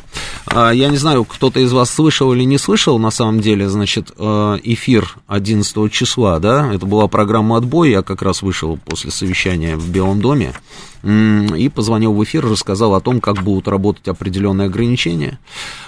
[0.51, 4.11] А, я не знаю, кто-то из вас слышал или не слышал, на самом деле, значит,
[4.17, 9.77] э, эфир 11 числа, да, это была программа «Отбой», я как раз вышел после совещания
[9.77, 10.53] в Белом доме
[11.03, 15.39] и позвонил в эфир, рассказал о том, как будут работать определенные ограничения.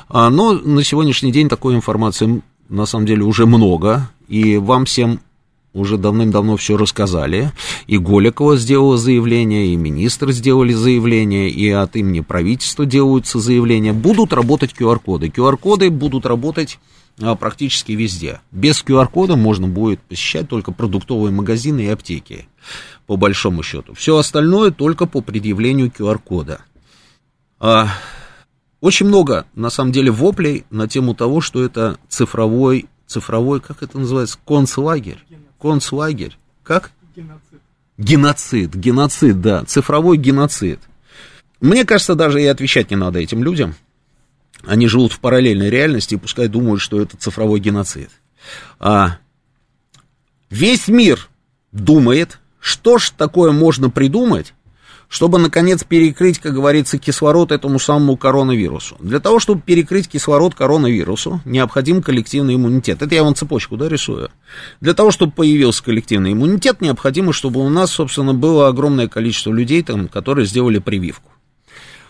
[0.08, 5.20] А, но на сегодняшний день такой информации на самом деле уже много, и вам всем
[5.74, 7.52] уже давным-давно все рассказали.
[7.88, 13.94] И Голикова сделала заявление, и министры сделали заявление, и от имени правительства делаются заявления.
[13.94, 15.28] Будут работать QR-коды.
[15.28, 16.80] QR-коды будут работать
[17.22, 18.42] а, практически везде.
[18.52, 22.48] Без QR-кода можно будет посещать только продуктовые магазины и аптеки,
[23.08, 23.94] по большому счету.
[23.94, 26.62] Все остальное только по предъявлению QR-кода.
[27.60, 27.88] А,
[28.82, 34.00] очень много, на самом деле, воплей на тему того, что это цифровой, цифровой, как это
[34.00, 35.24] называется, концлагерь
[35.62, 36.38] концлагерь.
[36.64, 36.92] Как?
[37.16, 37.62] Геноцид.
[37.98, 40.80] Геноцид, геноцид, да, цифровой геноцид.
[41.60, 43.76] Мне кажется, даже и отвечать не надо этим людям.
[44.66, 48.10] Они живут в параллельной реальности и пускай думают, что это цифровой геноцид.
[48.80, 49.18] А
[50.50, 51.30] весь мир
[51.72, 54.54] думает, что ж такое можно придумать,
[55.12, 58.96] чтобы, наконец, перекрыть, как говорится, кислород этому самому коронавирусу.
[59.02, 63.02] Для того, чтобы перекрыть кислород коронавирусу, необходим коллективный иммунитет.
[63.02, 64.30] Это я вам цепочку, да, рисую.
[64.80, 69.84] Для того, чтобы появился коллективный иммунитет, необходимо, чтобы у нас, собственно, было огромное количество людей,
[69.84, 71.30] там, которые сделали прививку.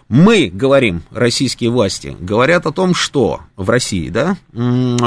[0.07, 4.37] Мы говорим, российские власти, говорят о том, что в России, да,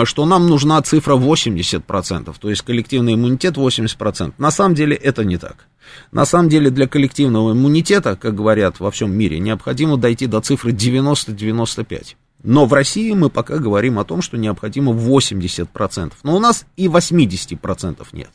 [0.05, 4.33] что нам нужна цифра 80%, то есть коллективный иммунитет 80%.
[4.39, 5.69] На самом деле это не так.
[6.13, 10.73] На самом деле для коллективного иммунитета, как говорят во всем мире, необходимо дойти до цифры
[10.73, 12.17] 90-95.
[12.43, 16.13] Но в России мы пока говорим о том, что необходимо 80%.
[16.23, 18.31] Но у нас и 80% нет.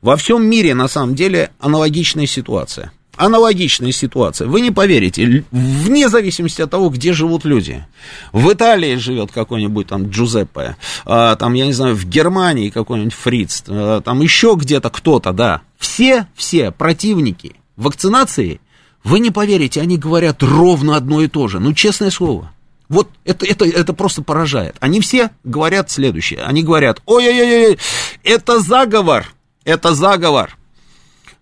[0.00, 4.48] Во всем мире, на самом деле, аналогичная ситуация– аналогичная ситуация.
[4.48, 7.84] Вы не поверите, вне зависимости от того, где живут люди.
[8.32, 13.64] В Италии живет какой-нибудь там Джузеппе, а, там, я не знаю, в Германии какой-нибудь Фриц,
[13.68, 15.62] а, там еще где-то кто-то, да.
[15.78, 18.60] Все, все противники вакцинации,
[19.04, 21.58] вы не поверите, они говорят ровно одно и то же.
[21.58, 22.52] Ну, честное слово.
[22.88, 24.76] Вот это, это, это просто поражает.
[24.80, 26.42] Они все говорят следующее.
[26.42, 27.78] Они говорят, ой-ой-ой,
[28.22, 29.32] это заговор,
[29.64, 30.56] это заговор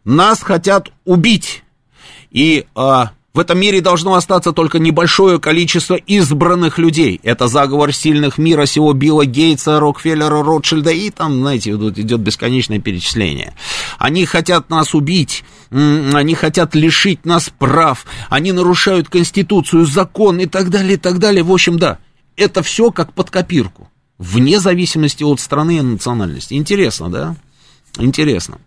[0.04, 1.62] нас хотят убить.
[2.30, 7.20] И а, в этом мире должно остаться только небольшое количество избранных людей.
[7.22, 12.80] Это заговор сильных мира сего Билла Гейтса, Рокфеллера, Ротшильда, и там, знаете, тут идет бесконечное
[12.80, 13.54] перечисление.
[13.98, 20.70] Они хотят нас убить, они хотят лишить нас прав, они нарушают Конституцию, закон и так
[20.70, 21.44] далее, и так далее.
[21.44, 21.98] В общем, да,
[22.36, 26.54] это все как под копирку, вне зависимости от страны и национальности.
[26.54, 27.36] Интересно, да?
[27.96, 28.58] Интересно.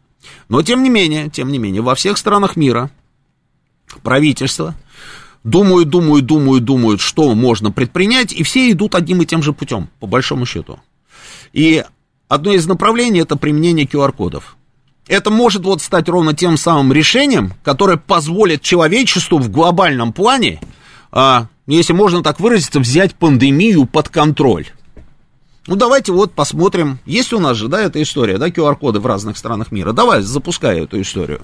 [0.50, 2.90] Но тем не менее, тем не менее, во всех странах мира
[4.02, 4.76] правительство
[5.44, 9.90] думают, думают, думают, думают, что можно предпринять, и все идут одним и тем же путем,
[10.00, 10.80] по большому счету.
[11.52, 11.84] И
[12.28, 14.58] одно из направлений это применение QR-кодов.
[15.08, 20.62] Это может вот стать ровно тем самым решением, которое позволит человечеству в глобальном плане,
[21.12, 24.68] а, если можно так выразиться, взять пандемию под контроль.
[25.66, 27.00] Ну, давайте вот посмотрим.
[27.06, 29.94] Есть у нас же, да, эта история, да, QR-коды в разных странах мира.
[29.94, 31.42] Давай, запускай эту историю.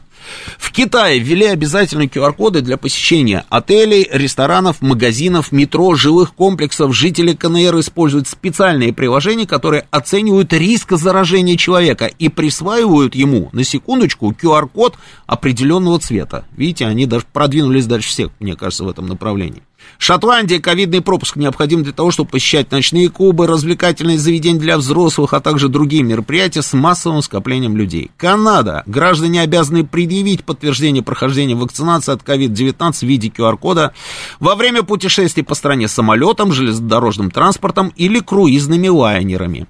[0.58, 6.94] В Китае ввели обязательные QR-коды для посещения отелей, ресторанов, магазинов, метро, жилых комплексов.
[6.94, 14.32] Жители КНР используют специальные приложения, которые оценивают риск заражения человека и присваивают ему, на секундочку,
[14.32, 14.98] QR-код
[15.28, 16.44] определенного цвета.
[16.58, 19.64] Видите, они даже продвинулись дальше всех, мне кажется, в этом направлении.
[19.98, 25.40] Шотландия ковидный пропуск необходим для того, чтобы посещать ночные клубы, развлекательные заведения для взрослых, а
[25.40, 28.12] также другие мероприятия с массовым скоплением людей.
[28.18, 28.84] Канада.
[28.86, 33.94] Граждане обязаны предъявить подтверждение прохождения вакцинации от COVID-19 в виде QR-кода
[34.40, 39.68] во время путешествий по стране самолетом, железнодорожным транспортом или круизными лайнерами.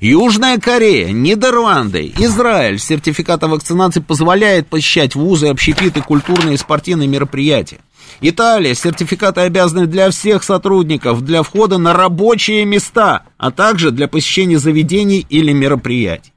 [0.00, 2.78] Южная Корея, Нидерланды, Израиль.
[2.78, 7.78] Сертификат о вакцинации позволяет посещать вузы, общепиты, культурные и спортивные мероприятия.
[8.20, 8.74] Италия.
[8.74, 15.26] Сертификаты обязаны для всех сотрудников для входа на рабочие места, а также для посещения заведений
[15.28, 16.32] или мероприятий.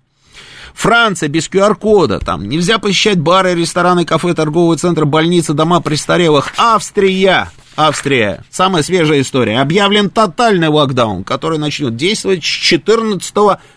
[0.74, 6.54] Франция без QR-кода, там нельзя посещать бары, рестораны, кафе, торговые центры, больницы, дома престарелых.
[6.58, 9.60] Австрия, Австрия, самая свежая история.
[9.60, 13.34] Объявлен тотальный локдаун, который начнет действовать с 14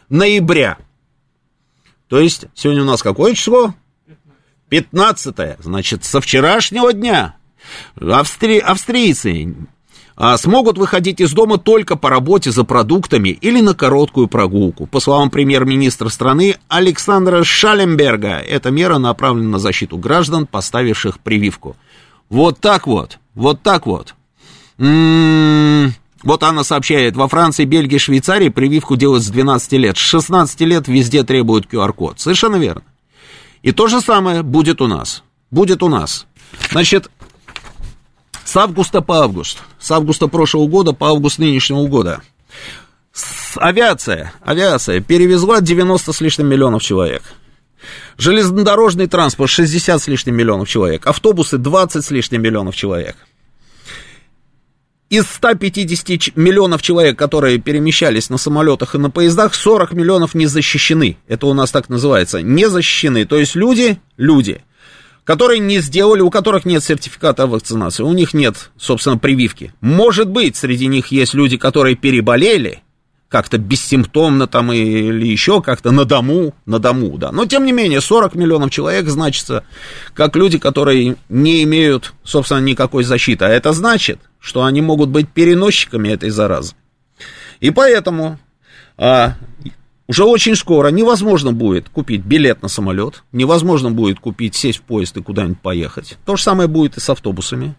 [0.09, 0.79] ноября.
[2.09, 3.75] То есть, сегодня у нас какое число?
[4.69, 5.61] 15.
[5.61, 7.37] Значит, со вчерашнего дня
[8.01, 8.59] Австри...
[8.59, 9.55] Австрийцы
[10.21, 14.87] а, смогут выходить из дома только по работе за продуктами или на короткую прогулку.
[14.87, 21.77] По словам премьер-министра страны Александра Шаленберга, эта мера направлена на защиту граждан, поставивших прививку.
[22.29, 24.17] Вот так вот, вот так вот.
[24.79, 25.95] М-м-м.
[26.25, 29.97] Вот она сообщает, во Франции, Бельгии, Швейцарии прививку делают с 12 лет.
[29.97, 32.19] С 16 лет везде требуют QR-код.
[32.19, 32.83] Совершенно верно.
[33.63, 35.23] И то же самое будет у нас.
[35.51, 36.27] Будет у нас.
[36.71, 37.11] Значит,
[38.49, 42.23] с августа по август, с августа прошлого года по август нынешнего года,
[43.57, 47.23] авиация, авиация перевезла 90 с лишним миллионов человек.
[48.17, 51.07] Железнодорожный транспорт 60 с лишним миллионов человек.
[51.07, 53.17] Автобусы 20 с лишним миллионов человек.
[55.11, 61.19] Из 150 миллионов человек, которые перемещались на самолетах и на поездах, 40 миллионов не защищены.
[61.29, 62.41] Это у нас так называется.
[62.41, 63.27] Не защищены.
[63.27, 64.63] То есть люди, люди,
[65.29, 69.75] которые не сделали, у которых нет сертификата о вакцинации, у них нет, собственно, прививки.
[69.83, 72.81] Может быть, среди них есть люди, которые переболели,
[73.29, 77.31] как-то бессимптомно там или еще как-то на дому, на дому, да.
[77.31, 79.65] Но, тем не менее, 40 миллионов человек значится
[80.15, 83.45] как люди, которые не имеют, собственно, никакой защиты.
[83.45, 86.73] А это значит, что они могут быть переносчиками этой заразы.
[87.61, 88.39] И поэтому
[88.97, 89.35] а,
[90.09, 95.17] уже очень скоро невозможно будет купить билет на самолет, невозможно будет купить, сесть в поезд
[95.19, 96.17] и куда-нибудь поехать.
[96.25, 97.75] То же самое будет и с автобусами.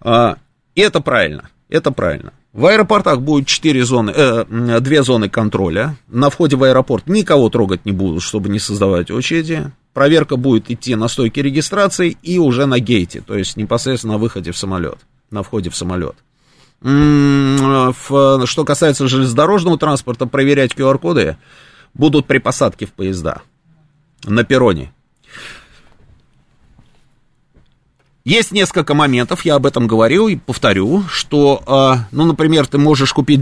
[0.00, 0.36] А,
[0.74, 2.32] и это правильно, это правильно.
[2.52, 5.96] В аэропортах будет 4 зоны, э, 2 зоны контроля.
[6.08, 9.72] На входе в аэропорт никого трогать не будут, чтобы не создавать очереди.
[9.92, 14.52] Проверка будет идти на стойке регистрации и уже на гейте, то есть непосредственно на выходе
[14.52, 14.98] в самолет,
[15.30, 16.16] на входе в самолет.
[16.86, 21.36] Что касается железнодорожного транспорта, проверять QR-коды
[21.94, 23.42] будут при посадке в поезда
[24.24, 24.92] на перроне.
[28.24, 33.12] Есть несколько моментов, я об этом говорил и повторю, что, э, ну, например, ты можешь
[33.12, 33.40] купить...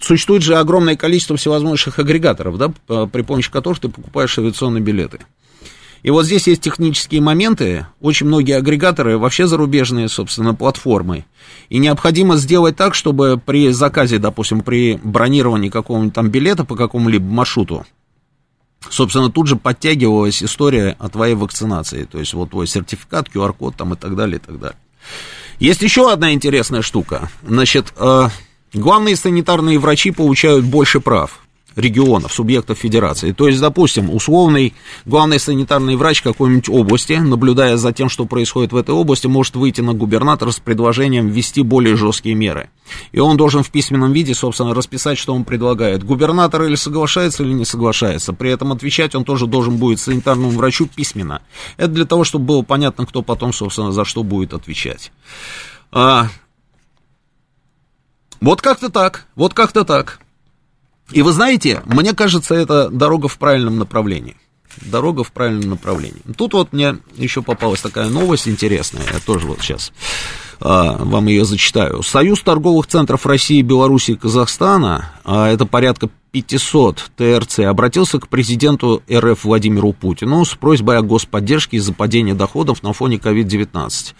[0.00, 2.68] Существует же огромное количество всевозможных агрегаторов, да,
[3.06, 5.18] при помощи которых ты покупаешь авиационные билеты.
[6.02, 7.86] И вот здесь есть технические моменты.
[8.00, 11.26] Очень многие агрегаторы вообще зарубежные, собственно, платформы.
[11.68, 17.24] И необходимо сделать так, чтобы при заказе, допустим, при бронировании какого-нибудь там билета по какому-либо
[17.24, 17.84] маршруту,
[18.88, 22.04] собственно, тут же подтягивалась история о твоей вакцинации.
[22.04, 24.78] То есть вот твой сертификат, QR-код там и так далее, и так далее.
[25.58, 27.30] Есть еще одна интересная штука.
[27.46, 28.28] Значит, э,
[28.72, 31.40] главные санитарные врачи получают больше прав
[31.76, 33.32] регионов, субъектов федерации.
[33.32, 34.74] То есть, допустим, условный
[35.06, 39.80] главный санитарный врач какой-нибудь области, наблюдая за тем, что происходит в этой области, может выйти
[39.80, 42.70] на губернатора с предложением ввести более жесткие меры.
[43.12, 46.02] И он должен в письменном виде, собственно, расписать, что он предлагает.
[46.02, 48.32] Губернатор или соглашается, или не соглашается.
[48.32, 51.42] При этом отвечать он тоже должен будет санитарному врачу письменно.
[51.76, 55.12] Это для того, чтобы было понятно, кто потом, собственно, за что будет отвечать.
[55.92, 56.28] А...
[58.40, 60.20] Вот как-то так, вот как-то так.
[61.12, 64.36] И вы знаете, мне кажется, это дорога в правильном направлении.
[64.82, 66.22] Дорога в правильном направлении.
[66.36, 69.92] Тут вот мне еще попалась такая новость интересная, я тоже вот сейчас
[70.60, 72.02] а, вам ее зачитаю.
[72.02, 79.02] Союз торговых центров России, Беларуси и Казахстана, а, это порядка 500 ТРЦ обратился к президенту
[79.12, 84.14] РФ Владимиру Путину с просьбой о господдержке из-за падения доходов на фоне COVID-19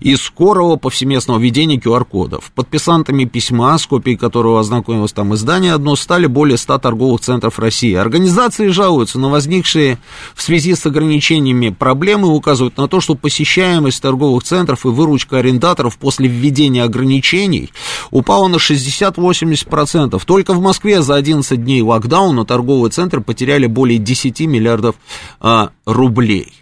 [0.00, 2.52] и скорого повсеместного введения QR-кодов.
[2.54, 7.94] Подписантами письма, с копией которого ознакомилось там издание одно, стали более 100 торговых центров России.
[7.94, 9.98] Организации жалуются на возникшие
[10.34, 15.38] в связи с ограничениями проблемы и указывают на то, что посещаемость торговых центров и выручка
[15.38, 17.70] арендаторов после введения ограничений
[18.10, 20.20] упала на 60-80%.
[20.24, 24.96] Только в Москве за один 11 дней локдауна торговые центры потеряли более 10 миллиардов
[25.40, 26.52] а, рублей.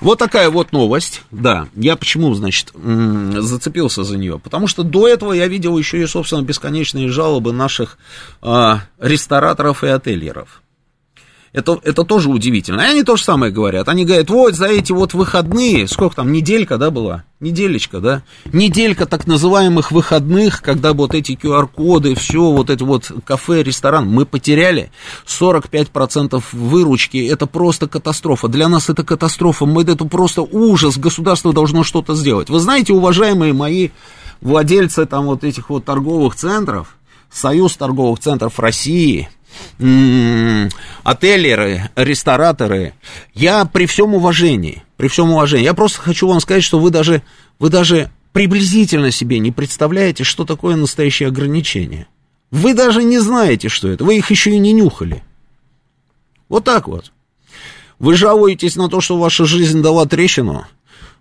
[0.00, 1.68] Вот такая вот новость, да.
[1.74, 4.38] Я почему, значит, зацепился за нее?
[4.38, 7.98] Потому что до этого я видел еще и, собственно, бесконечные жалобы наших
[8.40, 10.62] а, рестораторов и отельеров.
[11.58, 12.82] Это, это тоже удивительно.
[12.82, 13.88] И они то же самое говорят.
[13.88, 17.24] Они говорят, вот за эти вот выходные, сколько там, неделька, да, была?
[17.40, 18.22] Неделечка, да?
[18.52, 24.24] Неделька так называемых выходных, когда вот эти QR-коды, все, вот эти вот кафе, ресторан, мы
[24.24, 24.92] потеряли
[25.26, 27.26] 45% выручки.
[27.26, 28.46] Это просто катастрофа.
[28.46, 29.66] Для нас это катастрофа.
[29.66, 30.96] Мы, это просто ужас.
[30.96, 32.50] Государство должно что-то сделать.
[32.50, 33.88] Вы знаете, уважаемые мои
[34.40, 36.94] владельцы там вот этих вот торговых центров,
[37.32, 39.28] Союз торговых центров России–
[41.04, 42.94] отелеры, рестораторы,
[43.34, 47.22] я при всем уважении, при всем уважении, я просто хочу вам сказать, что вы даже,
[47.58, 52.06] вы даже приблизительно себе не представляете, что такое настоящее ограничение.
[52.50, 55.22] Вы даже не знаете, что это, вы их еще и не нюхали.
[56.48, 57.12] Вот так вот.
[57.98, 60.66] Вы жалуетесь на то, что ваша жизнь дала трещину,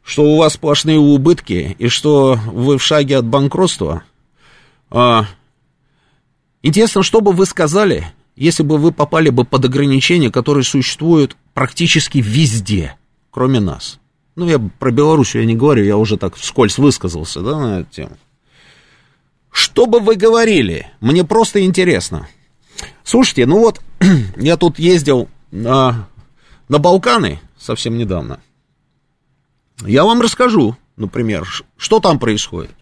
[0.03, 4.03] что у вас сплошные убытки и что вы в шаге от банкротства.
[4.89, 5.25] А,
[6.61, 8.07] интересно, что бы вы сказали,
[8.37, 12.95] если бы вы попали бы под ограничения, которые существуют практически везде,
[13.31, 13.99] кроме нас.
[14.35, 17.91] Ну, я про Белоруссию я не говорю, я уже так вскользь высказался, да, на эту
[17.91, 18.17] тему.
[19.49, 20.87] Что бы вы говорили?
[20.99, 22.27] Мне просто интересно.
[23.03, 23.81] Слушайте, ну вот,
[24.37, 26.07] я тут ездил на,
[26.69, 28.39] на Балканы совсем недавно.
[29.83, 32.75] Я вам расскажу, например, что там происходит.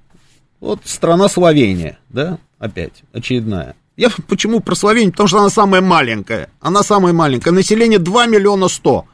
[0.59, 3.75] Вот страна Словения, да, опять, очередная.
[3.97, 5.11] Я почему про Словению?
[5.11, 6.49] Потому что она самая маленькая.
[6.59, 7.51] Она самая маленькая.
[7.51, 9.05] Население 2 миллиона 100.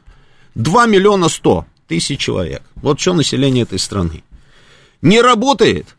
[0.54, 2.62] 2 миллиона 100 тысяч человек.
[2.76, 4.24] Вот что население этой страны.
[5.00, 5.96] Не работает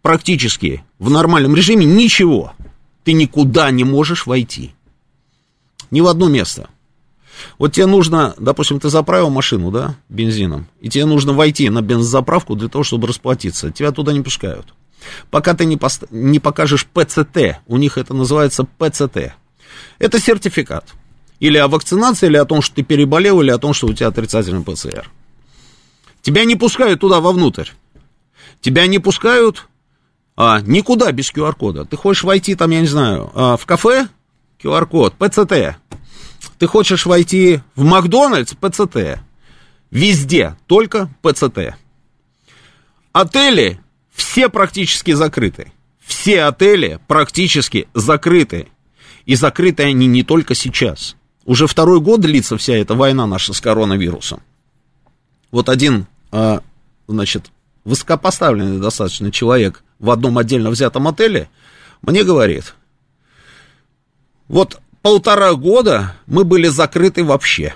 [0.00, 2.52] практически в нормальном режиме ничего.
[3.04, 4.74] Ты никуда не можешь войти.
[5.90, 6.68] Ни в одно место.
[7.58, 12.54] Вот тебе нужно, допустим, ты заправил машину, да, бензином, и тебе нужно войти на бензозаправку
[12.54, 13.70] для того, чтобы расплатиться.
[13.70, 14.74] Тебя туда не пускают.
[15.30, 19.34] Пока ты не, пост- не покажешь ПЦТ, у них это называется ПЦТ.
[19.98, 20.92] Это сертификат.
[21.40, 24.08] Или о вакцинации, или о том, что ты переболел, или о том, что у тебя
[24.08, 25.10] отрицательный ПЦР.
[26.22, 27.70] Тебя не пускают туда вовнутрь.
[28.60, 29.66] Тебя не пускают
[30.36, 31.84] а, никуда без QR-кода.
[31.84, 34.08] Ты хочешь войти там, я не знаю, а, в кафе,
[34.62, 35.76] QR-код, ПЦТ.
[36.58, 39.20] Ты хочешь войти в Макдональдс, ПЦТ.
[39.90, 41.76] Везде только ПЦТ.
[43.12, 43.81] Отели
[44.12, 45.72] все практически закрыты.
[46.04, 48.68] Все отели практически закрыты.
[49.24, 51.16] И закрыты они не только сейчас.
[51.44, 54.42] Уже второй год длится вся эта война наша с коронавирусом.
[55.50, 56.62] Вот один, а,
[57.08, 57.50] значит,
[57.84, 61.48] высокопоставленный достаточно человек в одном отдельно взятом отеле
[62.00, 62.74] мне говорит,
[64.48, 67.74] вот полтора года мы были закрыты вообще.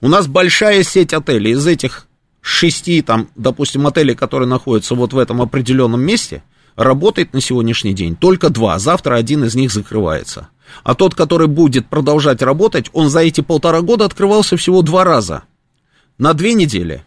[0.00, 1.52] У нас большая сеть отелей.
[1.52, 2.06] Из этих
[2.42, 6.42] шести, там, допустим, отелей, которые находятся вот в этом определенном месте,
[6.76, 8.78] работает на сегодняшний день только два.
[8.78, 10.48] Завтра один из них закрывается.
[10.82, 15.44] А тот, который будет продолжать работать, он за эти полтора года открывался всего два раза.
[16.18, 17.04] На две недели.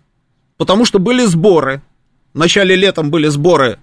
[0.57, 1.81] Потому что были сборы.
[2.33, 3.79] В начале летом были сборы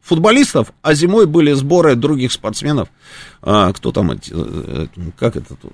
[0.00, 2.88] футболистов, а зимой были сборы других спортсменов.
[3.42, 4.86] А, кто там, э,
[5.18, 5.72] как это тут?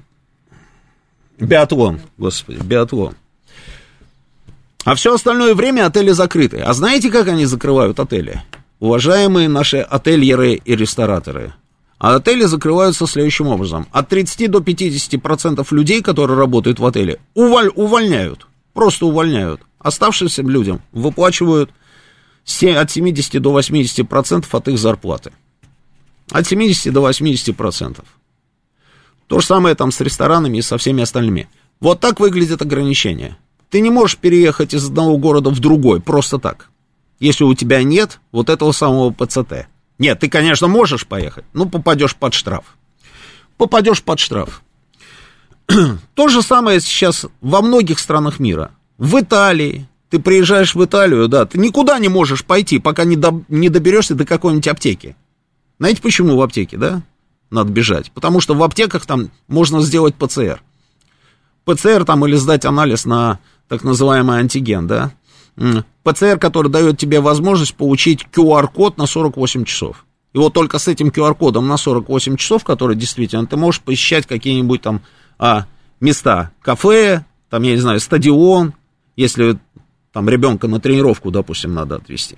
[1.38, 3.14] Биатлон, господи, биатлон.
[4.84, 6.58] А все остальное время отели закрыты.
[6.58, 8.42] А знаете, как они закрывают отели?
[8.80, 11.52] Уважаемые наши отельеры и рестораторы.
[11.98, 13.86] А отели закрываются следующим образом.
[13.92, 18.48] От 30 до 50% людей, которые работают в отеле, уволь, увольняют.
[18.72, 19.60] Просто увольняют.
[19.78, 21.70] Оставшимся людям выплачивают
[22.44, 25.32] от 70 до 80% от их зарплаты.
[26.32, 28.04] От 70 до 80%.
[29.28, 31.48] То же самое там с ресторанами и со всеми остальными.
[31.78, 33.36] Вот так выглядит ограничение.
[33.72, 36.68] Ты не можешь переехать из одного города в другой просто так.
[37.20, 39.66] Если у тебя нет вот этого самого ПЦТ.
[39.98, 42.76] Нет, ты, конечно, можешь поехать, но попадешь под штраф.
[43.56, 44.62] Попадешь под штраф.
[46.14, 48.72] То же самое сейчас во многих странах мира.
[48.98, 49.88] В Италии.
[50.10, 54.14] Ты приезжаешь в Италию, да, ты никуда не можешь пойти, пока не, до, не доберешься
[54.14, 55.16] до какой-нибудь аптеки.
[55.78, 57.00] Знаете, почему в аптеке, да?
[57.50, 58.10] Надо бежать.
[58.10, 60.62] Потому что в аптеках там можно сделать ПЦР.
[61.64, 63.38] ПЦР там или сдать анализ на
[63.72, 65.12] так называемый антиген, да?
[66.02, 70.04] ПЦР, который дает тебе возможность получить QR-код на 48 часов.
[70.34, 74.82] И вот только с этим QR-кодом на 48 часов, который действительно, ты можешь посещать какие-нибудь
[74.82, 75.00] там
[75.38, 75.64] а,
[76.00, 78.74] места, кафе, там, я не знаю, стадион,
[79.16, 79.58] если
[80.12, 82.36] там ребенка на тренировку, допустим, надо отвезти.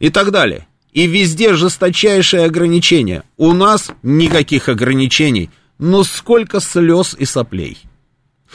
[0.00, 0.66] И так далее.
[0.92, 3.22] И везде жесточайшие ограничения.
[3.36, 5.50] У нас никаких ограничений.
[5.78, 7.78] Но сколько слез и соплей.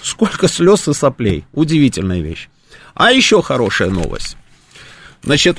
[0.02, 1.45] Сколько слез и соплей.
[1.53, 2.49] Удивительная вещь.
[2.94, 4.38] А еще хорошая новость.
[5.24, 5.57] Значит,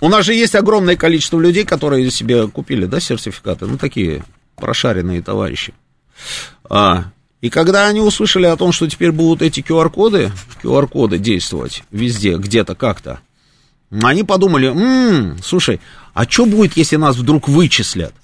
[0.00, 3.66] у нас же есть огромное количество людей, которые себе купили, да, сертификаты.
[3.66, 4.24] Ну, такие
[4.56, 5.74] прошаренные товарищи.
[6.68, 7.04] А,
[7.40, 10.32] и когда они услышали о том, что теперь будут эти QR-коды,
[10.62, 13.20] QR-коды действовать везде, где-то, как-то,
[13.90, 15.80] они подумали, м-м, слушай,
[16.14, 18.14] а что будет, если нас вдруг вычислят?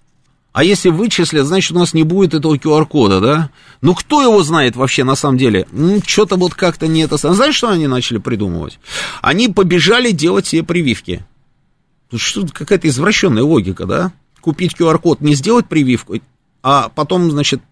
[0.58, 3.50] А если вычислят, значит, у нас не будет этого QR-кода, да?
[3.80, 5.68] Ну, кто его знает вообще на самом деле?
[5.70, 7.16] Ну, что-то вот как-то не это...
[7.16, 8.80] Знаешь, что они начали придумывать?
[9.22, 11.24] Они побежали делать себе прививки.
[12.12, 14.10] Что какая-то извращенная логика, да?
[14.40, 16.16] Купить QR-код, не сделать прививку,
[16.64, 17.62] а потом, значит,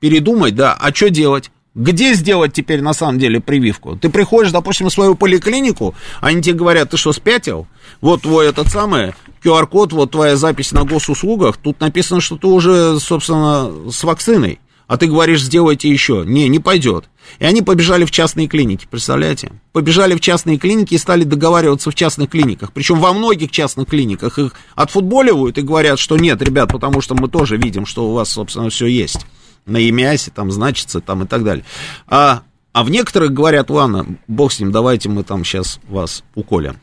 [0.00, 1.50] передумать, да, а что делать?
[1.74, 3.96] Где сделать теперь на самом деле прививку?
[3.96, 7.66] Ты приходишь, допустим, в свою поликлинику, они тебе говорят, ты что, спятил?
[8.00, 13.00] Вот твой этот самый QR-код, вот твоя запись на госуслугах, тут написано, что ты уже,
[13.00, 14.60] собственно, с вакциной.
[14.86, 16.24] А ты говоришь, сделайте еще.
[16.24, 17.06] Не, не пойдет.
[17.40, 19.50] И они побежали в частные клиники, представляете?
[19.72, 22.72] Побежали в частные клиники и стали договариваться в частных клиниках.
[22.72, 27.28] Причем во многих частных клиниках их отфутболивают и говорят, что нет, ребят, потому что мы
[27.28, 29.26] тоже видим, что у вас, собственно, все есть
[29.66, 31.64] на ЕМИАСе, там значится, там и так далее.
[32.06, 32.42] А,
[32.72, 36.78] а в некоторых говорят, ладно, бог с ним, давайте мы там сейчас вас уколем.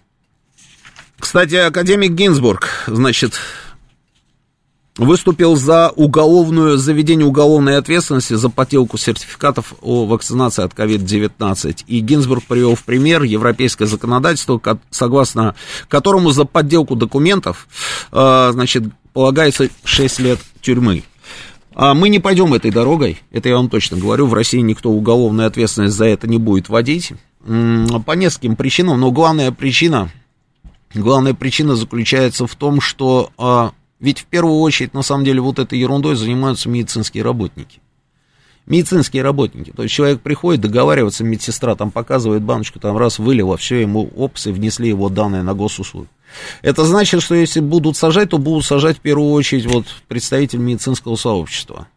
[1.19, 3.39] Кстати, академик Гинзбург, значит,
[4.97, 11.83] выступил за уголовную, заведение уголовной ответственности за подделку сертификатов о вакцинации от COVID-19.
[11.87, 14.59] И Гинзбург привел в пример европейское законодательство,
[14.89, 15.55] согласно
[15.87, 17.67] которому за подделку документов,
[18.11, 18.83] э, значит,
[19.13, 21.03] полагается 6 лет тюрьмы.
[21.73, 25.47] А мы не пойдем этой дорогой, это я вам точно говорю, в России никто уголовную
[25.47, 30.11] ответственность за это не будет вводить, по нескольким причинам, но главная причина,
[30.93, 33.71] главная причина заключается в том, что а,
[34.01, 37.79] ведь в первую очередь, на самом деле, вот этой ерундой занимаются медицинские работники.
[38.65, 39.71] Медицинские работники.
[39.71, 44.47] То есть человек приходит договариваться, медсестра там показывает баночку, там раз вылила, все, ему опс,
[44.47, 46.07] и внесли его данные на госуслуги.
[46.61, 51.15] Это значит, что если будут сажать, то будут сажать в первую очередь вот представитель медицинского
[51.15, 51.87] сообщества.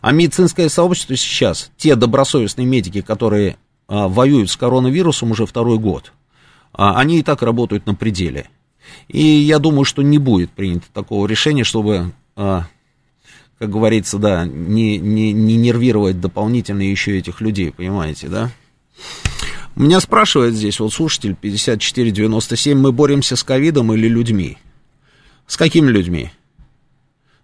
[0.00, 3.56] А медицинское сообщество сейчас, те добросовестные медики, которые
[3.88, 6.12] а, воюют с коронавирусом уже второй год,
[6.72, 8.48] а, они и так работают на пределе.
[9.08, 12.66] И я думаю, что не будет принято такого решения, чтобы а,
[13.62, 18.50] как говорится, да, не, не, не нервировать дополнительно еще этих людей, понимаете, да?
[19.76, 24.58] Меня спрашивает здесь вот слушатель 5497, мы боремся с ковидом или людьми?
[25.46, 26.32] С какими людьми?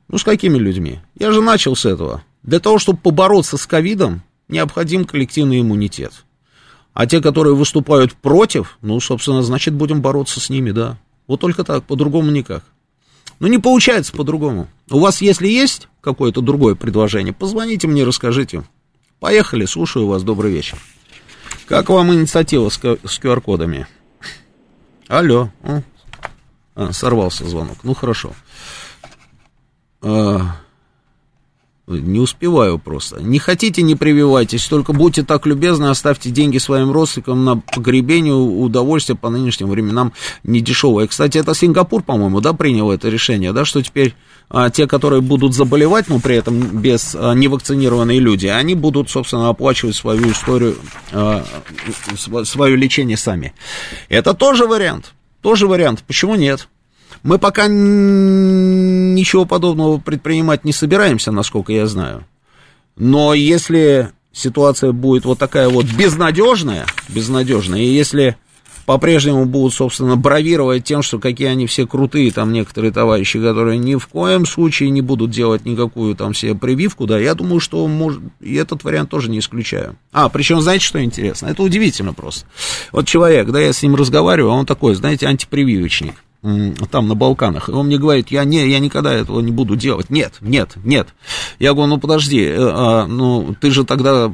[0.09, 0.99] Ну, с какими людьми?
[1.17, 2.25] Я же начал с этого.
[2.43, 6.25] Для того, чтобы побороться с ковидом, необходим коллективный иммунитет.
[6.95, 10.99] А те, которые выступают против, ну, собственно, значит, будем бороться с ними, да.
[11.29, 12.65] Вот только так, по-другому никак.
[13.41, 14.69] Ну, не получается по-другому.
[14.91, 18.65] У вас, если есть какое-то другое предложение, позвоните мне, расскажите.
[19.21, 20.79] Поехали, слушаю вас, добрый вечер.
[21.67, 23.87] Как вам инициатива с, QR-кодами?
[25.07, 25.51] Алло.
[26.75, 27.79] А, сорвался звонок.
[27.83, 28.33] Ну, хорошо.
[30.01, 30.57] А,
[31.89, 33.21] не успеваю просто.
[33.21, 39.17] Не хотите, не прививайтесь, только будьте так любезны, оставьте деньги своим родственникам на погребение, удовольствие
[39.17, 40.13] по нынешним временам
[40.45, 41.07] недешевое.
[41.07, 44.15] Кстати, это Сингапур, по-моему, да, принял это решение, да, что теперь
[44.51, 49.49] а, те, которые будут заболевать, но при этом без а, невакцинированные люди, они будут, собственно,
[49.49, 50.77] оплачивать свою историю,
[51.13, 51.45] а,
[52.45, 53.55] свое лечение сами.
[54.09, 56.05] Это тоже вариант, тоже вариант.
[56.07, 56.69] Почему нет?
[57.23, 62.25] Мы пока ничего подобного предпринимать не собираемся, насколько я знаю.
[62.97, 68.37] Но если ситуация будет вот такая вот безнадежная, безнадежная, и если
[68.87, 73.97] по-прежнему будут, собственно, бравировать тем, что какие они все крутые, там некоторые товарищи, которые ни
[73.97, 78.23] в коем случае не будут делать никакую там себе прививку, да, я думаю, что может,
[78.41, 79.97] и этот вариант тоже не исключаю.
[80.11, 81.49] А, причем, знаете, что интересно?
[81.49, 82.47] Это удивительно просто.
[82.91, 87.69] Вот человек, да, я с ним разговариваю, а он такой, знаете, антипрививочник там на Балканах,
[87.69, 90.09] и он мне говорит, я, не, я никогда этого не буду делать.
[90.09, 91.09] Нет, нет, нет.
[91.59, 94.33] Я говорю, ну подожди, э, а, ну ты же тогда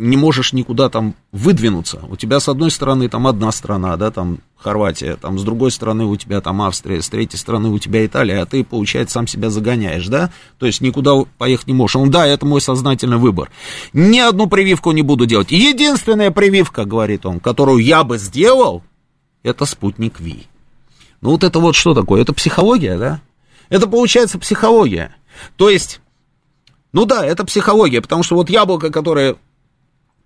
[0.00, 2.00] не можешь никуда там выдвинуться.
[2.08, 6.04] У тебя с одной стороны там одна страна, да, там Хорватия, там с другой стороны
[6.04, 9.50] у тебя там Австрия, с третьей стороны у тебя Италия, а ты, получается, сам себя
[9.50, 10.32] загоняешь, да?
[10.58, 11.96] То есть никуда поехать не можешь.
[11.96, 13.50] Он, да, это мой сознательный выбор.
[13.92, 15.50] Ни одну прививку не буду делать.
[15.50, 18.82] Единственная прививка, говорит он, которую я бы сделал,
[19.42, 20.46] это спутник Ви.
[21.20, 22.22] Ну вот это вот что такое?
[22.22, 23.20] Это психология, да?
[23.68, 25.14] Это получается психология.
[25.56, 26.00] То есть,
[26.92, 29.36] ну да, это психология, потому что вот яблоко, которое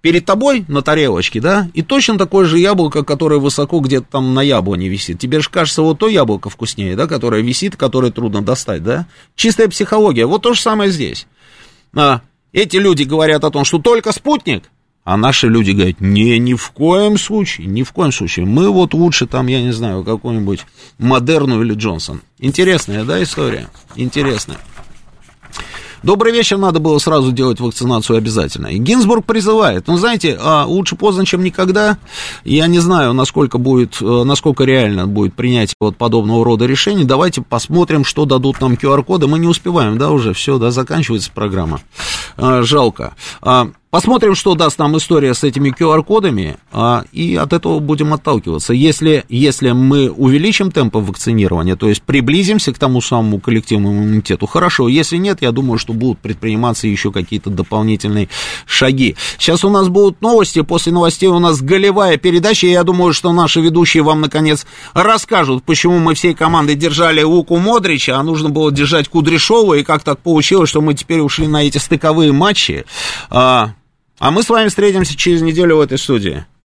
[0.00, 4.42] перед тобой на тарелочке, да, и точно такое же яблоко, которое высоко где-то там на
[4.42, 5.18] яблоне висит.
[5.18, 9.06] Тебе же кажется, вот то яблоко вкуснее, да, которое висит, которое трудно достать, да.
[9.34, 10.26] Чистая психология.
[10.26, 11.26] Вот то же самое здесь.
[11.94, 12.20] А,
[12.52, 14.64] эти люди говорят о том, что только спутник,
[15.04, 18.46] а наши люди говорят, не, ни в коем случае, ни в коем случае.
[18.46, 20.60] Мы вот лучше там, я не знаю, какую-нибудь
[20.98, 22.22] Модерну или Джонсон.
[22.38, 23.68] Интересная, да, история?
[23.96, 24.58] Интересная.
[26.04, 28.66] Добрый вечер, надо было сразу делать вакцинацию обязательно.
[28.66, 31.96] И Гинзбург призывает, ну, знаете, а, лучше поздно, чем никогда.
[32.44, 37.04] Я не знаю, насколько будет, э, насколько реально будет принятие вот подобного рода решений.
[37.04, 39.28] Давайте посмотрим, что дадут нам QR-коды.
[39.28, 41.80] Мы не успеваем, да, уже все, да, заканчивается программа.
[42.36, 43.14] А, жалко.
[43.94, 48.72] А, Посмотрим, что даст нам история с этими QR-кодами, а, и от этого будем отталкиваться.
[48.72, 54.88] Если, если мы увеличим темпы вакцинирования, то есть приблизимся к тому самому коллективному иммунитету, хорошо.
[54.88, 58.28] Если нет, я думаю, что будут предприниматься еще какие-то дополнительные
[58.66, 59.16] шаги.
[59.38, 63.32] Сейчас у нас будут новости, после новостей у нас голевая передача, и я думаю, что
[63.32, 68.72] наши ведущие вам, наконец, расскажут, почему мы всей командой держали Луку Модрича, а нужно было
[68.72, 72.84] держать Кудряшова, и как так получилось, что мы теперь ушли на эти стыковые матчи.
[74.24, 76.46] А, мы с вами встретимся через неделю в этой студии.